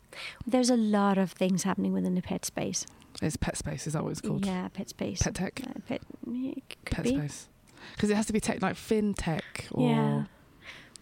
There's 0.46 0.70
a 0.70 0.76
lot 0.76 1.16
of 1.18 1.32
things 1.32 1.62
happening 1.64 1.92
within 1.92 2.14
the 2.14 2.22
pet 2.22 2.44
space. 2.44 2.86
it's 3.22 3.36
pet 3.36 3.56
space 3.56 3.86
is 3.86 3.94
that 3.94 4.02
what 4.04 4.10
it's 4.10 4.20
called 4.20 4.44
Yeah, 4.46 4.68
pet 4.68 4.88
space. 4.90 5.22
pet 5.22 5.34
tech 5.34 5.60
Uh, 5.66 5.80
pet, 5.88 6.02
yeah, 6.30 6.52
it 6.56 6.62
could 6.84 6.96
pet 6.96 7.04
be. 7.04 7.10
space 7.16 7.48
because 7.94 8.10
it 8.10 8.16
has 8.16 8.26
to 8.26 8.32
be 8.34 8.40
tech 8.40 8.60
like 8.62 8.76
fintech 8.76 9.42
or 9.72 9.88
Yeah. 9.90 10.24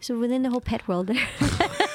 So 0.01 0.19
within 0.19 0.43
the 0.43 0.51
whole 0.51 0.61
pet 0.61 0.89
world, 0.89 1.07
there, 1.07 1.29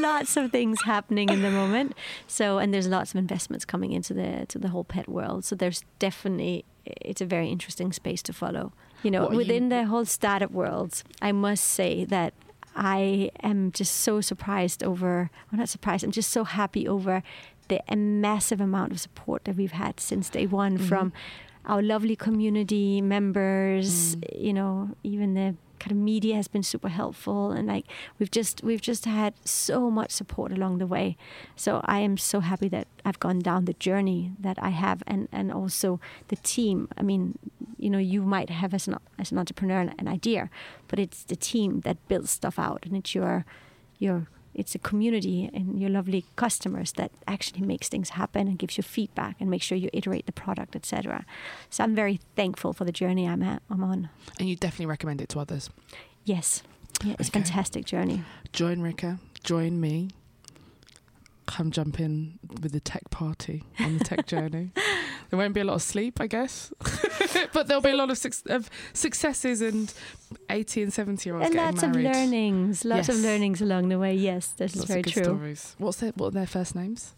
lots 0.00 0.36
of 0.36 0.50
things 0.50 0.78
happening 0.84 1.28
in 1.28 1.42
the 1.42 1.50
moment. 1.50 1.94
So 2.26 2.58
and 2.58 2.72
there's 2.72 2.88
lots 2.88 3.12
of 3.12 3.16
investments 3.18 3.64
coming 3.64 3.92
into 3.92 4.14
the 4.14 4.46
to 4.48 4.58
the 4.58 4.68
whole 4.68 4.84
pet 4.84 5.08
world. 5.08 5.44
So 5.44 5.54
there's 5.56 5.82
definitely 5.98 6.64
it's 6.84 7.20
a 7.20 7.26
very 7.26 7.48
interesting 7.48 7.92
space 7.92 8.22
to 8.22 8.32
follow. 8.32 8.72
You 9.02 9.10
know, 9.10 9.26
are 9.26 9.32
you- 9.32 9.36
within 9.38 9.68
the 9.68 9.84
whole 9.84 10.04
startup 10.04 10.50
world, 10.50 11.02
I 11.22 11.32
must 11.32 11.64
say 11.64 12.04
that 12.06 12.32
I 12.74 13.30
am 13.42 13.72
just 13.72 13.94
so 13.96 14.20
surprised 14.20 14.82
over. 14.84 15.30
I'm 15.52 15.58
not 15.58 15.68
surprised. 15.68 16.04
I'm 16.04 16.12
just 16.12 16.30
so 16.30 16.44
happy 16.44 16.86
over 16.88 17.22
the 17.68 17.80
massive 17.96 18.60
amount 18.60 18.92
of 18.92 19.00
support 19.00 19.44
that 19.44 19.56
we've 19.56 19.72
had 19.72 20.00
since 20.00 20.30
day 20.30 20.46
one 20.46 20.78
Mhm. 20.78 20.88
from 20.88 21.12
our 21.66 21.82
lovely 21.82 22.16
community 22.16 23.02
members. 23.02 24.16
Mm. 24.16 24.40
You 24.46 24.52
know, 24.54 24.90
even 25.02 25.34
the 25.34 25.54
kind 25.78 25.92
of 25.92 25.98
media 25.98 26.34
has 26.36 26.48
been 26.48 26.62
super 26.62 26.88
helpful, 26.88 27.50
and 27.50 27.68
like 27.68 27.86
we've 28.18 28.30
just 28.30 28.62
we've 28.62 28.80
just 28.80 29.04
had 29.04 29.34
so 29.44 29.90
much 29.90 30.10
support 30.10 30.52
along 30.52 30.78
the 30.78 30.86
way. 30.86 31.16
So 31.56 31.80
I 31.84 32.00
am 32.00 32.16
so 32.16 32.40
happy 32.40 32.68
that 32.68 32.86
I've 33.04 33.20
gone 33.20 33.40
down 33.40 33.64
the 33.64 33.74
journey 33.74 34.32
that 34.40 34.58
I 34.60 34.70
have, 34.70 35.02
and 35.06 35.28
and 35.32 35.52
also 35.52 36.00
the 36.28 36.36
team. 36.36 36.88
I 36.96 37.02
mean, 37.02 37.38
you 37.78 37.90
know, 37.90 37.98
you 37.98 38.22
might 38.22 38.50
have 38.50 38.74
as 38.74 38.88
an 38.88 38.96
as 39.18 39.32
an 39.32 39.38
entrepreneur 39.38 39.80
an, 39.80 39.94
an 39.98 40.08
idea, 40.08 40.50
but 40.88 40.98
it's 40.98 41.24
the 41.24 41.36
team 41.36 41.80
that 41.80 41.96
builds 42.08 42.30
stuff 42.30 42.58
out, 42.58 42.84
and 42.86 42.96
it's 42.96 43.14
your 43.14 43.44
your 43.98 44.28
it's 44.58 44.74
a 44.74 44.78
community 44.78 45.48
and 45.54 45.80
your 45.80 45.88
lovely 45.90 46.24
customers 46.36 46.92
that 46.92 47.10
actually 47.26 47.62
makes 47.64 47.88
things 47.88 48.10
happen 48.10 48.48
and 48.48 48.58
gives 48.58 48.76
you 48.76 48.82
feedback 48.82 49.36
and 49.40 49.48
make 49.48 49.62
sure 49.62 49.78
you 49.78 49.88
iterate 49.92 50.26
the 50.26 50.32
product, 50.32 50.74
etc. 50.76 51.24
So 51.70 51.84
I'm 51.84 51.94
very 51.94 52.20
thankful 52.36 52.72
for 52.72 52.84
the 52.84 52.92
journey 52.92 53.26
I'm 53.28 53.42
at, 53.42 53.62
I'm 53.70 53.82
on. 53.84 54.10
and 54.38 54.48
you 54.48 54.56
definitely 54.56 54.86
recommend 54.86 55.20
it 55.22 55.28
to 55.30 55.38
others 55.40 55.70
Yes, 56.24 56.62
yeah, 57.04 57.14
it's 57.18 57.28
a 57.30 57.32
fantastic 57.32 57.86
journey. 57.86 58.22
join 58.52 58.80
Rikke, 58.80 59.18
join 59.44 59.80
me. 59.80 60.10
Come 61.46 61.70
jump 61.70 61.98
in 61.98 62.38
with 62.60 62.72
the 62.72 62.80
tech 62.80 63.08
party 63.10 63.64
on 63.80 63.96
the 63.96 64.04
tech 64.04 64.26
journey. 64.26 64.70
There 65.30 65.38
won't 65.38 65.52
be 65.54 65.60
a 65.60 65.64
lot 65.64 65.74
of 65.74 65.82
sleep, 65.82 66.20
I 66.20 66.26
guess, 66.26 66.72
but 67.52 67.66
there'll 67.68 67.82
be 67.82 67.90
a 67.90 67.96
lot 67.96 68.10
of, 68.10 68.16
suc 68.16 68.32
of 68.48 68.70
successes 68.94 69.60
and 69.60 69.92
80 70.48 70.84
and 70.84 70.92
70 70.92 71.28
year 71.28 71.36
olds 71.36 71.46
and 71.46 71.54
getting 71.54 71.74
lots 71.74 71.82
married. 71.82 72.06
of 72.06 72.12
learnings, 72.16 72.84
lots 72.84 73.08
of 73.10 73.16
learnings 73.16 73.60
along 73.60 73.88
the 73.90 73.98
way. 73.98 74.14
Yes, 74.14 74.48
that's 74.56 74.74
Lots 74.76 74.88
very 74.88 75.02
true. 75.02 75.24
stories. 75.24 75.74
What's 75.78 75.98
their, 75.98 76.12
what 76.12 76.28
are 76.28 76.30
their 76.30 76.46
first 76.46 76.74
names? 76.74 77.14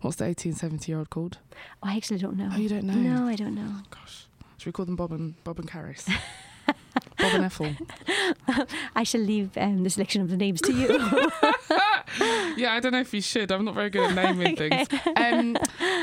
What's 0.00 0.16
the 0.16 0.24
80 0.26 0.48
and 0.48 0.58
70 0.58 0.90
year 0.90 0.98
old 0.98 1.10
called? 1.10 1.38
Oh, 1.82 1.88
I 1.88 1.96
actually 1.96 2.18
don't 2.18 2.36
know. 2.36 2.48
Oh, 2.52 2.56
you 2.56 2.68
don't 2.68 2.84
know? 2.84 2.94
No, 2.94 3.28
I 3.28 3.36
don't 3.36 3.54
know. 3.54 3.76
Gosh. 3.90 4.26
Should 4.58 4.66
we 4.66 4.72
call 4.72 4.84
them 4.86 4.96
Bob 4.96 5.12
and 5.12 5.42
Bob 5.44 5.60
and 5.60 5.68
Caris? 5.70 6.08
Bob 7.18 7.34
and 7.34 7.44
Ethel. 7.44 7.74
I 8.96 9.02
shall 9.02 9.20
leave 9.20 9.56
um, 9.56 9.84
the 9.84 9.90
selection 9.90 10.22
of 10.22 10.30
the 10.30 10.36
names 10.36 10.60
to 10.62 10.72
you. 10.72 10.88
yeah, 12.56 12.74
I 12.74 12.80
don't 12.80 12.92
know 12.92 13.00
if 13.00 13.12
you 13.14 13.20
should. 13.20 13.50
I'm 13.52 13.64
not 13.64 13.74
very 13.74 13.90
good 13.90 14.10
at 14.10 14.14
naming 14.14 14.56
things. 14.70 14.88
Um, 15.16 15.56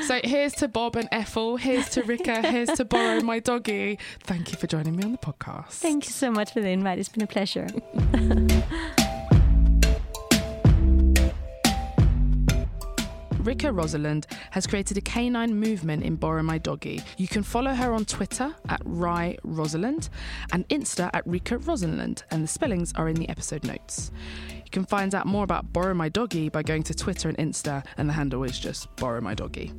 so 0.03 0.19
here's 0.23 0.53
to 0.53 0.67
Bob 0.67 0.95
and 0.95 1.07
Ethel. 1.11 1.57
Here's 1.57 1.89
to 1.89 2.01
Rikke. 2.01 2.45
Here's 2.45 2.69
to 2.69 2.85
Borrow 2.85 3.21
My 3.21 3.39
Doggy. 3.39 3.99
Thank 4.23 4.51
you 4.51 4.57
for 4.57 4.67
joining 4.67 4.95
me 4.95 5.03
on 5.03 5.11
the 5.11 5.17
podcast. 5.17 5.71
Thank 5.71 6.05
you 6.05 6.11
so 6.11 6.31
much 6.31 6.53
for 6.53 6.61
the 6.61 6.69
invite. 6.69 6.99
It's 6.99 7.09
been 7.09 7.23
a 7.23 7.27
pleasure. 7.27 7.67
Rikke 13.39 13.73
Roselund 13.73 14.25
has 14.51 14.67
created 14.67 14.97
a 14.97 15.01
canine 15.01 15.57
movement 15.57 16.03
in 16.03 16.17
Borrow 16.17 16.43
My 16.43 16.57
Doggy. 16.57 17.01
You 17.17 17.27
can 17.27 17.41
follow 17.41 17.73
her 17.73 17.93
on 17.93 18.03
Twitter 18.03 18.53
at 18.67 18.81
Rye 18.83 19.37
Roselund 19.45 20.09
and 20.51 20.67
Insta 20.67 21.09
at 21.13 21.25
Rikke 21.25 21.63
Roselund, 21.63 22.23
and 22.31 22.43
the 22.43 22.47
spellings 22.47 22.91
are 22.95 23.07
in 23.07 23.15
the 23.15 23.29
episode 23.29 23.63
notes. 23.63 24.11
You 24.53 24.69
can 24.71 24.83
find 24.83 25.15
out 25.15 25.25
more 25.25 25.45
about 25.45 25.71
Borrow 25.71 25.93
My 25.93 26.09
Doggy 26.09 26.49
by 26.49 26.63
going 26.63 26.83
to 26.83 26.93
Twitter 26.93 27.29
and 27.29 27.37
Insta, 27.37 27.85
and 27.97 28.09
the 28.09 28.13
handle 28.13 28.43
is 28.43 28.59
just 28.59 28.93
Borrow 28.97 29.21
My 29.21 29.33
Doggy. 29.33 29.71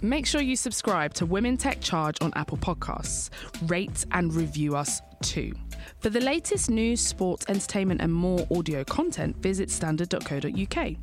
Make 0.00 0.26
sure 0.26 0.40
you 0.40 0.54
subscribe 0.54 1.14
to 1.14 1.26
Women 1.26 1.56
Tech 1.56 1.80
Charge 1.80 2.16
on 2.20 2.32
Apple 2.36 2.58
Podcasts. 2.58 3.30
Rate 3.68 4.06
and 4.12 4.32
review 4.32 4.76
us 4.76 5.02
too. 5.22 5.52
For 6.00 6.10
the 6.10 6.20
latest 6.20 6.70
news, 6.70 7.00
sports, 7.00 7.44
entertainment, 7.48 8.00
and 8.00 8.12
more 8.12 8.46
audio 8.50 8.84
content, 8.84 9.36
visit 9.38 9.70
standard.co.uk. 9.70 10.96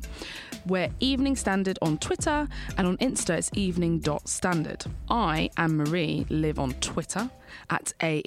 We're 0.66 0.90
Evening 1.00 1.36
Standard 1.36 1.78
on 1.80 1.98
Twitter, 1.98 2.46
and 2.76 2.86
on 2.86 2.96
Insta 2.98 3.38
it's 3.38 3.50
evening.standard. 3.54 4.84
I, 5.08 5.50
Anne 5.56 5.76
Marie, 5.76 6.26
live 6.28 6.58
on 6.58 6.72
Twitter 6.74 7.30
at 7.70 7.92
A. 8.02 8.22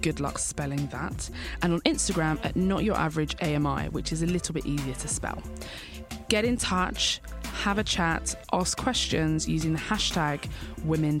Good 0.00 0.20
luck 0.20 0.38
spelling 0.38 0.86
that. 0.88 1.30
And 1.62 1.74
on 1.74 1.80
Instagram 1.80 2.44
at 2.44 2.56
Not 2.56 2.84
Your 2.84 2.96
Average 2.96 3.36
AMI, 3.42 3.88
which 3.90 4.12
is 4.12 4.22
a 4.22 4.26
little 4.26 4.54
bit 4.54 4.66
easier 4.66 4.94
to 4.94 5.08
spell. 5.08 5.42
Get 6.28 6.44
in 6.44 6.56
touch, 6.56 7.20
have 7.44 7.78
a 7.78 7.84
chat, 7.84 8.34
ask 8.52 8.78
questions 8.78 9.48
using 9.48 9.72
the 9.74 9.78
hashtag 9.78 10.48
Women 10.84 11.20